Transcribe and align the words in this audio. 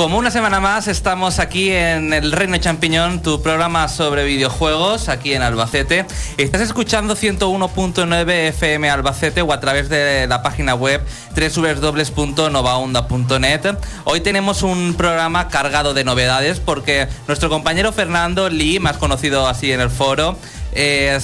Como 0.00 0.16
una 0.16 0.30
semana 0.30 0.60
más 0.60 0.88
estamos 0.88 1.38
aquí 1.38 1.70
en 1.70 2.14
el 2.14 2.32
Reino 2.32 2.56
Champiñón, 2.56 3.20
tu 3.20 3.42
programa 3.42 3.86
sobre 3.86 4.24
videojuegos 4.24 5.10
aquí 5.10 5.34
en 5.34 5.42
Albacete. 5.42 6.06
Estás 6.38 6.62
escuchando 6.62 7.14
101.9 7.14 8.30
FM 8.48 8.88
Albacete 8.88 9.42
o 9.42 9.52
a 9.52 9.60
través 9.60 9.90
de 9.90 10.26
la 10.26 10.42
página 10.42 10.74
web 10.74 11.02
www.novaonda.net. 11.36 13.76
Hoy 14.04 14.22
tenemos 14.22 14.62
un 14.62 14.94
programa 14.94 15.48
cargado 15.48 15.92
de 15.92 16.02
novedades 16.02 16.60
porque 16.60 17.06
nuestro 17.28 17.50
compañero 17.50 17.92
Fernando 17.92 18.48
Lee, 18.48 18.80
más 18.80 18.96
conocido 18.96 19.48
así 19.48 19.70
en 19.70 19.82
el 19.82 19.90
foro, 19.90 20.38
eh, 20.72 21.18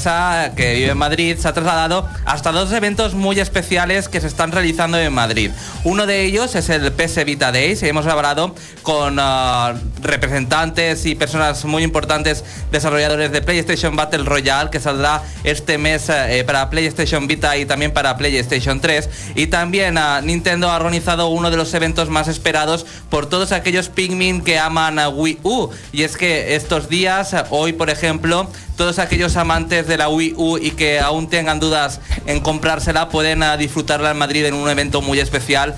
que 0.57 0.75
vive 0.75 0.91
en 0.91 0.99
Madrid, 0.99 1.37
se 1.39 1.49
ha 1.49 1.53
trasladado 1.53 2.09
hasta 2.25 2.53
dos 2.53 2.73
eventos 2.73 3.15
muy 3.15 3.39
especiales 3.41 4.09
que 4.09 4.21
se 4.21 4.27
están 4.27 4.53
realizando 4.53 4.99
en 4.99 5.13
Madrid. 5.13 5.51
Uno 5.85 6.07
de 6.07 6.25
ellos 6.25 6.55
es 6.55 6.69
el 6.69 6.93
PS 6.93 7.25
Vita 7.25 7.53
Days 7.53 7.83
y 7.83 7.89
hemos 7.89 8.07
hablado 8.07 8.55
con 8.83 9.19
ah, 9.21 9.75
representantes 10.03 11.07
y 11.07 11.15
personas 11.15 11.65
muy 11.65 11.83
importantes 11.83 12.45
desarrolladores 12.71 13.33
de 13.33 13.43
PlayStation 13.43 13.97
Battle 13.97 14.25
Royale 14.25 14.71
que 14.71 14.81
saldrá 14.81 15.23
este 15.45 15.79
mes 15.79 16.09
eh, 16.09 16.45
para 16.47 16.71
PlayStation 16.71 17.27
Vita 17.27 17.57
y 17.57 17.67
también 17.67 17.93
para 17.93 18.17
PlayStation 18.17 18.81
3. 18.81 19.09
Y 19.35 19.47
también 19.47 19.99
ah, 19.99 20.21
Nintendo 20.23 20.71
ha 20.71 20.77
organizado 20.77 21.29
uno 21.29 21.51
de 21.51 21.57
los 21.57 21.73
eventos 21.75 22.09
más 22.09 22.29
esperados 22.29 22.87
por 23.11 23.27
todos 23.27 23.53
aquellos 23.53 23.89
Pikmin 23.89 24.43
que 24.43 24.59
aman 24.59 24.99
a 24.99 25.09
Wii 25.09 25.41
U. 25.43 25.71
Y 25.93 26.03
es 26.03 26.17
que 26.17 26.55
estos 26.55 26.89
días, 26.89 27.35
hoy 27.51 27.73
por 27.73 27.91
ejemplo, 27.91 28.49
todos 28.77 28.99
aquellos 28.99 29.37
amantes 29.37 29.87
de 29.87 29.97
la 29.97 30.09
Wii 30.09 30.35
U 30.37 30.59
y 30.59 30.73
que 30.73 31.01
aún 31.01 31.29
tengan 31.29 31.61
dudas 31.61 32.01
en 32.27 32.41
comprársela 32.41 33.09
pueden 33.09 33.43
ah, 33.43 33.57
disfrutarla 33.57 34.11
en 34.11 34.19
Madrid 34.19 34.45
en 34.45 34.55
un 34.55 34.69
evento 34.69 35.01
muy 35.01 35.19
especial 35.19 35.75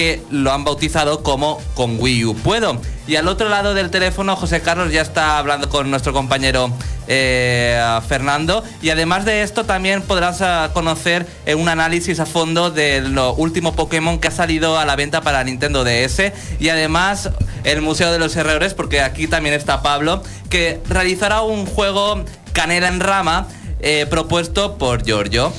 que 0.00 0.22
lo 0.30 0.50
han 0.50 0.64
bautizado 0.64 1.22
como 1.22 1.60
con 1.74 2.00
Wii 2.00 2.24
U 2.24 2.34
Puedo. 2.34 2.80
Y 3.06 3.16
al 3.16 3.28
otro 3.28 3.50
lado 3.50 3.74
del 3.74 3.90
teléfono, 3.90 4.34
José 4.34 4.62
Carlos 4.62 4.90
ya 4.90 5.02
está 5.02 5.36
hablando 5.36 5.68
con 5.68 5.90
nuestro 5.90 6.14
compañero 6.14 6.72
eh, 7.06 7.78
Fernando. 8.08 8.64
Y 8.80 8.88
además 8.88 9.26
de 9.26 9.42
esto, 9.42 9.66
también 9.66 10.00
podrás 10.00 10.40
ah, 10.40 10.70
conocer 10.72 11.26
eh, 11.44 11.54
un 11.54 11.68
análisis 11.68 12.18
a 12.18 12.24
fondo 12.24 12.70
del 12.70 13.18
último 13.36 13.74
Pokémon 13.74 14.18
que 14.18 14.28
ha 14.28 14.30
salido 14.30 14.78
a 14.78 14.86
la 14.86 14.96
venta 14.96 15.20
para 15.20 15.44
Nintendo 15.44 15.84
DS. 15.84 16.32
Y 16.58 16.70
además 16.70 17.28
el 17.64 17.82
Museo 17.82 18.10
de 18.10 18.18
los 18.18 18.34
Errores, 18.36 18.72
porque 18.72 19.02
aquí 19.02 19.26
también 19.26 19.54
está 19.54 19.82
Pablo, 19.82 20.22
que 20.48 20.80
realizará 20.88 21.42
un 21.42 21.66
juego 21.66 22.24
canela 22.54 22.88
en 22.88 23.00
rama 23.00 23.48
eh, 23.80 24.06
propuesto 24.08 24.78
por 24.78 25.04
Giorgio. 25.04 25.52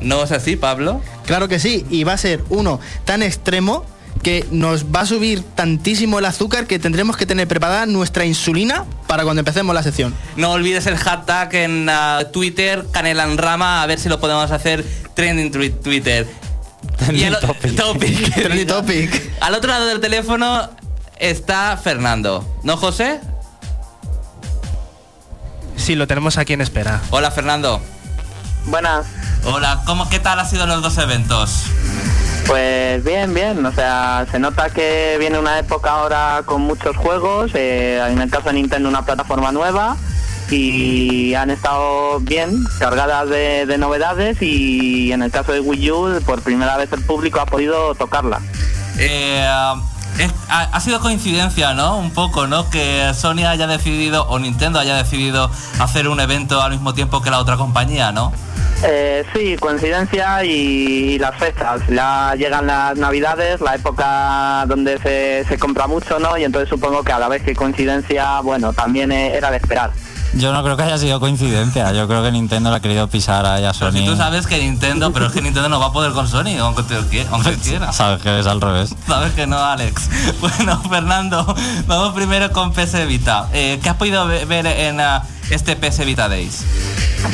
¿No 0.00 0.22
es 0.22 0.32
así, 0.32 0.56
Pablo? 0.56 1.00
Claro 1.26 1.48
que 1.48 1.58
sí, 1.58 1.84
y 1.90 2.04
va 2.04 2.14
a 2.14 2.18
ser 2.18 2.42
uno 2.48 2.80
tan 3.04 3.22
extremo 3.22 3.84
que 4.22 4.46
nos 4.50 4.86
va 4.86 5.00
a 5.00 5.06
subir 5.06 5.42
tantísimo 5.42 6.18
el 6.18 6.24
azúcar 6.24 6.66
que 6.66 6.78
tendremos 6.78 7.16
que 7.16 7.26
tener 7.26 7.46
preparada 7.46 7.86
nuestra 7.86 8.24
insulina 8.24 8.84
para 9.06 9.22
cuando 9.24 9.40
empecemos 9.40 9.74
la 9.74 9.82
sección. 9.82 10.14
No 10.36 10.52
olvides 10.52 10.86
el 10.86 10.96
hashtag 10.96 11.54
en 11.54 11.88
uh, 11.88 12.24
Twitter, 12.32 12.84
Canela 12.90 13.24
en 13.24 13.38
Rama, 13.38 13.82
a 13.82 13.86
ver 13.86 13.98
si 13.98 14.08
lo 14.08 14.18
podemos 14.20 14.50
hacer 14.50 14.84
trending 15.14 15.50
Twitter. 15.50 16.26
Trending 16.96 17.34
topic. 17.40 17.76
topic. 17.76 18.34
Trending 18.34 18.66
topic. 18.66 19.32
Al 19.40 19.54
otro 19.54 19.70
lado 19.70 19.86
del 19.86 20.00
teléfono 20.00 20.68
está 21.18 21.76
Fernando. 21.76 22.46
¿No, 22.62 22.76
José? 22.76 23.20
Sí, 25.76 25.94
lo 25.94 26.06
tenemos 26.06 26.38
aquí 26.38 26.52
en 26.52 26.60
espera. 26.60 27.00
Hola, 27.10 27.30
Fernando. 27.30 27.80
Buenas. 28.70 29.06
Hola, 29.44 29.82
¿cómo, 29.86 30.10
¿qué 30.10 30.18
tal 30.18 30.38
han 30.38 30.48
sido 30.48 30.66
los 30.66 30.82
dos 30.82 30.98
eventos? 30.98 31.64
Pues 32.46 33.02
bien, 33.02 33.32
bien, 33.32 33.64
o 33.64 33.72
sea, 33.72 34.26
se 34.30 34.38
nota 34.38 34.70
que 34.70 35.16
viene 35.18 35.38
una 35.38 35.58
época 35.58 35.90
ahora 35.90 36.42
con 36.44 36.62
muchos 36.62 36.96
juegos, 36.96 37.52
eh, 37.54 37.98
en 38.10 38.20
el 38.20 38.30
caso 38.30 38.48
de 38.48 38.54
Nintendo 38.54 38.88
una 38.88 39.04
plataforma 39.04 39.52
nueva 39.52 39.96
y 40.50 41.34
han 41.34 41.50
estado 41.50 42.20
bien, 42.20 42.64
cargadas 42.78 43.28
de, 43.30 43.76
novedades 43.78 44.40
y 44.42 45.12
en 45.12 45.22
el 45.22 45.30
caso 45.30 45.52
de 45.52 45.60
Wii 45.60 45.90
U 45.90 46.22
por 46.26 46.42
primera 46.42 46.76
vez 46.76 46.92
el 46.92 47.02
público 47.02 47.40
ha 47.40 47.46
podido 47.46 47.94
tocarla. 47.94 48.40
Eh, 48.98 49.46
ha, 50.48 50.80
sido 50.80 51.00
coincidencia, 51.00 51.74
¿no? 51.74 51.98
Un 51.98 52.10
poco, 52.10 52.46
¿no? 52.46 52.68
Que 52.70 53.12
Sony 53.14 53.46
haya 53.46 53.66
decidido, 53.66 54.26
o 54.28 54.38
Nintendo 54.38 54.78
haya 54.78 54.96
decidido 54.96 55.50
hacer 55.78 56.08
un 56.08 56.20
evento 56.20 56.60
al 56.62 56.72
mismo 56.72 56.94
tiempo 56.94 57.22
que 57.22 57.30
la 57.30 57.38
otra 57.38 57.56
compañía, 57.56 58.12
¿no? 58.12 58.32
Eh, 58.84 59.24
sí, 59.34 59.56
coincidencia 59.56 60.44
y, 60.44 61.18
las 61.18 61.36
fechas. 61.36 61.80
Ya 61.88 62.34
llegan 62.36 62.66
las 62.66 62.96
navidades, 62.96 63.60
la 63.60 63.74
época 63.74 64.64
donde 64.66 64.98
se, 64.98 65.44
se 65.48 65.58
compra 65.58 65.86
mucho, 65.86 66.18
¿no? 66.18 66.36
Y 66.38 66.44
entonces 66.44 66.68
supongo 66.68 67.02
que 67.02 67.12
a 67.12 67.18
la 67.18 67.28
vez 67.28 67.42
que 67.42 67.54
coincidencia, 67.54 68.40
bueno, 68.40 68.72
también 68.72 69.10
e, 69.10 69.34
era 69.34 69.50
de 69.50 69.56
esperar. 69.56 69.90
Yo 70.34 70.52
no 70.52 70.62
creo 70.62 70.76
que 70.76 70.82
haya 70.82 70.98
sido 70.98 71.20
coincidencia. 71.20 71.92
Yo 71.92 72.06
creo 72.06 72.22
que 72.22 72.30
Nintendo 72.30 72.70
le 72.70 72.76
ha 72.76 72.80
querido 72.80 73.08
pisar 73.08 73.46
a 73.46 73.72
Sony. 73.72 73.92
si 73.92 74.04
tú 74.04 74.16
sabes 74.16 74.46
que 74.46 74.58
Nintendo, 74.58 75.12
pero 75.12 75.26
es 75.26 75.32
que 75.32 75.40
Nintendo 75.40 75.68
no 75.68 75.80
va 75.80 75.86
a 75.86 75.92
poder 75.92 76.12
con 76.12 76.28
Sony, 76.28 76.58
aunque, 76.60 76.82
te, 76.82 76.96
aunque 77.30 77.56
quiera. 77.62 77.92
Sabes 77.92 78.22
que 78.22 78.38
es 78.38 78.46
al 78.46 78.60
revés. 78.60 78.94
Sabes 79.06 79.32
que 79.32 79.46
no, 79.46 79.58
Alex. 79.58 80.08
Bueno, 80.40 80.80
Fernando, 80.88 81.54
vamos 81.86 82.14
primero 82.14 82.52
con 82.52 82.72
PS 82.72 83.06
Vita. 83.06 83.48
Eh, 83.52 83.80
¿Qué 83.82 83.88
has 83.88 83.96
podido 83.96 84.26
ver 84.26 84.66
en 84.66 85.00
uh, 85.00 85.20
este 85.50 85.76
PS 85.76 86.04
Vita 86.04 86.28
Days? 86.28 86.64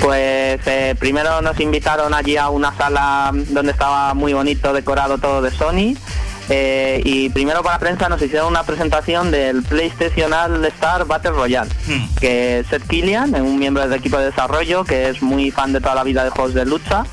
Pues 0.00 0.60
eh, 0.66 0.94
primero 0.98 1.42
nos 1.42 1.58
invitaron 1.60 2.14
allí 2.14 2.36
a 2.36 2.48
una 2.48 2.74
sala 2.76 3.30
donde 3.50 3.72
estaba 3.72 4.14
muy 4.14 4.32
bonito, 4.32 4.72
decorado 4.72 5.18
todo 5.18 5.42
de 5.42 5.50
Sony. 5.50 5.94
Eh, 6.50 7.00
y 7.04 7.30
primero 7.30 7.62
para 7.62 7.76
la 7.76 7.80
prensa 7.80 8.08
nos 8.08 8.20
hicieron 8.20 8.48
una 8.48 8.64
presentación 8.64 9.30
del 9.30 9.62
PlayStation 9.62 10.32
All 10.32 10.64
Star 10.66 11.06
Battle 11.06 11.30
Royale, 11.30 11.70
hmm. 11.86 12.14
que 12.20 12.64
Seth 12.68 12.86
Killian, 12.86 13.34
un 13.34 13.58
miembro 13.58 13.82
del 13.82 13.92
equipo 13.98 14.18
de 14.18 14.26
desarrollo, 14.26 14.84
que 14.84 15.08
es 15.08 15.22
muy 15.22 15.50
fan 15.50 15.72
de 15.72 15.80
toda 15.80 15.94
la 15.94 16.04
vida 16.04 16.22
de 16.22 16.30
juegos 16.30 16.54
de 16.54 16.66
lucha, 16.66 17.04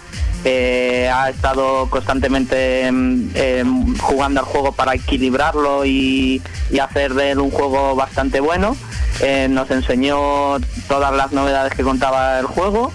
eh, 0.44 1.10
ha 1.14 1.30
estado 1.30 1.88
constantemente 1.90 2.88
em, 2.88 3.96
jugando 4.00 4.40
al 4.40 4.46
juego 4.46 4.72
para 4.72 4.96
equilibrarlo 4.96 5.86
y, 5.86 6.42
hacer 6.82 7.14
de 7.14 7.32
él 7.32 7.40
un 7.40 7.52
juego 7.52 7.96
bastante 7.96 8.40
bueno. 8.40 8.76
Eh, 9.20 9.48
nos 9.50 9.70
enseñó 9.70 10.60
todas 10.88 11.14
las 11.14 11.32
novedades 11.32 11.74
que 11.76 11.84
contaba 11.84 12.40
el 12.40 12.48
juego 12.48 12.92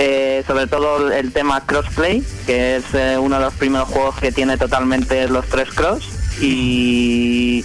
eh, 0.00 0.44
sobre 0.46 0.68
todo 0.68 1.12
el 1.12 1.32
tema 1.32 1.60
crossplay, 1.66 2.22
que 2.46 2.76
es 2.76 2.84
eh, 2.94 3.18
uno 3.18 3.36
de 3.36 3.44
los 3.46 3.54
primeros 3.54 3.88
juegos 3.88 4.14
que 4.16 4.30
tiene 4.30 4.56
totalmente 4.56 5.26
los 5.28 5.46
tres 5.46 5.70
cross. 5.70 6.08
Y, 6.40 7.64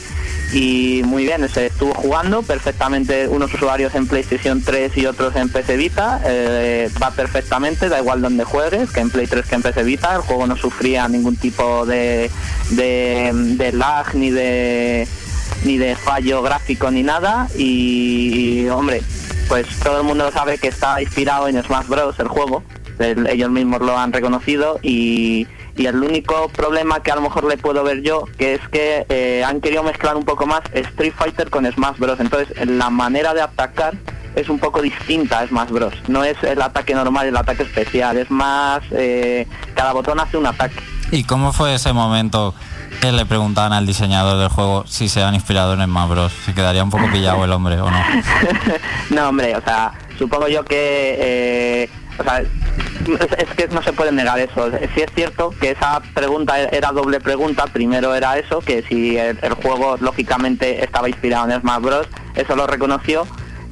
muy 1.06 1.26
bien, 1.26 1.48
se 1.48 1.68
estuvo 1.68 1.94
jugando 1.94 2.42
perfectamente 2.42 3.28
unos 3.28 3.54
usuarios 3.54 3.94
en 3.94 4.08
PlayStation 4.08 4.64
3 4.64 4.98
y 4.98 5.06
otros 5.06 5.36
en 5.36 5.50
PC 5.50 5.78
Vita, 5.78 6.22
eh, 6.26 6.90
va 7.02 7.12
perfectamente, 7.12 7.90
da 7.90 8.00
igual 8.00 8.22
donde 8.22 8.44
juegues, 8.44 8.92
que 8.92 9.02
en 9.02 9.10
Play 9.10 9.28
3 9.28 9.46
que 9.46 9.56
en 9.56 9.62
PC 9.62 9.84
Vita, 9.84 10.16
el 10.16 10.22
juego 10.22 10.48
no 10.48 10.56
sufría 10.56 11.08
ningún 11.08 11.36
tipo 11.36 11.86
de, 11.86 12.32
de, 12.72 13.72
lag 13.74 14.16
ni 14.16 14.32
de 14.32 15.08
ni 15.66 15.78
de 15.78 15.96
fallo 15.96 16.42
gráfico 16.42 16.90
ni 16.90 17.04
nada. 17.04 17.48
Y 17.56 18.68
hombre 18.70 19.02
pues 19.48 19.68
todo 19.80 20.00
el 20.00 20.04
mundo 20.04 20.32
sabe 20.32 20.58
que 20.58 20.68
está 20.68 21.02
inspirado 21.02 21.48
en 21.48 21.62
Smash 21.62 21.88
Bros. 21.88 22.20
el 22.20 22.28
juego, 22.28 22.64
ellos 23.00 23.50
mismos 23.50 23.82
lo 23.82 23.98
han 23.98 24.14
reconocido 24.14 24.80
y, 24.82 25.48
el 25.76 26.04
único 26.04 26.50
problema 26.50 27.02
que 27.02 27.12
a 27.12 27.16
lo 27.16 27.22
mejor 27.22 27.46
le 27.46 27.58
puedo 27.58 27.84
ver 27.84 28.04
yo, 28.04 28.26
que 28.38 28.54
es 28.54 28.62
que 28.70 29.08
eh, 29.10 29.44
han 29.44 29.60
querido 29.60 29.82
mezclar 29.82 30.16
un 30.16 30.24
poco 30.24 30.46
más 30.46 30.62
Street 30.72 31.14
Fighter 31.18 31.50
con 31.50 31.66
Smash 31.66 31.98
Bros. 31.98 32.20
Entonces 32.20 32.68
la 32.68 32.92
manera 32.92 33.34
de 33.34 33.42
atacar 33.42 33.96
es 34.36 34.50
un 34.50 34.60
poco 34.60 34.84
distinta 34.84 35.40
a 35.40 35.48
Smash 35.48 35.70
Bros. 35.70 35.94
No 36.08 36.24
es 36.24 36.42
el 36.44 36.62
ataque 36.62 36.94
normal, 36.94 37.26
el 37.26 37.36
ataque 37.36 37.64
especial, 37.64 38.18
es 38.18 38.30
más, 38.30 38.84
eh, 38.92 39.48
cada 39.74 39.94
botón 39.94 40.20
hace 40.20 40.38
un 40.38 40.46
ataque. 40.46 40.76
¿Y 41.12 41.24
cómo 41.24 41.54
fue 41.54 41.74
ese 41.74 41.92
momento 41.92 42.54
le 43.02 43.26
preguntaban 43.26 43.74
al 43.74 43.86
diseñador 43.86 44.40
del 44.40 44.50
juego 44.50 44.86
si 44.88 45.10
se 45.10 45.22
han 45.24 45.36
inspirado 45.36 45.74
en 45.74 45.84
Smash 45.84 46.10
Bros. 46.10 46.34
Si 46.46 46.54
quedaría 46.54 46.84
un 46.84 46.90
poco 46.90 47.10
pillado 47.12 47.44
el 47.44 47.52
hombre 47.52 47.80
o 47.80 47.90
no. 47.90 48.00
no, 49.10 49.30
hombre, 49.30 49.56
o 49.56 49.62
sea, 49.62 49.94
supongo 50.18 50.48
yo 50.48 50.64
que... 50.64 51.18
Eh, 51.20 51.90
o 52.20 52.24
sea, 52.24 52.42
es, 52.42 53.50
que 53.56 53.68
no 53.70 53.82
se 53.82 53.92
puede 53.92 54.12
negar 54.12 54.40
eso. 54.40 54.70
Sí 54.94 55.02
es 55.02 55.12
cierto 55.16 55.54
que 55.60 55.72
esa 55.72 56.02
pregunta 56.14 56.60
era 56.60 56.92
doble 56.92 57.20
pregunta. 57.20 57.66
Primero 57.66 58.14
era 58.14 58.38
eso, 58.38 58.60
que 58.60 58.84
si 58.84 59.18
el, 59.18 59.38
juego 59.62 59.98
lógicamente 60.00 60.84
estaba 60.84 61.10
inspirado 61.10 61.50
en 61.50 61.60
Smash 61.60 61.82
Bros. 61.82 62.08
Eso 62.36 62.56
lo 62.56 62.68
reconoció 62.68 63.26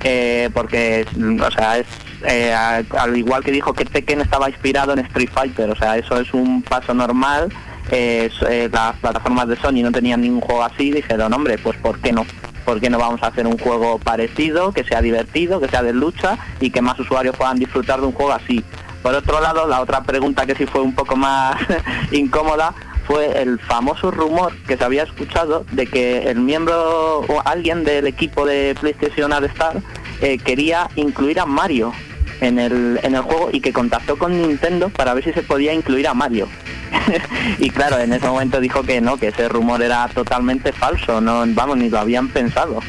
eh, 0.04 0.50
porque, 0.54 1.06
o 1.40 1.52
sea, 1.52 1.78
es 1.78 1.86
eh, 2.26 2.54
al 2.54 3.18
igual 3.18 3.44
que 3.44 3.52
dijo 3.52 3.74
que 3.74 3.86
Tekken 3.86 4.22
estaba 4.22 4.50
inspirado 4.50 4.94
en 4.94 5.00
Street 5.00 5.30
Fighter. 5.32 5.70
O 5.70 5.76
sea, 5.76 5.98
eso 5.98 6.20
es 6.20 6.34
un 6.34 6.62
paso 6.64 6.94
normal 6.94 7.50
eh, 7.89 8.30
las 8.72 8.95
plataformas 8.98 9.48
de 9.48 9.56
Sony 9.57 9.81
no 9.83 9.92
tenían 9.92 10.22
ningún 10.22 10.42
juego 10.42 10.63
así, 10.63 10.92
dijeron, 10.92 11.33
hombre, 11.33 11.57
pues 11.57 11.78
¿por 11.78 12.00
qué 12.00 12.12
no? 12.12 12.25
¿Por 12.66 12.80
qué 12.80 12.89
no 12.89 13.00
vamos 13.00 13.24
a 13.24 13.28
hacer 13.28 13.48
un 13.48 13.57
juego 13.57 13.98
parecido, 13.98 14.72
que 14.72 14.83
sea 14.83 15.01
divertido, 15.01 15.60
que 15.60 15.68
sea 15.68 15.81
de 15.81 15.94
lucha 15.94 16.38
y 16.60 16.69
que 16.69 16.81
más 16.81 17.00
usuarios 17.00 17.36
puedan 17.36 17.57
disfrutar 17.57 18.00
de 18.00 18.07
un 18.07 18.13
juego 18.13 18.33
así? 18.33 18.63
Por 19.01 19.16
otro 19.16 19.42
lado, 19.42 19.68
la 19.68 19.81
otra 19.81 20.04
pregunta 20.04 20.45
que 20.45 20.56
sí 20.56 20.66
fue 20.66 20.81
un 20.81 20.94
poco 20.94 21.16
más 21.16 21.57
incómoda 22.12 22.74
fue 23.07 23.42
el 23.42 23.60
famoso 23.60 24.12
rumor 24.12 24.54
que 24.68 24.77
se 24.77 24.84
había 24.84 25.04
escuchado 25.04 25.66
de 25.72 25.88
que 25.88 26.30
el 26.30 26.39
miembro 26.39 27.22
o 27.22 27.42
alguien 27.45 27.84
del 27.84 28.07
equipo 28.07 28.45
de 28.45 28.75
PlayStation 28.80 29.34
All 29.34 29.45
Star 29.45 29.81
eh, 30.22 30.38
quería 30.38 30.88
incluir 30.95 31.39
a 31.39 31.45
Mario 31.45 31.94
en 32.42 32.60
el, 32.60 33.00
en 33.01 33.16
el 33.16 33.22
juego 33.22 33.50
y 33.51 33.60
que 33.60 33.74
contactó 33.74 34.18
con 34.18 34.39
Nintendo 34.39 34.89
para 34.89 35.13
ver 35.13 35.24
si 35.24 35.34
se 35.34 35.42
podía 35.42 35.74
incluir 35.74 36.07
a 36.07 36.13
Mario. 36.13 36.48
y 37.60 37.70
claro, 37.70 37.98
en 38.00 38.14
ese 38.14 38.26
momento 38.28 38.60
dijo 38.60 38.84
que 38.84 39.02
no, 39.02 39.18
que 39.18 39.28
ese 39.30 39.48
rumor 39.50 39.82
era 39.82 40.08
totalmente 40.10 40.72
falso, 40.74 41.22
no, 41.22 41.44
vamos, 41.48 41.78
ni 41.78 41.90
lo 41.90 42.00
habían 42.00 42.28
pensado. 42.30 42.80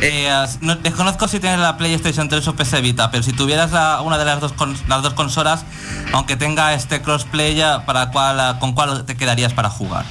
Eh, 0.00 0.30
no- 0.60 0.76
desconozco 0.76 1.26
si 1.26 1.40
tienes 1.40 1.58
la 1.58 1.76
PlayStation 1.76 2.28
3 2.28 2.46
o 2.48 2.54
PS 2.54 2.80
Vita, 2.80 3.10
pero 3.10 3.22
si 3.24 3.32
tuvieras 3.32 3.72
la- 3.72 4.00
una 4.02 4.16
de 4.18 4.24
las 4.24 4.40
dos, 4.40 4.52
con- 4.52 4.76
las 4.86 5.02
dos 5.02 5.14
consolas, 5.14 5.64
aunque 6.12 6.36
tenga 6.36 6.72
este 6.74 7.02
crossplay, 7.02 7.54
ya, 7.56 7.84
para 7.84 8.10
cuál, 8.10 8.58
¿con 8.60 8.74
cuál 8.74 9.04
te 9.04 9.16
quedarías 9.16 9.52
para 9.54 9.70
jugar? 9.70 10.04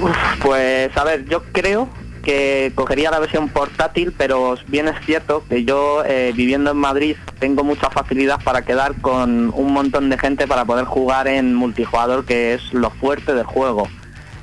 Uf, 0.00 0.16
pues 0.40 0.96
a 0.96 1.02
ver, 1.04 1.24
yo 1.28 1.42
creo 1.52 1.88
que 2.28 2.72
cogería 2.74 3.10
la 3.10 3.20
versión 3.20 3.48
portátil, 3.48 4.12
pero 4.12 4.58
bien 4.66 4.86
es 4.86 4.96
cierto 5.06 5.42
que 5.48 5.64
yo 5.64 6.04
eh, 6.04 6.34
viviendo 6.36 6.72
en 6.72 6.76
Madrid 6.76 7.16
tengo 7.38 7.64
mucha 7.64 7.88
facilidad 7.88 8.38
para 8.44 8.66
quedar 8.66 9.00
con 9.00 9.50
un 9.54 9.72
montón 9.72 10.10
de 10.10 10.18
gente 10.18 10.46
para 10.46 10.66
poder 10.66 10.84
jugar 10.84 11.26
en 11.26 11.54
multijugador, 11.54 12.26
que 12.26 12.52
es 12.52 12.74
lo 12.74 12.90
fuerte 12.90 13.32
del 13.32 13.46
juego. 13.46 13.88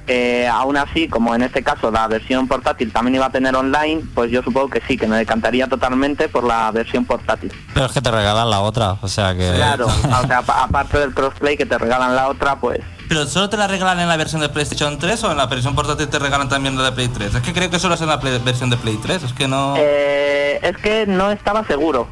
Eh, 0.08 0.48
aún 0.48 0.78
así, 0.78 1.08
como 1.08 1.34
en 1.34 1.42
este 1.42 1.64
caso 1.64 1.90
la 1.92 2.08
versión 2.08 2.48
portátil 2.48 2.92
también 2.92 3.16
iba 3.16 3.26
a 3.26 3.32
tener 3.32 3.56
online, 3.56 4.04
pues 4.14 4.30
yo 4.32 4.42
supongo 4.44 4.70
que 4.70 4.82
sí, 4.88 4.98
que 4.98 5.08
me 5.08 5.18
decantaría 5.18 5.68
totalmente 5.68 6.30
por 6.30 6.44
la 6.44 6.70
versión 6.72 7.06
portátil. 7.06 7.52
Pero 7.74 7.88
es 7.88 7.92
que 7.92 8.02
te 8.02 8.12
regalan 8.12 8.50
la 8.50 8.60
otra, 8.62 8.98
o 9.02 9.08
sea 9.08 9.34
que... 9.36 9.52
Claro, 9.56 9.88
o 9.88 10.28
sea, 10.28 10.42
pa- 10.44 10.64
aparte 10.64 11.00
del 11.00 11.14
crossplay 11.14 11.58
que 11.58 11.66
te 11.66 11.78
regalan 11.78 12.16
la 12.16 12.28
otra, 12.28 12.58
pues 12.58 12.80
¿Pero 13.08 13.28
solo 13.28 13.50
te 13.50 13.58
la 13.58 13.68
regalan 13.68 14.00
en 14.00 14.08
la 14.08 14.18
versión 14.18 14.42
de 14.42 14.50
PlayStation 14.50 14.98
3 14.98 15.24
o 15.26 15.32
en 15.32 15.38
la 15.38 15.46
versión 15.46 15.76
portátil 15.76 16.08
te 16.08 16.18
regalan 16.18 16.50
también 16.50 16.76
la 16.76 16.86
de 16.86 16.92
Play 16.92 17.08
3? 17.08 17.36
Es 17.36 17.42
que 17.42 17.54
creo 17.54 17.70
que 17.70 17.78
solo 17.78 17.94
es 17.96 18.02
en 18.02 18.08
la 18.08 18.20
Play- 18.20 18.40
versión 18.44 18.70
de 18.72 18.78
Play 18.78 18.98
3, 19.02 19.22
es 19.24 19.34
que 19.34 19.48
no... 19.48 19.76
Eh, 19.78 20.60
es 20.64 20.76
que 20.78 21.06
no 21.06 21.30
estaba 21.30 21.64
seguro. 21.68 22.08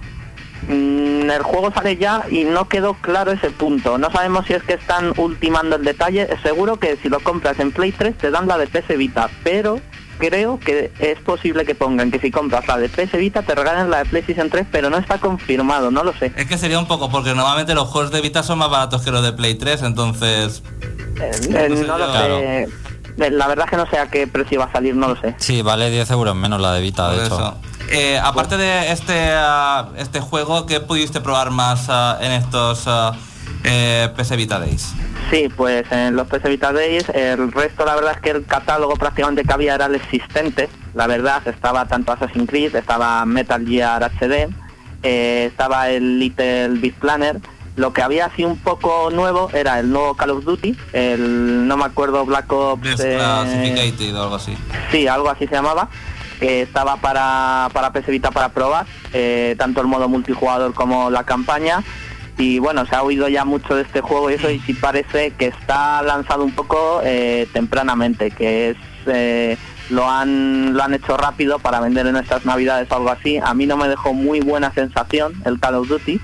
Mm, 0.67 1.29
el 1.29 1.43
juego 1.43 1.71
sale 1.73 1.97
ya 1.97 2.23
y 2.29 2.43
no 2.43 2.67
quedó 2.69 2.93
claro 2.95 3.31
ese 3.31 3.49
punto. 3.49 3.97
No 3.97 4.11
sabemos 4.11 4.45
si 4.45 4.53
es 4.53 4.63
que 4.63 4.73
están 4.73 5.13
ultimando 5.17 5.75
el 5.75 5.83
detalle. 5.83 6.27
Seguro 6.43 6.77
que 6.77 6.97
si 6.97 7.09
lo 7.09 7.19
compras 7.19 7.59
en 7.59 7.71
Play 7.71 7.91
3 7.91 8.17
te 8.17 8.31
dan 8.31 8.47
la 8.47 8.57
de 8.57 8.67
PS 8.67 8.97
Vita, 8.97 9.29
pero 9.43 9.79
creo 10.19 10.59
que 10.59 10.91
es 10.99 11.19
posible 11.19 11.65
que 11.65 11.75
pongan 11.75 12.11
que 12.11 12.19
si 12.19 12.31
compras 12.31 12.67
la 12.67 12.77
de 12.77 12.87
PS 12.87 13.17
Vita 13.17 13.41
te 13.41 13.55
regalen 13.55 13.89
la 13.89 13.99
de 13.99 14.05
PlayStation 14.05 14.49
3, 14.49 14.67
pero 14.71 14.89
no 14.89 14.97
está 14.97 15.17
confirmado, 15.17 15.91
no 15.91 16.03
lo 16.03 16.13
sé. 16.13 16.31
Es 16.37 16.45
que 16.45 16.57
sería 16.57 16.79
un 16.79 16.87
poco, 16.87 17.09
porque 17.09 17.33
normalmente 17.33 17.73
los 17.73 17.89
juegos 17.89 18.11
de 18.11 18.21
Vita 18.21 18.43
son 18.43 18.59
más 18.59 18.69
baratos 18.69 19.01
que 19.01 19.11
los 19.11 19.23
de 19.23 19.33
Play 19.33 19.55
3, 19.55 19.81
entonces... 19.81 20.63
Eh, 21.19 21.31
eh, 21.49 21.83
No 21.87 21.97
lo 21.97 22.13
sé. 22.13 22.63
Eh, 22.63 23.29
La 23.31 23.47
verdad 23.47 23.65
que 23.69 23.75
no 23.77 23.87
sé 23.89 23.97
a 23.97 24.09
qué 24.09 24.25
precio 24.27 24.59
va 24.59 24.65
a 24.65 24.71
salir, 24.71 24.95
no 24.95 25.09
lo 25.09 25.15
sé. 25.19 25.35
Sí, 25.37 25.61
vale 25.61 25.89
10 25.89 26.09
euros 26.11 26.35
menos 26.35 26.61
la 26.61 26.73
de 26.73 26.81
Vita, 26.81 27.07
Por 27.09 27.19
de 27.19 27.25
hecho. 27.25 27.35
eso. 27.35 27.57
Eh, 27.89 28.19
aparte 28.21 28.57
de 28.57 28.91
este 28.91 29.31
ah, 29.33 29.89
este 29.97 30.19
juego, 30.19 30.65
¿qué 30.65 30.79
pudiste 30.79 31.21
probar 31.21 31.51
más 31.51 31.85
ah, 31.89 32.17
en 32.21 32.31
estos 32.31 32.83
ah, 32.87 33.15
eh, 33.63 34.09
PS 34.15 34.35
Vita 34.35 34.59
Days? 34.59 34.93
Sí, 35.29 35.49
pues 35.55 35.91
en 35.91 36.15
los 36.15 36.27
PS 36.27 36.43
Vita 36.43 36.71
Days, 36.71 37.09
el 37.09 37.51
resto 37.51 37.85
la 37.85 37.95
verdad 37.95 38.13
es 38.15 38.21
que 38.21 38.31
el 38.31 38.45
catálogo 38.45 38.95
prácticamente 38.95 39.43
que 39.43 39.53
había 39.53 39.75
era 39.75 39.85
el 39.87 39.95
existente, 39.95 40.69
la 40.93 41.07
verdad, 41.07 41.47
estaba 41.47 41.87
tanto 41.87 42.11
Assassin's 42.11 42.49
Creed, 42.49 42.75
estaba 42.75 43.25
Metal 43.25 43.65
Gear 43.65 44.03
HD, 44.03 44.49
eh, 45.03 45.45
estaba 45.49 45.89
el 45.89 46.19
Little 46.19 46.69
Big 46.79 46.93
Planner, 46.95 47.39
lo 47.75 47.91
que 47.91 48.03
había 48.03 48.27
así 48.27 48.43
un 48.43 48.57
poco 48.57 49.09
nuevo 49.09 49.49
era 49.51 49.79
el 49.79 49.91
nuevo 49.91 50.13
Call 50.15 50.29
of 50.29 50.43
Duty, 50.43 50.77
el 50.93 51.67
no 51.67 51.77
me 51.77 51.85
acuerdo 51.85 52.25
Black 52.25 52.51
Ops... 52.51 52.85
eh, 52.85 52.95
Desclassificated 52.95 54.15
o 54.15 54.23
algo 54.23 54.35
así. 54.35 54.55
Sí, 54.91 55.07
algo 55.07 55.29
así 55.29 55.47
se 55.47 55.55
llamaba, 55.55 55.89
que 56.43 56.61
estaba 56.61 56.97
para, 56.97 57.69
para 57.71 57.93
PS 57.93 58.07
Vita 58.07 58.29
para 58.29 58.49
probar, 58.49 58.85
eh, 59.13 59.55
tanto 59.57 59.79
el 59.79 59.87
modo 59.87 60.09
multijugador 60.09 60.73
como 60.73 61.09
la 61.09 61.23
campaña. 61.23 61.81
Y 62.37 62.59
bueno, 62.59 62.85
se 62.85 62.97
ha 62.97 63.01
oído 63.01 63.29
ya 63.29 63.45
mucho 63.45 63.77
de 63.77 63.83
este 63.83 64.01
juego 64.01 64.29
y 64.29 64.33
eso, 64.33 64.49
y 64.49 64.59
sí 64.59 64.73
parece 64.73 65.31
que 65.31 65.47
está 65.47 66.01
lanzado 66.01 66.43
un 66.43 66.51
poco 66.51 66.99
eh, 67.05 67.47
tempranamente, 67.53 68.29
que 68.29 68.71
es 68.71 68.77
eh, 69.05 69.57
lo 69.89 70.09
han 70.09 70.73
lo 70.73 70.83
han 70.83 70.93
hecho 70.93 71.15
rápido 71.15 71.59
para 71.59 71.79
vender 71.79 72.07
en 72.07 72.17
estas 72.17 72.45
navidades 72.45 72.91
o 72.91 72.95
algo 72.95 73.11
así. 73.11 73.39
A 73.41 73.53
mí 73.53 73.65
no 73.65 73.77
me 73.77 73.87
dejó 73.87 74.13
muy 74.13 74.41
buena 74.41 74.73
sensación 74.73 75.31
el 75.45 75.61
Call 75.61 75.75
of 75.75 75.87
Duty, 75.87 76.19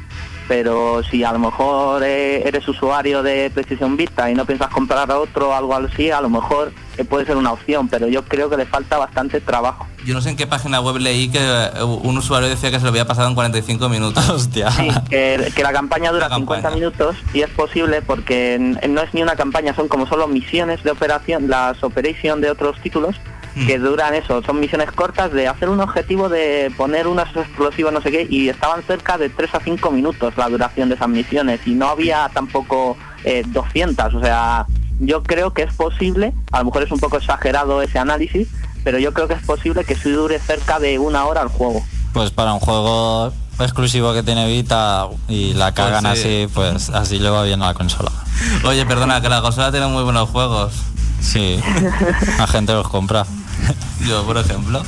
pero 0.49 1.01
si 1.01 1.23
a 1.23 1.31
lo 1.31 1.39
mejor 1.39 2.03
eh, 2.03 2.45
eres 2.45 2.67
usuario 2.67 3.23
de 3.23 3.51
PlayStation 3.53 3.95
Vita 3.95 4.29
y 4.29 4.33
no 4.33 4.43
piensas 4.43 4.67
comprar 4.67 5.09
otro 5.11 5.51
o 5.51 5.53
algo 5.53 5.75
así, 5.75 6.11
a 6.11 6.19
lo 6.19 6.29
mejor 6.29 6.73
puede 7.05 7.25
ser 7.25 7.37
una 7.37 7.51
opción, 7.51 7.87
pero 7.87 8.07
yo 8.07 8.23
creo 8.23 8.49
que 8.49 8.57
le 8.57 8.65
falta 8.65 8.97
bastante 8.97 9.41
trabajo. 9.41 9.87
Yo 10.05 10.13
no 10.13 10.21
sé 10.21 10.29
en 10.29 10.37
qué 10.37 10.47
página 10.47 10.79
web 10.81 10.97
leí 10.97 11.29
que 11.29 11.39
eh, 11.39 11.83
un 11.83 12.17
usuario 12.17 12.49
decía 12.49 12.71
que 12.71 12.77
se 12.77 12.83
lo 12.83 12.89
había 12.89 13.05
pasado 13.05 13.27
en 13.27 13.35
45 13.35 13.89
minutos. 13.89 14.29
Hostia. 14.29 14.71
Sí, 14.71 14.87
que, 15.09 15.51
que 15.55 15.63
la 15.63 15.71
campaña 15.71 16.11
dura 16.11 16.29
La 16.29 16.35
campaña. 16.35 16.61
50 16.61 16.71
minutos 16.71 17.15
y 17.33 17.41
es 17.41 17.49
posible 17.49 18.01
porque 18.01 18.57
no 18.89 19.01
es 19.01 19.13
ni 19.13 19.21
una 19.21 19.35
campaña, 19.35 19.75
son 19.75 19.87
como 19.87 20.07
solo 20.07 20.27
misiones 20.27 20.83
de 20.83 20.91
operación, 20.91 21.49
las 21.49 21.83
operation 21.83 22.41
de 22.41 22.51
otros 22.51 22.79
títulos 22.81 23.15
Mm. 23.55 23.67
que 23.67 23.79
duran 23.79 24.13
eso, 24.13 24.41
son 24.43 24.59
misiones 24.59 24.91
cortas 24.91 25.31
de 25.33 25.47
hacer 25.47 25.69
un 25.69 25.79
objetivo 25.79 26.29
de 26.29 26.71
poner 26.77 27.07
unos 27.07 27.27
explosivos 27.35 27.91
no 27.91 28.01
sé 28.01 28.11
qué 28.11 28.27
y 28.29 28.47
estaban 28.47 28.83
cerca 28.83 29.17
de 29.17 29.29
3 29.29 29.55
a 29.55 29.59
5 29.59 29.91
minutos 29.91 30.37
la 30.37 30.47
duración 30.49 30.87
de 30.89 30.95
esas 30.95 31.09
misiones 31.09 31.59
y 31.65 31.71
no 31.71 31.89
había 31.89 32.29
tampoco 32.33 32.95
eh, 33.23 33.43
200, 33.47 34.13
o 34.13 34.21
sea, 34.21 34.65
yo 34.99 35.23
creo 35.23 35.53
que 35.53 35.63
es 35.63 35.73
posible, 35.73 36.33
a 36.51 36.59
lo 36.59 36.65
mejor 36.65 36.83
es 36.83 36.91
un 36.91 36.99
poco 36.99 37.17
exagerado 37.17 37.81
ese 37.81 37.99
análisis, 37.99 38.47
pero 38.83 38.99
yo 38.99 39.13
creo 39.13 39.27
que 39.27 39.33
es 39.33 39.43
posible 39.43 39.83
que 39.83 39.95
sí 39.95 40.09
dure 40.11 40.39
cerca 40.39 40.79
de 40.79 40.99
una 40.99 41.25
hora 41.25 41.41
el 41.41 41.49
juego. 41.49 41.83
Pues 42.13 42.31
para 42.31 42.53
un 42.53 42.59
juego 42.59 43.31
exclusivo 43.59 44.13
que 44.13 44.23
tiene 44.23 44.47
Vita 44.47 45.07
y 45.27 45.53
la 45.53 45.73
cagan 45.73 46.03
Pues 46.03 46.19
sí. 46.19 46.27
así, 46.27 46.53
pues 46.53 46.89
así 46.89 47.19
le 47.19 47.29
va 47.29 47.43
bien 47.43 47.61
a 47.61 47.67
la 47.67 47.73
consola. 47.73 48.11
Oye, 48.63 48.85
perdona, 48.85 49.21
que 49.21 49.29
la 49.29 49.41
consola 49.41 49.71
tiene 49.71 49.87
muy 49.87 50.03
buenos 50.03 50.29
juegos. 50.29 50.73
Sí, 51.21 51.59
la 52.37 52.47
gente 52.47 52.73
los 52.73 52.87
compra. 52.87 53.25
Yo, 54.07 54.23
por 54.23 54.37
ejemplo. 54.37 54.81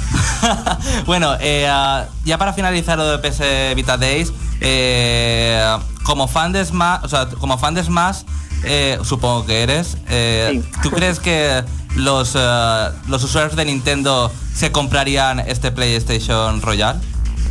bueno, 1.06 1.36
eh, 1.42 1.68
ah, 1.70 2.06
ya 2.24 2.38
para 2.38 2.54
finalizar 2.54 2.98
lo 2.98 3.06
de 3.06 3.18
PS 3.20 3.76
Vita 3.76 3.98
Days, 3.98 4.32
eh, 4.62 5.78
como 6.04 6.28
fan 6.28 6.54
de 6.54 6.64
Smash, 6.64 7.04
o 7.04 7.10
sea, 7.10 7.28
como 7.28 7.58
fan 7.58 7.74
de 7.74 7.84
Smash, 7.84 8.22
eh, 8.64 8.98
supongo 9.04 9.46
que 9.46 9.64
eres, 9.64 9.98
eh, 10.10 10.62
Sí. 10.64 10.72
¿tú 10.84 10.92
crees 10.96 11.20
que 11.20 11.64
los, 11.96 12.36
eh, 12.36 12.90
los 13.08 13.24
usuarios 13.24 13.56
de 13.56 13.66
Nintendo 13.66 14.32
se 14.54 14.72
comprarían 14.72 15.40
este 15.40 15.72
PlayStation 15.72 16.62
Royale? 16.62 17.00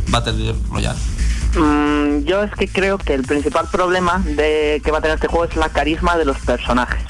Battle 0.07 0.55
Royale. 0.69 0.99
Mm, 1.55 2.23
yo 2.23 2.43
es 2.43 2.51
que 2.53 2.67
creo 2.67 2.97
que 2.97 3.13
el 3.13 3.23
principal 3.23 3.67
problema 3.71 4.21
de 4.25 4.81
que 4.83 4.91
va 4.91 4.99
a 4.99 5.01
tener 5.01 5.15
este 5.15 5.27
juego 5.27 5.45
es 5.45 5.55
la 5.55 5.69
carisma 5.69 6.17
de 6.17 6.25
los 6.25 6.37
personajes. 6.39 7.01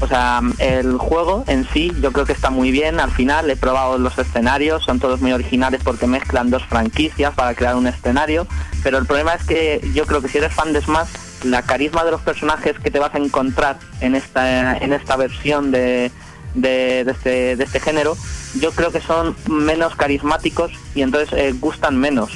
O 0.00 0.06
sea, 0.06 0.40
el 0.58 0.96
juego 0.96 1.42
en 1.48 1.66
sí 1.72 1.90
yo 2.00 2.12
creo 2.12 2.24
que 2.24 2.32
está 2.32 2.50
muy 2.50 2.70
bien. 2.70 3.00
Al 3.00 3.10
final 3.10 3.50
he 3.50 3.56
probado 3.56 3.98
los 3.98 4.16
escenarios, 4.16 4.84
son 4.84 5.00
todos 5.00 5.20
muy 5.20 5.32
originales 5.32 5.80
porque 5.82 6.06
mezclan 6.06 6.50
dos 6.50 6.62
franquicias 6.66 7.34
para 7.34 7.54
crear 7.54 7.74
un 7.74 7.86
escenario. 7.88 8.46
Pero 8.84 8.98
el 8.98 9.06
problema 9.06 9.34
es 9.34 9.42
que 9.44 9.80
yo 9.94 10.06
creo 10.06 10.20
que 10.22 10.28
si 10.28 10.38
eres 10.38 10.52
fan 10.54 10.72
de 10.72 10.82
Smash, 10.82 11.08
la 11.44 11.62
carisma 11.62 12.04
de 12.04 12.10
los 12.10 12.20
personajes 12.20 12.78
que 12.78 12.90
te 12.90 12.98
vas 12.98 13.14
a 13.14 13.18
encontrar 13.18 13.78
en 14.00 14.14
esta, 14.14 14.76
en 14.76 14.92
esta 14.92 15.16
versión 15.16 15.70
de, 15.70 16.10
de, 16.54 17.00
este, 17.00 17.56
de 17.56 17.64
este 17.64 17.80
género, 17.80 18.16
yo 18.60 18.72
creo 18.72 18.90
que 18.90 19.00
son 19.00 19.36
menos 19.48 19.94
carismáticos 19.96 20.72
y 20.94 21.02
entonces 21.02 21.32
eh, 21.38 21.52
gustan 21.52 21.98
menos. 21.98 22.30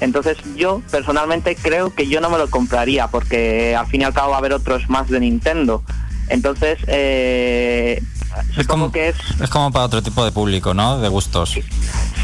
Entonces 0.00 0.36
yo 0.56 0.82
personalmente 0.90 1.56
creo 1.56 1.94
que 1.94 2.06
yo 2.06 2.20
no 2.20 2.28
me 2.28 2.38
lo 2.38 2.50
compraría 2.50 3.08
porque 3.08 3.74
al 3.74 3.86
fin 3.86 4.02
y 4.02 4.04
al 4.04 4.12
cabo 4.12 4.30
va 4.30 4.36
a 4.36 4.38
haber 4.38 4.52
otros 4.52 4.88
más 4.90 5.08
de 5.08 5.20
Nintendo. 5.20 5.82
Entonces 6.28 6.78
eh, 6.86 8.02
Es 8.56 8.66
como, 8.66 8.90
que 8.90 9.08
es 9.08 9.16
es 9.40 9.50
como 9.50 9.70
para 9.70 9.84
otro 9.84 10.02
tipo 10.02 10.24
de 10.24 10.32
público, 10.32 10.74
¿no? 10.74 10.98
De 10.98 11.08
gustos. 11.08 11.58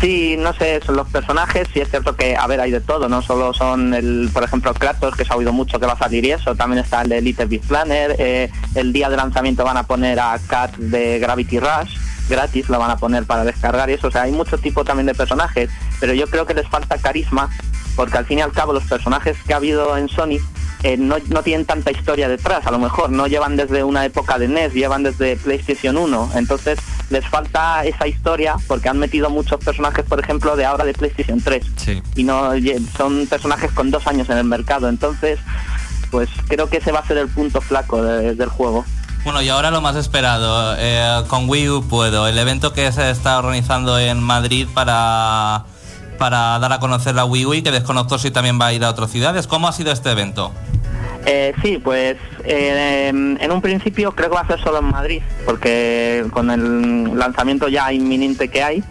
Sí, 0.01 0.37
no 0.39 0.53
sé, 0.55 0.81
son 0.85 0.97
los 0.97 1.09
personajes, 1.09 1.69
sí 1.73 1.81
es 1.81 1.89
cierto 1.89 2.17
que, 2.17 2.37
a 2.37 2.47
ver, 2.47 2.61
hay 2.61 2.71
de 2.71 2.81
todo, 2.81 3.09
no 3.09 3.23
solo 3.23 3.55
son, 3.55 3.95
el, 3.95 4.31
por 4.33 4.43
ejemplo, 4.43 4.75
Kratos, 4.75 5.15
que 5.15 5.25
se 5.25 5.33
ha 5.33 5.37
oído 5.37 5.53
mucho 5.53 5.79
que 5.79 5.87
va 5.87 5.93
a 5.93 5.99
salir 5.99 6.25
y 6.25 6.33
eso, 6.33 6.55
también 6.55 6.83
está 6.83 7.03
el 7.03 7.11
de 7.11 7.21
Little 7.21 7.47
Big 7.47 7.61
Planner, 7.63 8.17
eh, 8.19 8.51
el 8.75 8.93
día 8.93 9.09
de 9.09 9.17
lanzamiento 9.17 9.65
van 9.65 9.77
a 9.77 9.85
poner 9.85 10.19
a 10.19 10.39
Kat 10.47 10.77
de 10.77 11.19
Gravity 11.19 11.61
Rush, 11.61 11.97
gratis 12.29 12.69
lo 12.69 12.79
van 12.79 12.91
a 12.91 12.97
poner 12.97 13.25
para 13.25 13.45
descargar 13.45 13.91
y 13.91 13.95
eso, 13.95 14.09
o 14.09 14.11
sea, 14.11 14.23
hay 14.23 14.33
mucho 14.33 14.59
tipo 14.59 14.85
también 14.85 15.07
de 15.07 15.15
personajes, 15.15 15.71
pero 16.01 16.15
yo 16.15 16.27
creo 16.27 16.47
que 16.47 16.55
les 16.55 16.69
falta 16.69 16.99
carisma, 16.99 17.49
porque 17.95 18.19
al 18.19 18.27
fin 18.27 18.39
y 18.39 18.43
al 18.43 18.53
cabo 18.53 18.73
los 18.73 18.85
personajes 18.85 19.37
que 19.47 19.53
ha 19.53 19.57
habido 19.57 19.97
en 19.97 20.09
Sony 20.09 20.39
eh, 20.83 20.97
no, 20.97 21.17
no 21.29 21.43
tienen 21.43 21.65
tanta 21.67 21.91
historia 21.91 22.29
detrás, 22.29 22.67
a 22.67 22.71
lo 22.71 22.79
mejor 22.79 23.11
no 23.11 23.27
llevan 23.27 23.57
desde 23.57 23.85
una 23.85 24.05
época 24.05 24.39
de 24.39 24.49
NES, 24.49 24.75
llevan 24.75 25.03
desde 25.03 25.37
PlayStation 25.37 25.97
1, 25.97 26.33
entonces 26.35 26.79
les 27.11 27.27
falta 27.29 27.85
esa 27.85 28.07
historia 28.09 28.57
porque 28.67 28.89
han 28.89 28.99
metido 28.99 29.31
muchos 29.31 29.63
personajes, 29.65 30.05
por 30.05 30.19
ejemplo, 30.21 30.57
de 30.57 30.65
ahora 30.65 30.85
de 30.85 30.95
PlayStation 30.95 31.41
3 31.41 31.65
Sí. 31.77 32.03
y 32.17 32.25
no 32.25 32.55
lle- 32.55 32.81
son 32.97 33.27
personajes 33.27 33.71
con 33.73 33.91
dos 33.91 34.07
años 34.07 34.29
en 34.31 34.39
el 34.39 34.45
mercado, 34.45 34.89
entonces 34.89 35.39
pues 36.11 36.29
creo 36.49 36.69
que 36.69 36.77
ese 36.79 36.93
va 36.93 36.99
a 37.01 37.07
ser 37.07 37.17
el 37.19 37.29
punto 37.29 37.61
flaco 37.61 38.03
de- 38.03 38.35
del 38.35 38.49
juego. 38.49 38.85
Bueno, 39.25 39.41
y 39.41 39.49
ahora 39.49 39.71
lo 39.71 39.81
más 39.81 39.95
esperado, 39.95 40.75
eh, 40.79 41.23
con 41.29 41.49
Wii 41.49 41.69
U 41.71 41.89
puedo, 41.89 42.27
el 42.27 42.37
evento 42.39 42.73
que 42.73 42.91
se 42.91 43.09
está 43.11 43.39
organizando 43.39 43.97
en 43.99 44.21
Madrid 44.21 44.67
para, 44.75 45.65
para 46.23 46.57
dar 46.61 46.73
a 46.73 46.79
conocer 46.79 47.17
la 47.17 47.25
Wii 47.25 47.47
U 47.47 47.55
y 47.55 47.63
que 47.63 47.73
desconozco 47.73 48.17
si 48.17 48.31
también 48.31 48.57
va 48.61 48.67
a 48.67 48.73
ir 48.73 48.85
a 48.85 48.91
otras 48.91 49.11
ciudades. 49.11 49.49
¿Cómo 49.49 49.67
ha 49.67 49.73
sido 49.73 49.91
este 49.91 50.13
evento? 50.13 50.53
Eh, 51.27 51.53
sí, 51.61 51.81
pues 51.83 52.17
eh, 52.45 53.09
en 53.09 53.51
un 53.51 53.61
principio 53.61 54.13
creo 54.13 54.31
que 54.31 54.37
va 54.37 54.43
a 54.43 54.47
ser 54.47 54.61
solo 54.61 54.79
en 54.79 54.85
Madrid, 54.85 55.21
porque 55.45 56.25
con 56.31 56.53
el 56.53 57.19
lanzamiento 57.19 57.67
ya 57.67 57.93
inminente 57.93 58.47
que 58.47 58.63
hay, 58.63 58.85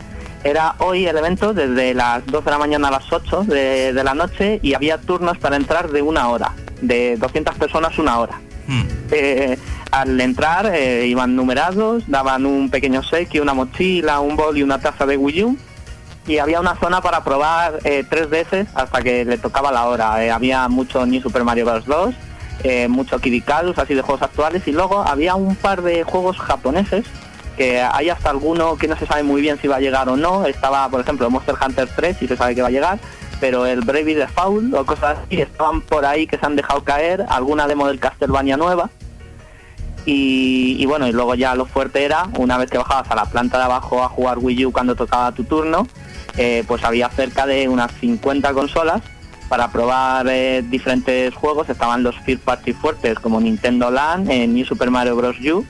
era 0.44 0.76
hoy 0.80 1.06
el 1.06 1.18
evento 1.18 1.54
desde 1.54 1.94
las 1.94 2.26
2 2.26 2.44
de 2.44 2.52
la 2.52 2.58
mañana 2.58 2.90
a 2.90 2.92
las 2.92 3.10
8 3.10 3.46
de, 3.46 3.94
de 3.94 4.04
la 4.04 4.14
noche 4.14 4.60
y 4.62 4.74
había 4.74 4.98
turnos 4.98 5.38
para 5.38 5.56
entrar 5.56 5.90
de 5.90 6.02
una 6.02 6.28
hora, 6.28 6.52
de 6.82 7.16
200 7.16 7.56
personas 7.56 7.98
una 7.98 8.20
hora. 8.20 8.42
Hmm. 8.68 8.84
Eh, 9.10 9.58
al 9.92 10.20
entrar 10.20 10.66
eh, 10.74 11.08
iban 11.08 11.38
numerados, 11.38 12.04
daban 12.08 12.46
un 12.46 12.70
pequeño 12.70 13.00
obsequio, 13.00 13.42
una 13.42 13.54
mochila, 13.54 14.20
un 14.20 14.36
bol 14.36 14.58
y 14.58 14.64
una 14.64 14.80
taza 14.80 15.06
de 15.06 15.16
Wii 15.16 15.44
U. 15.46 15.58
Y 16.28 16.38
había 16.38 16.60
una 16.60 16.76
zona 16.76 17.02
para 17.02 17.24
probar 17.24 17.80
eh, 17.84 18.06
tres 18.08 18.30
veces 18.30 18.68
hasta 18.76 19.02
que 19.02 19.26
le 19.26 19.38
tocaba 19.38 19.72
la 19.72 19.88
hora. 19.88 20.24
Eh, 20.24 20.32
había 20.32 20.68
mucho 20.68 21.06
New 21.06 21.22
Super 21.22 21.44
Mario 21.44 21.66
Bros. 21.66 21.86
2, 21.86 22.16
eh, 22.64 22.88
mucho 22.88 23.20
Kid 23.20 23.44
así 23.78 23.96
de 23.96 24.02
juegos 24.02 24.22
actuales. 24.22 24.68
Y 24.68 24.72
luego 24.72 25.00
había 25.02 25.36
un 25.36 25.56
par 25.56 25.82
de 25.82 26.04
juegos 26.04 26.38
japoneses 26.38 27.06
que 27.58 27.82
hay 27.82 28.10
hasta 28.10 28.30
alguno 28.30 28.78
que 28.78 28.88
no 28.88 28.96
se 28.96 29.06
sabe 29.06 29.24
muy 29.24 29.42
bien 29.42 29.60
si 29.60 29.68
va 29.68 29.78
a 29.78 29.80
llegar 29.80 30.10
o 30.10 30.16
no. 30.16 30.46
Estaba, 30.46 30.88
por 30.90 31.02
ejemplo, 31.02 31.30
Monster 31.30 31.56
Hunter 31.64 31.90
3 31.96 32.22
y 32.22 32.28
se 32.28 32.38
sabe 32.38 32.56
que 32.56 32.62
va 32.62 32.70
a 32.70 32.72
llegar, 32.72 33.00
pero 33.40 33.66
el 33.66 33.82
Bravely 33.82 34.14
Default 34.14 34.74
o 34.74 34.86
cosas 34.86 35.18
así 35.26 35.42
estaban 35.42 35.82
por 35.82 36.06
ahí 36.06 36.28
que 36.28 36.38
se 36.38 36.46
han 36.46 36.56
dejado 36.56 36.84
caer, 36.84 37.26
alguna 37.30 37.68
demo 37.68 37.88
del 37.88 38.00
Castlevania 38.00 38.58
nueva. 38.58 38.90
Y, 40.06 40.78
y 40.80 40.86
bueno, 40.88 41.08
y 41.08 41.12
luego 41.12 41.36
ya 41.36 41.54
lo 41.54 41.66
fuerte 41.66 42.04
era, 42.04 42.28
una 42.38 42.58
vez 42.58 42.72
que 42.72 42.80
bajabas 42.80 43.12
a 43.12 43.16
la 43.16 43.26
planta 43.26 43.60
de 43.60 43.66
abajo 43.66 44.04
a 44.04 44.10
jugar 44.10 44.40
Wii 44.40 44.66
U 44.66 44.72
cuando 44.72 44.96
tocaba 44.96 45.32
tu 45.32 45.44
turno, 45.44 45.88
eh, 46.38 46.64
pues 46.68 46.84
había 46.84 47.10
cerca 47.10 47.46
de 47.46 47.68
unas 47.68 47.92
50 48.00 48.54
consolas 48.54 49.02
para 49.50 49.70
probar 49.72 50.28
eh, 50.30 50.64
diferentes 50.70 51.34
juegos. 51.34 51.70
Estaban 51.70 52.04
los 52.04 52.16
First 52.20 52.44
Party 52.44 52.74
fuertes 52.74 53.20
como 53.20 53.42
Nintendo 53.42 53.92
Land, 53.92 54.30
eh, 54.32 54.48
New 54.48 54.66
Super 54.66 54.90
Mario 54.92 55.16
Bros. 55.16 55.36
U, 55.42 55.66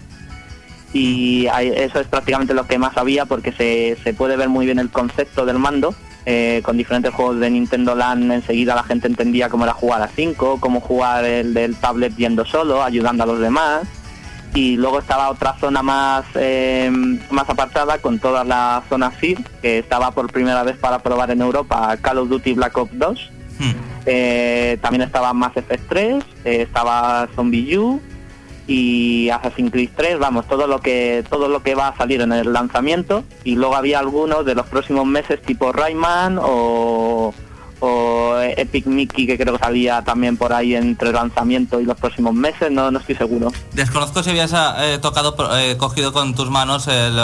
y 0.94 1.48
eso 1.48 2.00
es 2.00 2.08
prácticamente 2.08 2.54
lo 2.54 2.68
que 2.68 2.78
más 2.78 2.98
había 2.98 3.26
porque 3.26 3.52
se, 3.54 3.98
se 4.04 4.14
puede 4.14 4.36
ver 4.36 4.50
muy 4.50 4.66
bien 4.66 4.78
el 4.80 4.90
concepto 4.90 5.46
del 5.46 5.58
mando. 5.58 5.96
eh, 6.26 6.62
con 6.64 6.78
diferentes 6.78 7.12
juegos 7.14 7.40
de 7.40 7.50
Nintendo 7.50 7.96
Land 7.96 8.32
enseguida 8.32 8.76
la 8.76 8.84
gente 8.84 9.08
entendía 9.08 9.50
cómo 9.50 9.64
era 9.64 9.74
jugar 9.74 10.02
a 10.04 10.08
5, 10.08 10.60
cómo 10.60 10.80
jugar 10.80 11.26
el 11.26 11.54
del 11.54 11.76
tablet 11.76 12.16
yendo 12.16 12.46
solo, 12.46 12.84
ayudando 12.84 13.24
a 13.24 13.28
los 13.28 13.40
demás. 13.40 13.88
Y 14.54 14.76
luego 14.76 15.00
estaba 15.00 15.30
otra 15.30 15.56
zona 15.60 15.82
más, 15.82 16.26
eh, 16.36 16.92
más 17.30 17.50
apartada 17.50 18.00
con 18.00 18.20
toda 18.20 18.44
la 18.44 18.84
zona 18.90 19.12
FIR, 19.12 19.38
que 19.62 19.80
estaba 19.80 20.12
por 20.12 20.32
primera 20.32 20.64
vez 20.64 20.78
para 20.78 21.00
probar 21.00 21.32
en 21.32 21.42
Europa 21.42 21.96
Call 22.02 22.18
of 22.18 22.30
Duty 22.30 22.54
Black 22.54 22.78
Ops 22.78 22.98
2. 22.98 23.32
Hmm. 23.60 23.72
Eh, 24.06 24.78
también 24.82 25.04
estaba 25.04 25.34
Mass 25.34 25.56
Effect 25.56 25.88
3, 25.88 26.24
eh, 26.44 26.62
estaba 26.64 27.30
Zombie 27.36 27.78
U 27.78 28.02
y 28.68 29.30
Assassin's 29.30 29.72
Creed 29.72 29.90
3, 29.96 30.20
vamos, 30.20 30.48
todo 30.48 30.68
lo 30.68 30.80
que 30.80 31.24
todo 31.30 31.48
lo 31.48 31.62
que 31.62 31.76
va 31.76 31.90
a 31.90 31.98
salir 31.98 32.22
en 32.22 32.32
el 32.32 32.54
lanzamiento 32.54 33.24
y 33.44 33.56
luego 33.56 33.76
había 33.76 34.00
algunos 34.00 34.46
de 34.46 34.56
los 34.56 34.66
próximos 34.68 35.06
meses 35.06 35.42
tipo 35.42 35.72
Rayman 35.72 36.40
o, 36.42 37.34
o 37.82 38.38
Epic 38.40 38.86
Mickey 38.86 39.28
que 39.28 39.38
creo 39.38 39.54
que 39.58 39.60
salía 39.64 40.02
también 40.04 40.38
por 40.38 40.54
ahí 40.54 40.76
entre 40.76 41.10
el 41.10 41.16
lanzamiento 41.16 41.80
y 41.82 41.86
los 41.86 41.98
próximos 41.98 42.34
meses, 42.34 42.72
no, 42.72 42.90
no 42.92 43.00
estoy 43.00 43.16
seguro. 43.16 43.52
Desconozco 43.74 44.24
si 44.24 44.30
habías 44.30 44.54
eh, 44.80 44.98
tocado, 45.02 45.36
eh, 45.58 45.76
cogido 45.78 46.14
con 46.14 46.34
tus 46.36 46.50
manos 46.50 46.88
el, 46.88 47.18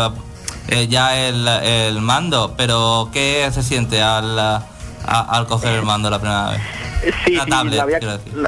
eh, 0.69 0.87
ya 0.87 1.17
el, 1.17 1.47
el 1.47 2.01
mando, 2.01 2.55
pero 2.57 3.09
¿qué 3.13 3.49
se 3.53 3.63
siente 3.63 4.01
al, 4.01 4.37
a- 4.39 4.65
al 5.05 5.45
coger 5.47 5.75
el 5.75 5.83
mando 5.83 6.09
la 6.09 6.19
primera 6.19 6.49
vez? 6.49 6.61
Sí, 7.25 7.35
La 7.35 7.43
sí, 7.45 7.49
tablet, 7.51 7.75
la, 7.77 7.83
había, 7.83 7.99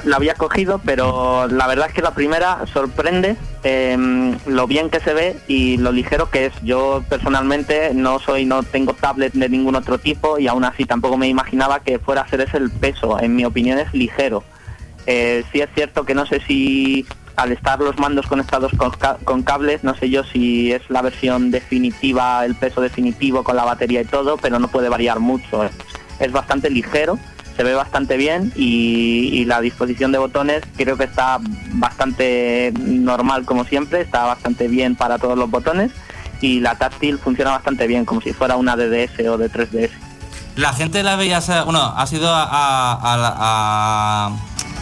la 0.04 0.16
había 0.16 0.34
cogido, 0.34 0.82
pero 0.84 1.48
la 1.48 1.68
verdad 1.68 1.88
es 1.90 1.94
que 1.94 2.02
la 2.02 2.12
primera 2.16 2.66
sorprende 2.74 3.38
eh, 3.64 3.98
lo 4.46 4.68
bien 4.68 4.90
que 4.90 5.00
se 5.00 5.14
ve 5.14 5.38
y 5.48 5.78
lo 5.78 5.92
ligero 5.92 6.30
que 6.30 6.48
es. 6.48 6.54
Yo 6.64 7.04
personalmente 7.10 7.94
no 7.94 8.20
soy, 8.20 8.46
no 8.46 8.64
tengo 8.64 8.94
tablet 8.94 9.34
de 9.34 9.50
ningún 9.50 9.76
otro 9.76 9.98
tipo 9.98 10.40
y 10.40 10.48
aún 10.48 10.64
así 10.64 10.86
tampoco 10.86 11.18
me 11.18 11.28
imaginaba 11.28 11.82
que 11.82 12.00
fuera 12.00 12.22
a 12.22 12.28
ser 12.30 12.42
ese 12.42 12.58
el 12.58 12.72
peso. 12.72 13.20
En 13.20 13.36
mi 13.36 13.46
opinión 13.46 13.80
es 13.80 13.94
ligero. 13.94 14.44
Eh, 15.06 15.44
sí 15.52 15.62
es 15.62 15.70
cierto 15.74 16.06
que 16.06 16.14
no 16.16 16.26
sé 16.26 16.42
si 16.46 17.06
al 17.36 17.52
estar 17.54 17.80
los 17.80 17.98
mandos 17.98 18.28
conectados 18.28 18.72
con, 18.76 18.92
ca- 18.92 19.18
con 19.24 19.44
cables, 19.44 19.82
no 19.84 19.96
sé 19.96 20.10
yo 20.10 20.24
si 20.26 20.74
es 20.74 20.82
la 20.90 21.02
versión 21.02 21.52
definitiva, 21.52 22.44
el 22.46 22.54
peso 22.56 22.82
definitivo 22.82 23.44
con 23.44 23.56
la 23.56 23.64
batería 23.64 24.02
y 24.02 24.06
todo, 24.06 24.36
pero 24.38 24.60
no 24.60 24.68
puede 24.68 24.90
variar 24.90 25.20
mucho. 25.22 25.64
Es 26.20 26.32
bastante 26.34 26.70
ligero, 26.70 27.18
se 27.60 27.64
ve 27.66 27.74
bastante 27.74 28.16
bien 28.16 28.54
y, 28.56 29.44
la 29.44 29.60
disposición 29.60 30.14
de 30.14 30.18
botones 30.18 30.64
creo 30.78 30.96
que 30.96 31.04
está 31.04 31.40
bastante 31.74 32.72
normal 32.78 33.44
como 33.44 33.66
siempre, 33.66 34.00
está 34.00 34.24
bastante 34.24 34.70
bien 34.70 34.96
para 34.96 35.18
todos 35.18 35.38
los 35.38 35.52
botones 35.52 35.92
y 36.40 36.62
la 36.62 36.76
táctil 36.76 37.18
funciona 37.20 37.52
bastante 37.52 37.86
bien, 37.86 38.06
como 38.06 38.22
si 38.22 38.32
fuera 38.32 38.56
una 38.56 38.78
de 38.78 38.88
DS 38.90 39.28
o 39.28 39.38
de 39.38 39.52
3DS. 39.52 39.90
La 40.56 40.72
gente 40.72 41.04
la 41.04 41.18
veía, 41.18 41.42
bueno, 41.66 41.82
ha 41.98 42.08
sido 42.08 42.34
a, 42.34 42.48
a- 42.50 44.32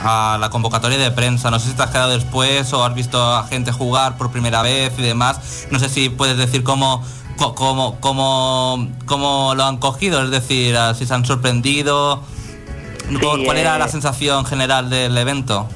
a 0.03 0.37
la- 0.37 0.49
convocatoria 0.51 0.99
de 0.99 1.09
prensa. 1.09 1.49
No 1.49 1.57
sé 1.59 1.69
si 1.69 1.75
te 1.75 1.81
has 1.81 1.89
quedado 1.89 2.11
después 2.11 2.71
o 2.73 2.85
has 2.85 2.93
visto 2.93 3.19
a 3.35 3.47
gente 3.47 3.71
jugar 3.71 4.17
por 4.17 4.29
primera 4.29 4.61
vez 4.61 4.93
y 4.99 5.01
demás. 5.01 5.65
No 5.71 5.79
sé 5.79 5.89
si 5.89 6.09
puedes 6.09 6.37
decir 6.37 6.61
cómo, 6.63 7.03
cómo, 7.37 7.97
cómo, 8.01 8.87
cómo 9.07 9.53
lo 9.55 9.63
han 9.63 9.77
cogido, 9.77 10.21
es 10.23 10.29
decir, 10.29 10.77
ah, 10.77 10.93
si 10.93 11.07
se 11.07 11.13
han 11.15 11.25
sorprendido. 11.25 12.21
¿Cuál 13.45 13.57
era 13.57 13.75
eh, 13.75 13.79
la 13.79 13.87
sensación 13.87 14.45
general 14.45 14.89
del 14.89 15.17
evento? 15.17 15.67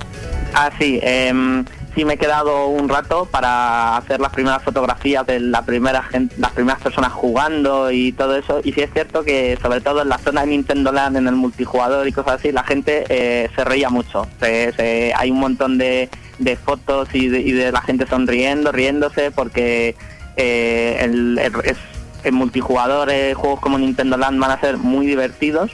Ah, 0.54 0.70
sí, 0.80 1.00
em, 1.02 1.64
sí 1.96 2.04
me 2.04 2.14
he 2.14 2.18
quedado 2.18 2.68
un 2.68 2.90
rato 2.90 3.26
para 3.26 3.96
hacer 3.98 4.20
las 4.20 4.32
primeras 4.34 4.62
fotografías 4.64 5.26
de 5.26 5.40
la 5.40 5.62
primera 5.62 6.04
gente, 6.04 6.36
las 6.38 6.52
primeras 6.52 6.82
personas 6.82 7.14
jugando 7.14 7.90
y 7.92 8.12
todo 8.12 8.36
eso. 8.36 8.60
Y 8.64 8.74
sí 8.74 8.82
es 8.82 8.92
cierto 8.92 9.24
que 9.24 9.58
sobre 9.62 9.80
todo 9.80 10.02
en 10.02 10.10
la 10.10 10.18
zona 10.18 10.42
de 10.42 10.48
Nintendo 10.48 10.92
Land, 10.92 11.16
en 11.18 11.28
el 11.28 11.36
multijugador 11.36 12.06
y 12.08 12.12
cosas 12.12 12.34
así, 12.40 12.52
la 12.52 12.64
gente 12.64 13.06
eh, 13.08 13.50
se 13.56 13.64
reía 13.64 13.90
mucho. 13.90 14.28
Se- 14.42 14.74
se- 14.74 15.14
hay 15.16 15.32
un 15.32 15.40
montón 15.40 15.78
de, 15.78 16.10
de 16.38 16.56
fotos 16.58 17.08
y 17.14 17.30
de, 17.30 17.40
y 17.40 17.52
de 17.54 17.72
la 17.72 17.82
gente 17.82 18.06
sonriendo, 18.08 18.74
riéndose, 18.74 19.32
porque 19.32 19.96
eh, 20.36 20.98
el, 21.02 21.38
el- 21.40 21.54
es, 21.64 21.78
el 22.26 22.34
multijugador, 22.34 23.10
eh, 23.10 23.34
juegos 23.36 23.62
como 23.62 23.80
Nintendo 23.80 24.18
Land 24.18 24.38
van 24.40 24.52
a 24.52 24.60
ser 24.60 24.78
muy 24.78 25.06
divertidos 25.08 25.72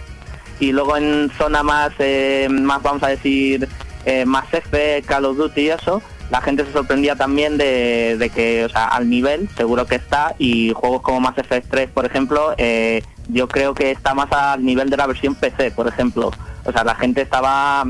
y 0.60 0.72
luego 0.72 0.98
en 0.98 1.32
zona 1.38 1.64
más, 1.64 1.92
eh, 2.00 2.48
más 2.50 2.82
vamos 2.82 3.04
a 3.04 3.08
decir, 3.08 3.68
eh, 4.06 4.26
más 4.26 4.46
F, 4.54 5.04
Call 5.06 5.26
of 5.26 5.38
Duty 5.38 5.62
y 5.62 5.70
eso, 5.70 6.02
la 6.30 6.42
gente 6.42 6.66
se 6.66 6.74
sorprendía 6.74 7.16
también 7.16 7.58
de, 7.58 8.18
de 8.18 8.30
que, 8.30 8.66
o 8.66 8.70
sea, 8.70 8.88
al 8.88 9.10
nivel 9.10 9.50
seguro 9.56 9.86
que 9.86 9.96
está 9.96 10.36
y 10.38 10.74
juegos 10.74 11.02
como 11.02 11.20
Mass 11.22 11.38
Effect 11.38 11.70
3, 11.70 11.90
por 11.92 12.06
ejemplo, 12.06 12.54
eh, 12.58 13.04
yo 13.30 13.48
creo 13.48 13.74
que 13.74 13.92
está 13.92 14.14
más 14.14 14.32
al 14.32 14.64
nivel 14.64 14.90
de 14.90 14.98
la 14.98 15.08
versión 15.08 15.36
PC, 15.36 15.72
por 15.72 15.88
ejemplo. 15.88 16.32
O 16.66 16.72
sea, 16.72 16.84
la 16.84 16.96
gente 16.96 17.22
estaba 17.22 17.86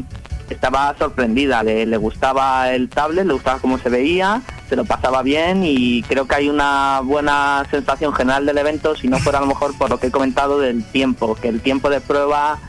estaba 0.49 0.95
sorprendida, 0.97 1.61
le, 1.63 1.85
le 1.85 1.97
gustaba 1.97 2.71
el 2.71 2.89
tablet, 2.89 3.25
le 3.25 3.33
gustaba 3.33 3.59
cómo 3.59 3.77
se 3.79 3.89
veía, 3.89 4.41
se 4.69 4.75
lo 4.75 4.85
pasaba 4.85 5.21
bien 5.23 5.63
y 5.63 6.03
creo 6.03 6.27
que 6.27 6.35
hay 6.35 6.49
una 6.49 7.01
buena 7.03 7.65
sensación 7.71 8.13
general 8.13 8.45
del 8.45 8.57
evento, 8.57 8.95
si 8.95 9.07
no 9.07 9.17
fuera 9.19 9.37
a 9.39 9.41
lo 9.41 9.47
mejor 9.47 9.77
por 9.77 9.89
lo 9.89 9.99
que 9.99 10.07
he 10.07 10.11
comentado 10.11 10.59
del 10.59 10.83
tiempo, 10.83 11.35
que 11.35 11.47
el 11.49 11.61
tiempo 11.61 11.89
de 11.89 12.01
prueba, 12.01 12.59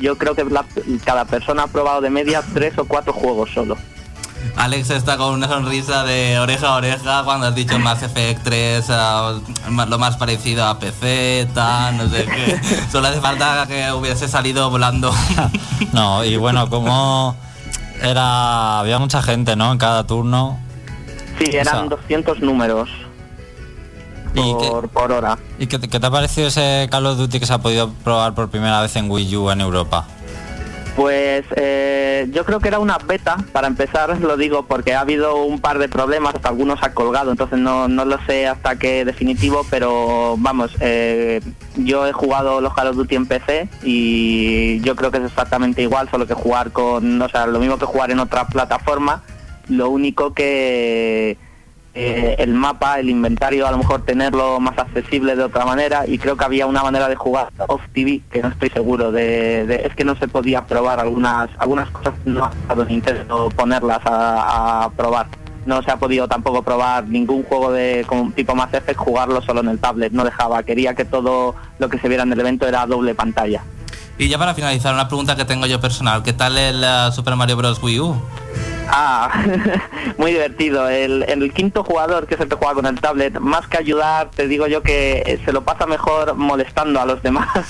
yo 0.00 0.18
creo 0.18 0.34
que 0.34 0.44
la- 0.44 0.64
cada 1.04 1.24
persona 1.24 1.64
ha 1.64 1.66
probado 1.68 2.00
de 2.00 2.10
media 2.10 2.42
tres 2.54 2.76
o 2.78 2.84
cuatro 2.84 3.12
juegos 3.12 3.50
solo. 3.54 3.76
Alex 4.56 4.90
está 4.90 5.16
con 5.16 5.34
una 5.34 5.48
sonrisa 5.48 6.04
de 6.04 6.38
oreja 6.38 6.68
a 6.68 6.76
oreja 6.76 7.22
cuando 7.24 7.46
has 7.48 7.54
dicho 7.56 7.76
Mass 7.78 8.02
Effect 8.04 8.42
3, 8.44 8.84
ah, 8.90 9.34
ma- 9.68 9.86
lo 9.86 9.98
más 9.98 10.16
parecido 10.16 10.64
a 10.64 10.78
PC, 10.78 11.48
tal, 11.54 11.96
no 11.96 12.08
sé 12.08 12.24
qué. 12.24 12.60
Solo 12.92 13.08
hace 13.08 13.20
falta 13.20 13.66
que 13.66 13.90
hubiese 13.92 14.28
salido 14.28 14.70
volando. 14.70 15.12
No, 15.92 16.22
y 16.24 16.36
bueno, 16.36 16.68
como 16.68 17.34
era. 18.02 18.80
Había 18.80 18.98
mucha 18.98 19.22
gente, 19.22 19.56
¿no? 19.56 19.72
En 19.72 19.78
cada 19.78 20.06
turno. 20.06 20.58
Sí, 21.38 21.44
eran 21.56 21.74
O 21.76 21.88
sea, 21.88 21.96
200 21.96 22.40
números 22.40 22.88
¿Y 24.34 24.42
qué, 24.60 24.68
por, 24.68 24.88
por 24.88 25.12
hora. 25.12 25.38
y 25.58 25.66
qué 25.66 25.78
te- 25.78 25.88
qué 25.88 25.98
te 25.98 26.06
ha 26.06 26.10
parecido 26.10 26.48
ese 26.48 26.86
Call 26.90 27.06
of 27.06 27.16
Duty 27.18 27.40
que 27.40 27.46
se 27.46 27.52
ha 27.54 27.58
podido 27.58 27.90
probar 28.04 28.34
por 28.34 28.50
primera 28.50 28.80
vez 28.82 28.94
en 28.96 29.10
Wii 29.10 29.36
U 29.36 29.50
en 29.50 29.60
Europa? 29.60 30.06
Pues 30.96 31.44
eh, 31.54 32.26
yo 32.32 32.44
creo 32.44 32.58
que 32.58 32.66
era 32.66 32.80
una 32.80 32.98
beta, 32.98 33.36
para 33.52 33.68
empezar 33.68 34.18
lo 34.20 34.36
digo 34.36 34.66
porque 34.66 34.94
ha 34.94 35.00
habido 35.00 35.44
un 35.44 35.60
par 35.60 35.78
de 35.78 35.88
problemas, 35.88 36.34
hasta 36.34 36.48
algunos 36.48 36.82
ha 36.82 36.92
colgado, 36.92 37.30
entonces 37.30 37.56
no, 37.60 37.86
no 37.86 38.04
lo 38.04 38.18
sé 38.26 38.48
hasta 38.48 38.76
qué 38.76 39.04
definitivo, 39.04 39.64
pero 39.70 40.34
vamos, 40.38 40.72
eh, 40.80 41.40
yo 41.76 42.04
he 42.04 42.12
jugado 42.12 42.60
los 42.60 42.74
Call 42.74 42.88
of 42.88 42.96
Duty 42.96 43.14
en 43.14 43.26
PC 43.26 43.68
y 43.84 44.80
yo 44.80 44.96
creo 44.96 45.12
que 45.12 45.18
es 45.18 45.24
exactamente 45.24 45.82
igual, 45.82 46.10
solo 46.10 46.26
que 46.26 46.34
jugar 46.34 46.72
con, 46.72 47.22
o 47.22 47.28
sea, 47.28 47.46
lo 47.46 47.60
mismo 47.60 47.78
que 47.78 47.86
jugar 47.86 48.10
en 48.10 48.18
otra 48.18 48.48
plataforma, 48.48 49.22
Lo 49.68 49.90
único 49.90 50.32
que 50.34 51.36
eh, 51.94 52.36
el 52.38 52.54
mapa, 52.54 53.00
el 53.00 53.10
inventario, 53.10 53.66
a 53.66 53.70
lo 53.70 53.78
mejor 53.78 54.02
tenerlo 54.04 54.60
más 54.60 54.78
accesible 54.78 55.34
de 55.36 55.42
otra 55.42 55.64
manera 55.64 56.06
y 56.06 56.18
creo 56.18 56.36
que 56.36 56.44
había 56.44 56.66
una 56.66 56.82
manera 56.82 57.08
de 57.08 57.16
jugar 57.16 57.48
off 57.66 57.82
TV 57.92 58.20
que 58.30 58.40
no 58.40 58.48
estoy 58.48 58.70
seguro 58.70 59.10
de, 59.10 59.66
de- 59.66 59.86
es 59.86 59.94
que 59.96 60.04
no 60.04 60.14
se 60.16 60.28
podía 60.28 60.64
probar 60.64 61.00
algunas 61.00 61.50
algunas 61.58 61.90
cosas 61.90 62.14
no 62.24 62.44
ha 62.44 62.52
dado 62.68 62.84
Nintendo 62.84 63.48
ponerlas 63.56 64.00
a, 64.04 64.84
a 64.84 64.90
probar. 64.90 65.26
No 65.66 65.82
se 65.82 65.90
ha 65.90 65.96
podido 65.96 66.28
tampoco 66.28 66.62
probar 66.62 67.06
ningún 67.08 67.42
juego 67.42 67.72
de 67.72 68.04
como 68.08 68.30
tipo 68.30 68.54
Mass 68.54 68.72
Effect 68.72 68.98
jugarlo 68.98 69.42
solo 69.42 69.60
en 69.60 69.68
el 69.68 69.78
tablet 69.78 70.12
no 70.12 70.24
dejaba 70.24 70.62
quería 70.62 70.94
que 70.94 71.04
todo 71.04 71.54
lo 71.78 71.88
que 71.90 71.98
se 71.98 72.08
viera 72.08 72.22
en 72.22 72.32
el 72.32 72.40
evento 72.40 72.66
era 72.66 72.86
doble 72.86 73.14
pantalla 73.14 73.62
Y 74.18 74.28
ya 74.28 74.36
para 74.36 74.52
finalizar, 74.52 74.92
una 74.92 75.06
pregunta 75.06 75.36
que 75.36 75.44
tengo 75.44 75.66
yo 75.66 75.80
personal. 75.80 76.24
¿Qué 76.24 76.32
tal 76.32 76.58
el 76.58 76.82
eh, 76.82 77.12
Super 77.12 77.36
Mario 77.36 77.56
Bros. 77.56 77.80
Wii 77.80 78.00
U? 78.00 78.20
Ah, 78.88 79.44
muy 80.18 80.32
divertido. 80.32 80.88
El, 80.88 81.52
quinto 81.54 81.84
jugador, 81.84 82.26
que 82.26 82.34
es 82.34 82.40
el 82.40 82.48
que 82.48 82.56
juega 82.56 82.74
con 82.74 82.86
el 82.86 83.00
tablet, 83.00 83.38
más 83.38 83.68
que 83.68 83.78
ayudar, 83.78 84.30
te 84.34 84.48
digo 84.48 84.66
yo 84.66 84.82
que 84.82 85.22
eh, 85.24 85.40
se 85.44 85.52
lo 85.52 85.62
pasa 85.62 85.86
mejor 85.86 86.34
molestando 86.34 87.00
a 87.00 87.06
los 87.06 87.22
demás. 87.22 87.48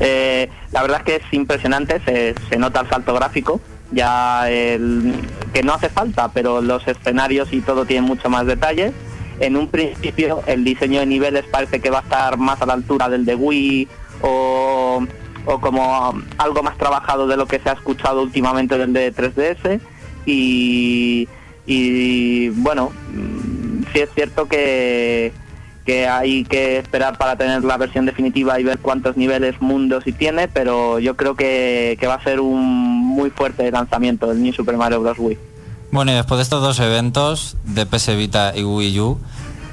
Eh, 0.00 0.50
la 0.72 0.82
verdad 0.82 0.98
es 0.98 1.04
que 1.04 1.16
es 1.16 1.32
impresionante, 1.32 2.00
se, 2.04 2.34
se 2.50 2.56
nota 2.56 2.80
el 2.80 2.88
salto 2.88 3.14
gráfico, 3.14 3.60
ya 3.92 4.50
el, 4.50 5.14
que 5.52 5.62
no 5.62 5.72
hace 5.72 5.88
falta, 5.88 6.32
pero 6.32 6.60
los 6.60 6.86
escenarios 6.88 7.52
y 7.52 7.60
todo 7.60 7.84
tienen 7.84 8.02
mucho 8.02 8.28
más 8.28 8.44
detalles. 8.44 8.92
En 9.38 9.56
un 9.56 9.68
principio 9.68 10.42
el 10.46 10.64
diseño 10.64 10.98
de 10.98 11.06
niveles 11.06 11.44
parece 11.44 11.78
que 11.78 11.90
va 11.90 12.00
a 12.00 12.02
estar 12.02 12.38
más 12.38 12.60
a 12.60 12.66
la 12.66 12.72
altura 12.72 13.08
del 13.08 13.24
de 13.24 13.36
Wii 13.36 13.88
o, 14.22 15.04
o 15.44 15.60
como 15.60 16.14
algo 16.38 16.62
más 16.62 16.78
trabajado 16.78 17.26
de 17.26 17.36
lo 17.36 17.46
que 17.46 17.58
se 17.58 17.68
ha 17.68 17.72
escuchado 17.72 18.22
últimamente 18.22 18.78
del 18.78 18.92
de 18.92 19.14
3DS 19.14 19.80
y, 20.26 21.28
y 21.66 22.48
bueno, 22.50 22.92
mm, 23.12 23.84
sí 23.92 24.00
es 24.00 24.10
cierto 24.14 24.46
que, 24.46 25.32
que 25.84 26.06
hay 26.06 26.44
que 26.44 26.78
esperar 26.78 27.18
para 27.18 27.36
tener 27.36 27.64
la 27.64 27.76
versión 27.76 28.06
definitiva 28.06 28.58
y 28.60 28.64
ver 28.64 28.78
cuántos 28.78 29.16
niveles, 29.16 29.60
mundos 29.60 30.06
y 30.06 30.12
tiene, 30.12 30.48
pero 30.48 30.98
yo 30.98 31.16
creo 31.16 31.34
que, 31.34 31.96
que 31.98 32.06
va 32.06 32.14
a 32.14 32.22
ser 32.22 32.40
un 32.40 32.62
muy 32.62 33.30
fuerte 33.30 33.70
lanzamiento 33.70 34.30
el 34.30 34.42
New 34.42 34.52
Super 34.52 34.76
Mario 34.76 35.00
Bros. 35.00 35.18
Wii. 35.18 35.38
Bueno, 35.90 36.12
y 36.12 36.14
después 36.14 36.38
de 36.38 36.42
estos 36.42 36.62
dos 36.62 36.80
eventos 36.80 37.56
de 37.64 37.84
PS 37.84 38.16
Vita 38.16 38.52
y 38.56 38.64
Wii 38.64 39.00
U, 39.00 39.18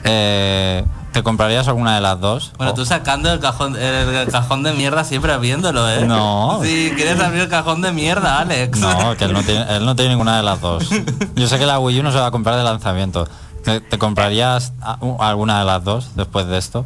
eh, 0.03 0.83
¿te 1.11 1.23
comprarías 1.23 1.67
alguna 1.67 1.95
de 1.95 2.01
las 2.01 2.19
dos? 2.19 2.53
Bueno, 2.57 2.73
tú 2.73 2.85
sacando 2.85 3.31
el 3.31 3.39
cajón, 3.39 3.75
el, 3.75 4.27
cajón 4.29 4.63
de 4.63 4.73
mierda 4.73 5.03
siempre 5.03 5.31
abriéndolo, 5.31 5.89
¿eh? 5.89 6.05
No. 6.05 6.59
Sí, 6.63 6.91
quieres 6.95 7.19
abrir 7.19 7.43
el 7.43 7.49
cajón 7.49 7.81
de 7.81 7.91
mierda, 7.91 8.39
Alex. 8.39 8.79
No, 8.79 9.15
que 9.17 9.25
él 9.25 9.33
no, 9.33 9.43
tiene, 9.43 9.65
él 9.75 9.85
no 9.85 9.95
tiene 9.95 10.11
ninguna 10.11 10.37
de 10.37 10.43
las 10.43 10.61
dos. 10.61 10.89
Yo 11.35 11.47
sé 11.47 11.57
que 11.59 11.65
la 11.65 11.79
Wii 11.79 11.99
U 11.99 12.03
no 12.03 12.11
se 12.11 12.19
va 12.19 12.27
a 12.27 12.31
comprar 12.31 12.57
de 12.57 12.63
lanzamiento. 12.63 13.27
¿Te, 13.63 13.81
te 13.81 13.97
comprarías 13.97 14.73
alguna 15.19 15.59
de 15.59 15.65
las 15.65 15.83
dos 15.83 16.15
después 16.15 16.47
de 16.47 16.57
esto? 16.57 16.85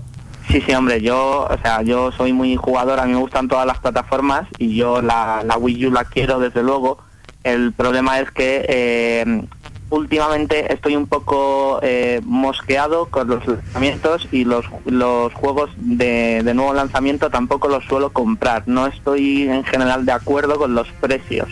Sí, 0.49 0.61
sí, 0.61 0.73
hombre, 0.73 1.01
yo, 1.01 1.47
o 1.49 1.57
sea, 1.61 1.81
yo 1.83 2.11
soy 2.11 2.33
muy 2.33 2.55
jugador, 2.55 2.99
a 2.99 3.05
mí 3.05 3.13
me 3.13 3.19
gustan 3.19 3.47
todas 3.47 3.65
las 3.65 3.79
plataformas 3.79 4.47
y 4.57 4.75
yo 4.75 5.01
la, 5.01 5.41
la 5.45 5.57
Wii 5.57 5.87
U 5.87 5.91
la 5.91 6.03
quiero 6.03 6.39
desde 6.39 6.63
luego. 6.63 6.97
El 7.43 7.73
problema 7.73 8.19
es 8.19 8.31
que 8.31 8.65
eh, 8.67 9.47
últimamente 9.93 10.73
estoy 10.73 10.95
un 10.95 11.05
poco 11.05 11.79
eh, 11.83 12.19
mosqueado 12.25 13.05
con 13.05 13.27
los 13.27 13.47
lanzamientos 13.47 14.27
y 14.31 14.43
los, 14.43 14.65
los 14.85 15.31
juegos 15.33 15.69
de, 15.77 16.41
de 16.43 16.53
nuevo 16.55 16.73
lanzamiento 16.73 17.29
tampoco 17.29 17.67
los 17.67 17.83
suelo 17.85 18.11
comprar. 18.11 18.63
No 18.65 18.87
estoy 18.87 19.43
en 19.43 19.63
general 19.63 20.03
de 20.05 20.11
acuerdo 20.11 20.57
con 20.57 20.73
los 20.73 20.87
precios. 20.93 21.47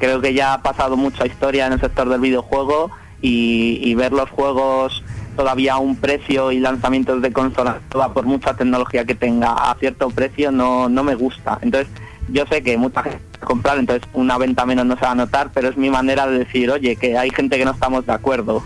Creo 0.00 0.20
que 0.20 0.34
ya 0.34 0.52
ha 0.52 0.62
pasado 0.62 0.96
mucha 0.96 1.26
historia 1.26 1.68
en 1.68 1.74
el 1.74 1.80
sector 1.80 2.08
del 2.08 2.20
videojuego 2.20 2.90
y, 3.22 3.94
ver 3.94 4.12
los 4.12 4.28
juegos 4.30 5.04
todavía 5.36 5.74
a 5.74 5.78
un 5.78 5.96
precio 5.96 6.50
y 6.50 6.58
lanzamientos 6.58 7.22
de 7.22 7.32
consolas 7.32 7.76
toda 7.88 8.12
por 8.12 8.24
mucha 8.24 8.54
tecnología 8.54 9.04
que 9.04 9.14
tenga 9.14 9.52
a 9.52 9.74
cierto 9.78 10.10
precio 10.10 10.50
no, 10.50 10.88
no 10.88 11.04
me 11.04 11.14
gusta. 11.14 11.58
Entonces 11.62 11.88
yo 12.28 12.44
sé 12.50 12.62
que 12.62 12.76
mucha 12.76 13.02
gente 13.02 13.20
va 13.34 13.38
a 13.42 13.46
comprar, 13.46 13.78
entonces 13.78 14.08
una 14.12 14.38
venta 14.38 14.66
menos 14.66 14.86
no 14.86 14.96
se 14.96 15.04
va 15.04 15.12
a 15.12 15.14
notar, 15.14 15.50
pero 15.52 15.68
es 15.68 15.76
mi 15.76 15.90
manera 15.90 16.26
de 16.26 16.38
decir, 16.40 16.70
oye, 16.70 16.96
que 16.96 17.16
hay 17.16 17.30
gente 17.30 17.58
que 17.58 17.64
no 17.64 17.72
estamos 17.72 18.06
de 18.06 18.12
acuerdo. 18.12 18.62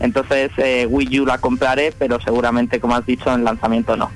Entonces 0.00 0.50
eh, 0.58 0.86
Wii 0.88 1.20
U 1.20 1.26
la 1.26 1.38
compraré, 1.38 1.92
pero 1.96 2.20
seguramente, 2.20 2.80
como 2.80 2.94
has 2.94 3.06
dicho, 3.06 3.32
en 3.32 3.44
lanzamiento 3.44 3.96
no. 3.96 4.10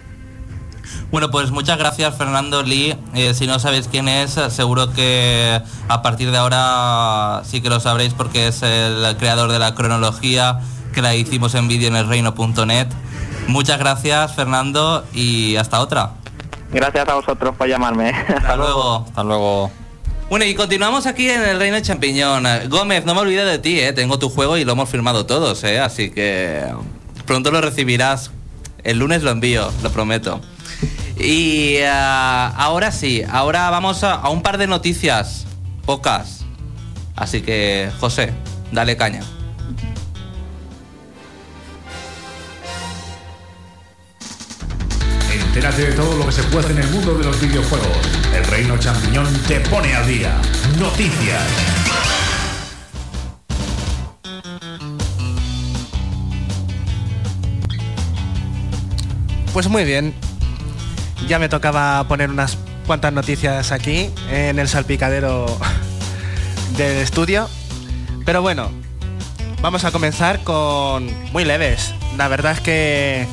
Bueno, 1.11 1.31
pues 1.31 1.51
muchas 1.51 1.79
gracias 1.79 2.17
Fernando 2.17 2.63
Lee. 2.63 2.97
Eh, 3.15 3.35
si 3.35 3.47
no 3.47 3.59
sabéis 3.59 3.89
quién 3.89 4.09
es, 4.09 4.39
seguro 4.51 4.93
que 4.93 5.61
a 5.89 6.03
partir 6.03 6.31
de 6.31 6.39
ahora 6.39 7.43
sí 7.45 7.61
que 7.61 7.69
lo 7.69 7.81
sabréis 7.81 8.15
porque 8.15 8.49
es 8.49 8.63
el 8.63 9.17
creador 9.19 9.51
de 9.53 9.59
la 9.59 9.75
cronología 9.75 10.61
que 10.93 11.03
la 11.03 11.15
hicimos 11.15 11.55
en 11.55 11.69
vídeo 11.69 11.89
en 11.89 11.97
el 11.97 12.09
reino.net. 12.09 12.89
Muchas 13.47 13.79
gracias 13.79 14.35
Fernando 14.35 15.05
y 15.15 15.57
hasta 15.57 15.81
otra. 15.81 16.13
Gracias 16.71 17.09
a 17.09 17.15
vosotros 17.15 17.55
por 17.57 17.69
llamarme. 17.69 18.11
Hasta 18.29 18.57
luego. 18.57 19.05
Hasta 19.09 19.25
luego. 19.25 19.71
Bueno, 20.29 20.45
y 20.45 20.55
continuamos 20.55 21.07
aquí 21.07 21.31
en 21.31 21.43
el 21.43 21.59
Reino 21.59 21.77
de 21.77 21.83
Champiñón. 21.83 22.45
Gómez, 22.69 23.07
no 23.07 23.15
me 23.15 23.23
olvides 23.23 23.47
de 23.47 23.59
ti, 23.59 23.81
¿eh? 23.81 23.95
Tengo 23.95 24.19
tu 24.19 24.29
juego 24.29 24.59
y 24.59 24.65
lo 24.65 24.73
hemos 24.73 24.89
firmado 24.89 25.25
todos, 25.25 25.65
¿eh? 25.65 25.81
Así 25.81 26.11
que 26.11 26.65
pronto 27.25 27.51
lo 27.51 27.61
recibirás. 27.63 28.31
El 28.85 28.99
lunes 28.99 29.23
lo 29.23 29.31
envío, 29.31 29.71
lo 29.83 29.91
prometo. 29.91 30.41
Y 31.19 31.77
eh, 31.77 31.89
ahora 31.89 32.93
sí, 32.93 33.23
ahora 33.29 33.71
vamos 33.71 34.05
a, 34.05 34.15
a 34.15 34.29
un 34.29 34.43
par 34.43 34.59
de 34.59 34.67
noticias, 34.67 35.47
pocas. 35.85 36.45
Así 37.17 37.41
que, 37.41 37.91
José, 37.99 38.33
dale 38.71 38.97
caña. 38.97 39.23
Entérate 45.59 45.87
de 45.87 45.93
todo 45.97 46.17
lo 46.17 46.27
que 46.27 46.31
se 46.31 46.45
puede 46.45 46.71
en 46.71 46.79
el 46.79 46.89
mundo 46.91 47.15
de 47.19 47.25
los 47.25 47.41
videojuegos. 47.41 47.89
El 48.33 48.45
Reino 48.45 48.79
Champiñón 48.79 49.27
te 49.49 49.59
pone 49.59 49.93
al 49.93 50.07
día. 50.07 50.41
Noticias. 50.79 51.43
Pues 59.53 59.67
muy 59.67 59.83
bien. 59.83 60.15
Ya 61.27 61.41
me 61.41 61.49
tocaba 61.49 62.07
poner 62.07 62.31
unas 62.31 62.57
cuantas 62.87 63.13
noticias 63.13 63.73
aquí 63.73 64.11
en 64.31 64.61
el 64.61 64.69
salpicadero 64.69 65.59
del 66.77 66.99
estudio. 66.99 67.49
Pero 68.25 68.43
bueno, 68.43 68.71
vamos 69.61 69.83
a 69.83 69.91
comenzar 69.91 70.45
con 70.45 71.11
muy 71.33 71.45
leves. 71.45 71.93
La 72.17 72.29
verdad 72.29 72.53
es 72.53 72.61
que, 72.61 73.27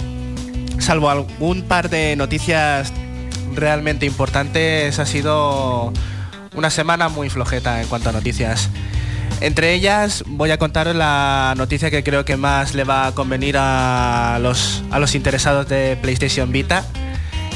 salvo 0.86 1.10
algún 1.10 1.63
par 1.63 1.89
de 1.89 2.15
noticias 2.15 2.93
realmente 3.56 4.06
importantes, 4.06 5.00
ha 5.00 5.06
sido 5.08 5.91
una 6.54 6.69
semana 6.69 7.10
muy 7.10 7.32
flojeta 7.32 7.82
en 7.82 7.88
cuanto 7.88 8.10
a 8.10 8.12
noticias. 8.12 8.69
Entre 9.41 9.74
ellas 9.74 10.24
voy 10.28 10.52
a 10.52 10.60
contaros 10.60 10.95
la 10.95 11.56
noticia 11.58 11.89
que 11.89 12.04
creo 12.04 12.24
que 12.24 12.38
más 12.38 12.76
le 12.76 12.84
va 12.84 13.08
a 13.08 13.12
convenir 13.13 13.58
a 13.58 14.38
los, 14.39 14.84
a 14.91 15.00
los 15.00 15.15
interesados 15.15 15.67
de 15.67 15.98
PlayStation 16.00 16.52
Vita. 16.52 16.86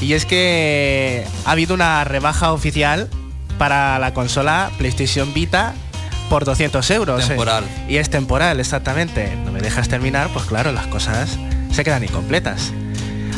Y 0.02 0.14
es 0.14 0.26
que 0.26 1.24
ha 1.46 1.52
habido 1.52 1.76
una 1.76 2.04
rebaja 2.06 2.52
oficial 2.52 3.10
para 3.60 4.00
la 4.00 4.12
consola 4.16 4.72
PlayStation 4.80 5.36
Vita 5.36 5.76
por 6.32 6.46
200 6.46 6.90
euros. 6.90 7.26
eh. 7.26 7.28
Temporal. 7.28 7.64
Y 7.88 7.98
es 7.98 8.10
temporal, 8.10 8.60
exactamente. 8.60 9.36
No 9.46 9.52
me 9.52 9.62
dejas 9.62 9.88
terminar, 9.88 10.30
pues 10.34 10.46
claro, 10.46 10.72
las 10.72 10.88
cosas 10.88 11.38
se 11.72 11.84
quedan 11.84 12.04
incompletas. 12.04 12.74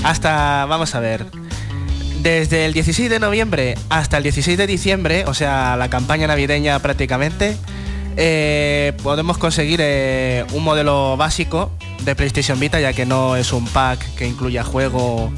Hasta, 0.03 0.65
vamos 0.65 0.95
a 0.95 0.99
ver, 0.99 1.25
desde 2.21 2.65
el 2.65 2.73
16 2.73 3.09
de 3.09 3.19
noviembre 3.19 3.75
hasta 3.89 4.17
el 4.17 4.23
16 4.23 4.57
de 4.57 4.67
diciembre, 4.67 5.25
o 5.27 5.33
sea, 5.33 5.75
la 5.75 5.89
campaña 5.89 6.27
navideña 6.27 6.79
prácticamente, 6.79 7.57
eh, 8.17 8.93
podemos 9.03 9.37
conseguir 9.37 9.79
eh, 9.81 10.45
un 10.53 10.63
modelo 10.63 11.15
básico 11.17 11.71
de 12.03 12.15
PlayStation 12.15 12.59
Vita, 12.59 12.79
ya 12.79 12.93
que 12.93 13.05
no 13.05 13.35
es 13.35 13.53
un 13.53 13.65
pack 13.65 14.15
que 14.15 14.27
incluya 14.27 14.63
juego 14.63 15.31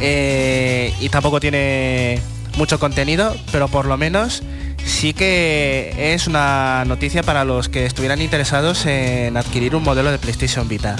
eh, 0.00 0.92
y 1.00 1.08
tampoco 1.08 1.40
tiene 1.40 2.20
mucho 2.56 2.78
contenido, 2.78 3.34
pero 3.50 3.68
por 3.68 3.86
lo 3.86 3.96
menos 3.96 4.42
sí 4.84 5.14
que 5.14 6.12
es 6.14 6.26
una 6.26 6.84
noticia 6.86 7.22
para 7.22 7.44
los 7.44 7.68
que 7.68 7.86
estuvieran 7.86 8.20
interesados 8.20 8.84
en 8.86 9.36
adquirir 9.36 9.74
un 9.74 9.84
modelo 9.84 10.10
de 10.10 10.18
PlayStation 10.18 10.68
Vita. 10.68 10.96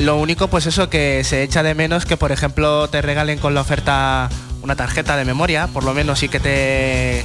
Lo 0.00 0.16
único, 0.16 0.48
pues 0.48 0.66
eso, 0.66 0.88
que 0.88 1.22
se 1.24 1.42
echa 1.42 1.62
de 1.62 1.74
menos 1.74 2.06
que, 2.06 2.16
por 2.16 2.32
ejemplo, 2.32 2.88
te 2.88 3.02
regalen 3.02 3.38
con 3.38 3.54
la 3.54 3.60
oferta 3.60 4.28
una 4.62 4.74
tarjeta 4.76 5.16
de 5.16 5.24
memoria, 5.24 5.66
por 5.68 5.84
lo 5.84 5.92
menos, 5.94 6.22
y 6.22 6.28
que 6.28 6.40
te 6.40 7.24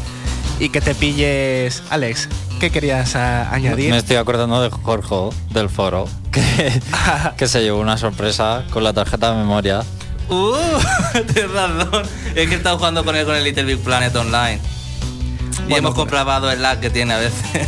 y 0.60 0.70
que 0.70 0.82
te 0.82 0.96
pilles. 0.96 1.84
Alex, 1.90 2.28
¿qué 2.60 2.70
querías 2.72 3.16
a- 3.16 3.54
añadir? 3.54 3.92
Me 3.92 3.98
estoy 3.98 4.16
acordando 4.18 4.62
de 4.62 4.70
Jorge 4.70 5.16
del 5.52 5.70
foro, 5.70 6.08
que, 6.32 6.82
que 7.38 7.48
se 7.48 7.62
llevó 7.62 7.80
una 7.80 7.98
sorpresa 7.98 8.64
con 8.72 8.84
la 8.84 8.94
tarjeta 8.94 9.32
de 9.32 9.38
memoria. 9.38 9.82
Uh, 10.30 10.54
tienes 11.34 11.52
razón. 11.52 12.04
Es 12.36 12.48
que 12.48 12.56
he 12.56 12.58
estado 12.58 12.78
jugando 12.78 13.06
con 13.06 13.16
él 13.16 13.26
con 13.26 13.36
el 13.36 13.44
Little 13.44 13.64
Big 13.64 13.80
Planet 13.80 14.16
Online. 14.16 14.60
Y 14.60 15.62
Bueno, 15.70 15.78
hemos 15.78 15.96
comprobado 15.96 16.52
el 16.52 16.62
lag 16.62 16.80
que 16.80 16.90
tiene 16.90 17.14
a 17.14 17.18
veces. 17.20 17.68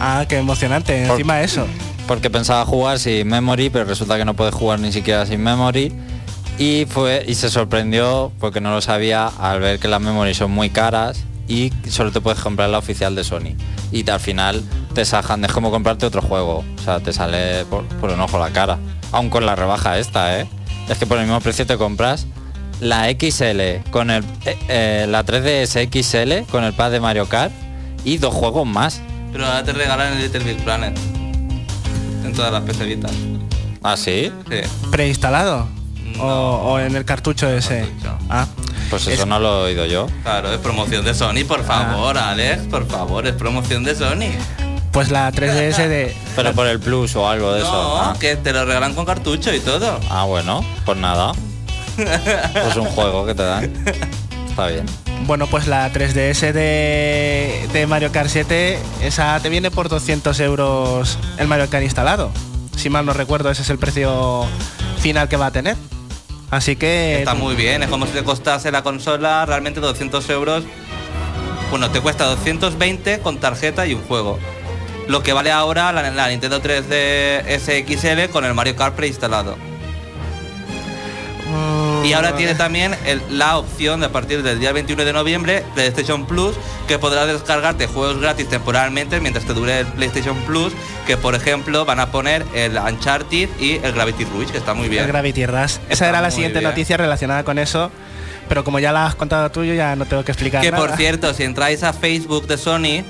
Ah, 0.00 0.24
qué 0.28 0.38
emocionante. 0.38 1.02
Por- 1.06 1.12
Encima 1.12 1.40
eso. 1.40 1.66
Porque 2.08 2.28
pensaba 2.30 2.64
jugar 2.64 2.98
sin 2.98 3.28
memory, 3.28 3.70
pero 3.70 3.84
resulta 3.84 4.16
que 4.16 4.24
no 4.24 4.34
puede 4.34 4.50
jugar 4.50 4.80
ni 4.80 4.90
siquiera 4.90 5.24
sin 5.26 5.40
memory. 5.42 5.92
Y 6.58 6.86
fue 6.88 7.24
y 7.28 7.34
se 7.34 7.50
sorprendió 7.50 8.32
porque 8.40 8.60
no 8.60 8.72
lo 8.72 8.80
sabía 8.80 9.28
al 9.28 9.60
ver 9.60 9.78
que 9.78 9.86
las 9.86 10.00
memory 10.00 10.34
son 10.34 10.50
muy 10.50 10.70
caras 10.70 11.20
y 11.46 11.72
solo 11.88 12.10
te 12.10 12.20
puedes 12.20 12.40
comprar 12.40 12.68
la 12.70 12.78
oficial 12.78 13.14
de 13.14 13.22
Sony. 13.22 13.54
Y 13.92 14.02
te- 14.02 14.10
al 14.10 14.18
final 14.20 14.64
te 14.94 15.04
sajan, 15.04 15.44
es 15.44 15.52
como 15.52 15.70
comprarte 15.70 16.04
otro 16.06 16.20
juego. 16.20 16.64
O 16.78 16.82
sea, 16.82 16.98
te 16.98 17.12
sale 17.12 17.64
por, 17.66 17.84
por 18.00 18.10
un 18.10 18.20
ojo 18.20 18.38
la 18.40 18.50
cara. 18.50 18.78
Aún 19.12 19.30
con 19.30 19.46
la 19.46 19.54
rebaja 19.54 19.98
esta, 19.98 20.40
¿eh? 20.40 20.48
Es 20.88 20.98
que 20.98 21.06
por 21.06 21.18
el 21.18 21.24
mismo 21.24 21.40
precio 21.40 21.64
te 21.66 21.76
compras 21.76 22.26
la 22.80 23.08
XL 23.10 23.88
con 23.90 24.10
el 24.10 24.24
eh, 24.46 24.56
eh, 24.68 25.06
la 25.08 25.24
3DS 25.24 25.88
XL 25.90 26.50
con 26.50 26.64
el 26.64 26.72
pad 26.72 26.90
de 26.90 27.00
Mario 27.00 27.28
Kart 27.28 27.52
y 28.04 28.16
dos 28.18 28.32
juegos 28.34 28.66
más. 28.66 29.00
Pero 29.32 29.46
ahora 29.46 29.62
te 29.62 29.72
regalan 29.74 30.14
el 30.14 30.22
Little 30.22 30.40
Big 30.40 30.56
Planet. 30.64 30.98
En 32.28 32.34
todas 32.34 32.52
las 32.52 32.62
PC 32.62 32.84
Vitas. 32.84 33.12
¿Ah, 33.82 33.96
sí? 33.96 34.30
Sí. 34.50 34.56
¿Preinstalado? 34.90 35.66
No. 36.16 36.22
O, 36.24 36.72
o 36.74 36.78
en 36.80 36.94
el 36.96 37.04
cartucho 37.04 37.48
ese. 37.48 37.80
Cartucho. 37.80 38.18
Ah. 38.28 38.46
Pues 38.90 39.06
eso 39.06 39.22
Es- 39.22 39.26
no 39.26 39.38
lo 39.38 39.62
he 39.66 39.70
oído 39.70 39.86
yo. 39.86 40.06
Claro, 40.22 40.52
es 40.52 40.58
promoción 40.58 41.04
de 41.04 41.14
Sony, 41.14 41.44
por 41.46 41.64
favor, 41.64 42.16
Alex, 42.18 42.62
por 42.68 42.86
favor, 42.86 43.26
es 43.26 43.34
promoción 43.34 43.84
de 43.84 43.94
Sony. 43.94 44.30
Pues 44.92 45.10
la 45.10 45.30
3DS 45.30 45.76
de. 45.88 46.14
Pero 46.36 46.52
por 46.54 46.66
el 46.66 46.80
plus 46.80 47.14
o 47.16 47.28
algo 47.28 47.52
de 47.52 47.60
eso. 47.60 47.70
No, 47.72 47.96
Ah. 47.98 48.16
que 48.18 48.36
te 48.36 48.52
lo 48.52 48.64
regalan 48.64 48.94
con 48.94 49.04
cartucho 49.06 49.52
y 49.54 49.60
todo. 49.60 50.00
Ah, 50.10 50.24
bueno, 50.24 50.64
pues 50.84 50.98
nada. 50.98 51.32
Pues 51.96 52.76
un 52.76 52.86
juego 52.86 53.26
que 53.26 53.34
te 53.34 53.42
dan. 53.42 53.72
Está 54.50 54.66
bien. 54.68 54.86
Bueno, 55.26 55.46
pues 55.46 55.66
la 55.66 55.92
3DS 55.92 56.52
de, 56.52 57.86
Mario 57.86 58.10
Kart 58.12 58.28
7, 58.28 58.78
esa 59.02 59.38
te 59.40 59.48
viene 59.48 59.70
por 59.70 59.88
200 59.88 60.38
euros 60.40 61.18
el 61.38 61.48
Mario 61.48 61.68
Kart 61.68 61.84
instalado. 61.84 62.30
Si 62.76 62.88
mal 62.88 63.04
no 63.04 63.12
recuerdo, 63.12 63.50
ese 63.50 63.62
es 63.62 63.70
el 63.70 63.78
precio 63.78 64.46
final 65.00 65.28
que 65.28 65.36
va 65.36 65.46
a 65.46 65.50
tener. 65.50 65.76
Así 66.50 66.76
que... 66.76 67.18
Está 67.18 67.34
muy 67.34 67.56
bien, 67.56 67.82
es 67.82 67.88
como 67.88 68.06
si 68.06 68.12
te 68.12 68.24
costase 68.24 68.70
la 68.70 68.82
consola 68.82 69.44
realmente 69.44 69.80
200 69.80 70.30
euros. 70.30 70.64
Bueno, 71.70 71.90
te 71.90 72.00
cuesta 72.00 72.24
220 72.24 73.20
con 73.20 73.38
tarjeta 73.38 73.86
y 73.86 73.94
un 73.94 74.02
juego. 74.02 74.38
Lo 75.08 75.22
que 75.22 75.32
vale 75.32 75.50
ahora 75.50 75.92
la, 75.92 76.28
Nintendo 76.28 76.62
3D 76.62 77.58
SXL 77.58 78.30
con 78.30 78.44
el 78.44 78.54
Mario 78.54 78.76
Kart 78.76 78.94
preinstalado. 78.94 79.56
Y 82.08 82.12
ahora 82.14 82.34
tiene 82.36 82.54
también 82.54 82.96
el- 83.06 83.20
la 83.38 83.58
opción 83.58 84.00
de 84.00 84.06
a 84.06 84.12
partir 84.12 84.42
del 84.42 84.58
día 84.58 84.72
21 84.72 85.04
de 85.04 85.12
noviembre 85.12 85.64
PlayStation 85.74 86.26
Plus 86.26 86.54
que 86.86 86.98
podrás 86.98 87.26
descargarte 87.26 87.86
juegos 87.86 88.18
gratis 88.20 88.48
temporalmente 88.48 89.20
mientras 89.20 89.44
te 89.44 89.52
dure 89.52 89.80
el 89.80 89.86
PlayStation 89.86 90.36
Plus 90.46 90.72
que 91.06 91.16
por 91.18 91.34
ejemplo 91.34 91.84
van 91.84 92.00
a 92.00 92.10
poner 92.10 92.46
el 92.54 92.78
Uncharted 92.78 93.48
y 93.60 93.72
el 93.82 93.92
Gravity 93.92 94.24
Rush 94.24 94.48
que 94.48 94.58
está 94.58 94.72
muy 94.74 94.88
bien. 94.88 95.02
El 95.04 95.08
Gravity 95.08 95.44
Rush. 95.46 95.76
Esa 95.90 96.08
era 96.08 96.20
la 96.22 96.30
siguiente 96.30 96.60
bien. 96.60 96.70
noticia 96.70 96.96
relacionada 96.96 97.44
con 97.44 97.58
eso. 97.58 97.90
Pero 98.48 98.64
como 98.64 98.78
ya 98.78 98.92
la 98.92 99.04
has 99.04 99.14
contado 99.14 99.50
tú, 99.50 99.62
yo 99.62 99.74
ya 99.74 99.94
no 99.94 100.06
tengo 100.06 100.24
que 100.24 100.32
explicar 100.32 100.62
Que 100.62 100.70
nada. 100.70 100.86
por 100.86 100.96
cierto, 100.96 101.34
si 101.34 101.42
entráis 101.42 101.82
a 101.82 101.92
Facebook 101.92 102.46
de 102.46 102.56
Sony, 102.56 103.04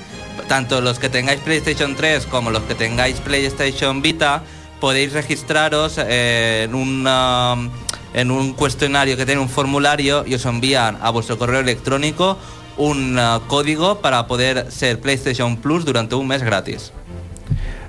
tanto 0.49 0.81
los 0.81 0.99
que 0.99 1.07
tengáis 1.07 1.39
PlayStation 1.39 1.95
3 1.95 2.25
como 2.25 2.51
los 2.51 2.63
que 2.63 2.75
tengáis 2.75 3.15
PlayStation 3.21 4.01
Vita, 4.01 4.43
podéis 4.81 5.13
registraros 5.13 5.95
eh, 5.97 6.63
en 6.65 6.75
un 6.75 7.07
um, 7.07 7.69
en 8.13 8.31
un 8.31 8.53
cuestionario 8.53 9.17
que 9.17 9.25
tiene 9.25 9.41
un 9.41 9.49
formulario 9.49 10.23
y 10.25 10.33
os 10.35 10.45
envían 10.45 10.97
a 11.01 11.09
vuestro 11.09 11.37
correo 11.37 11.59
electrónico 11.59 12.37
un 12.77 13.19
uh, 13.19 13.41
código 13.47 13.99
para 13.99 14.25
poder 14.27 14.71
ser 14.71 14.99
PlayStation 14.99 15.57
Plus 15.57 15.85
durante 15.85 16.15
un 16.15 16.27
mes 16.27 16.41
gratis. 16.43 16.91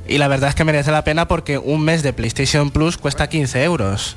Y 0.09 0.19
la 0.19 0.27
verdad 0.27 0.49
es 0.51 0.55
que 0.57 0.65
merece 0.65 0.91
la 0.91 1.05
pena 1.05 1.29
porque 1.29 1.57
un 1.59 1.83
mes 1.83 2.03
de 2.03 2.13
PlayStation 2.13 2.71
Plus 2.71 2.97
cuesta 2.99 3.29
15 3.29 3.63
euros. 3.63 4.17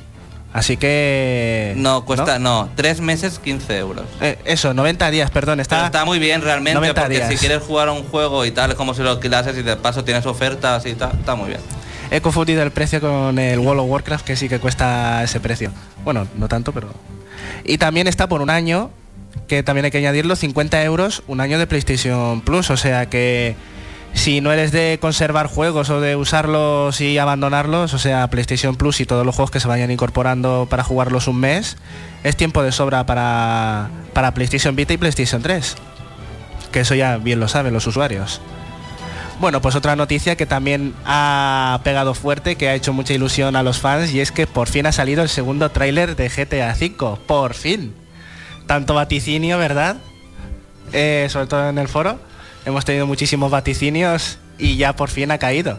Así 0.52 0.76
que... 0.76 1.74
No, 1.76 2.04
cuesta, 2.04 2.38
no, 2.38 2.68
tres 2.76 3.00
meses 3.00 3.40
15 3.40 3.76
euros. 3.78 4.04
Eh, 4.20 4.38
eso, 4.44 4.72
90 4.72 5.10
días, 5.10 5.30
perdón. 5.30 5.56
Pero 5.56 5.62
Está, 5.62 5.86
está 5.86 6.04
muy 6.04 6.20
bien 6.20 6.42
realmente 6.42 6.74
90 6.74 7.00
porque 7.00 7.16
días. 7.16 7.28
si 7.28 7.36
quieres 7.36 7.60
jugar 7.62 7.88
a 7.88 7.92
un 7.92 8.04
juego 8.04 8.44
y 8.44 8.52
tal, 8.52 8.76
como 8.76 8.94
si 8.94 9.02
lo 9.02 9.10
alquilases 9.10 9.58
y 9.58 9.62
de 9.62 9.76
paso 9.76 10.04
tienes 10.04 10.26
ofertas 10.26 10.86
y 10.86 10.94
tal, 10.94 11.10
está 11.18 11.34
muy 11.34 11.48
bien. 11.48 11.60
He 12.10 12.20
confundido 12.20 12.62
el 12.62 12.70
precio 12.70 13.00
con 13.00 13.38
el 13.38 13.58
World 13.58 13.80
of 13.80 13.90
Warcraft, 13.90 14.24
que 14.24 14.36
sí 14.36 14.48
que 14.48 14.58
cuesta 14.58 15.22
ese 15.22 15.40
precio. 15.40 15.70
Bueno, 16.04 16.26
no 16.36 16.48
tanto, 16.48 16.72
pero... 16.72 16.88
Y 17.64 17.78
también 17.78 18.06
está 18.06 18.28
por 18.28 18.40
un 18.42 18.50
año, 18.50 18.90
que 19.48 19.62
también 19.62 19.84
hay 19.86 19.90
que 19.90 19.98
añadirlo, 19.98 20.36
50 20.36 20.82
euros, 20.84 21.22
un 21.26 21.40
año 21.40 21.58
de 21.58 21.66
PlayStation 21.66 22.40
Plus. 22.40 22.70
O 22.70 22.76
sea 22.76 23.08
que 23.08 23.56
si 24.14 24.40
no 24.40 24.52
eres 24.52 24.72
de 24.72 24.98
conservar 25.00 25.48
juegos 25.48 25.90
o 25.90 26.00
de 26.00 26.16
usarlos 26.16 27.00
y 27.00 27.18
abandonarlos, 27.18 27.94
o 27.94 27.98
sea, 27.98 28.28
PlayStation 28.28 28.76
Plus 28.76 29.00
y 29.00 29.06
todos 29.06 29.26
los 29.26 29.34
juegos 29.34 29.50
que 29.50 29.60
se 29.60 29.68
vayan 29.68 29.90
incorporando 29.90 30.66
para 30.70 30.84
jugarlos 30.84 31.26
un 31.28 31.40
mes, 31.40 31.76
es 32.22 32.36
tiempo 32.36 32.62
de 32.62 32.72
sobra 32.72 33.04
para, 33.06 33.90
para 34.12 34.32
PlayStation 34.32 34.76
Vita 34.76 34.92
y 34.94 34.98
PlayStation 34.98 35.42
3. 35.42 35.76
Que 36.72 36.80
eso 36.80 36.94
ya 36.94 37.18
bien 37.18 37.40
lo 37.40 37.48
saben 37.48 37.74
los 37.74 37.86
usuarios. 37.86 38.40
Bueno, 39.40 39.60
pues 39.60 39.74
otra 39.74 39.96
noticia 39.96 40.36
que 40.36 40.46
también 40.46 40.94
ha 41.04 41.80
pegado 41.82 42.14
fuerte, 42.14 42.56
que 42.56 42.68
ha 42.68 42.74
hecho 42.74 42.92
mucha 42.92 43.14
ilusión 43.14 43.56
a 43.56 43.62
los 43.62 43.80
fans, 43.80 44.12
y 44.12 44.20
es 44.20 44.30
que 44.30 44.46
por 44.46 44.68
fin 44.68 44.86
ha 44.86 44.92
salido 44.92 45.22
el 45.22 45.28
segundo 45.28 45.70
tráiler 45.70 46.16
de 46.16 46.28
GTA 46.28 46.72
V. 46.72 47.18
Por 47.26 47.54
fin. 47.54 47.94
Tanto 48.66 48.94
vaticinio, 48.94 49.58
¿verdad? 49.58 49.96
Eh, 50.92 51.26
sobre 51.30 51.46
todo 51.46 51.68
en 51.68 51.78
el 51.78 51.88
foro. 51.88 52.18
Hemos 52.64 52.84
tenido 52.84 53.06
muchísimos 53.06 53.50
vaticinios 53.50 54.38
y 54.56 54.76
ya 54.76 54.94
por 54.94 55.10
fin 55.10 55.30
ha 55.30 55.38
caído. 55.38 55.78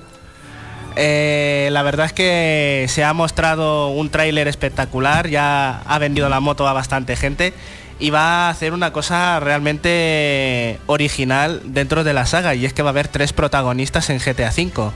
Eh, 0.98 1.70
la 1.72 1.82
verdad 1.82 2.06
es 2.06 2.13
que 2.13 2.86
se 2.89 3.04
ha 3.04 3.13
mostrado 3.13 3.89
un 3.89 4.10
tráiler 4.10 4.48
espectacular, 4.48 5.30
ya 5.30 5.82
ha 5.86 6.00
vendido 6.00 6.30
la 6.30 6.39
moto 6.39 6.68
a 6.68 6.74
bastante 6.74 7.15
gente 7.15 7.54
y 7.99 8.10
va 8.10 8.47
a 8.47 8.49
hacer 8.49 8.73
una 8.73 8.91
cosa 8.91 9.39
realmente 9.39 10.79
original 10.86 11.62
dentro 11.65 12.03
de 12.03 12.13
la 12.13 12.25
saga 12.25 12.53
y 12.55 12.65
es 12.65 12.73
que 12.73 12.81
va 12.81 12.89
a 12.89 12.91
haber 12.91 13.08
tres 13.08 13.31
protagonistas 13.34 14.10
en 14.10 14.19
GTA 14.19 14.49
V. 14.55 14.91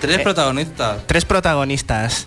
Tres 0.00 0.18
Eh, 0.18 0.22
protagonistas. 0.22 1.06
Tres 1.06 1.24
protagonistas 1.24 2.26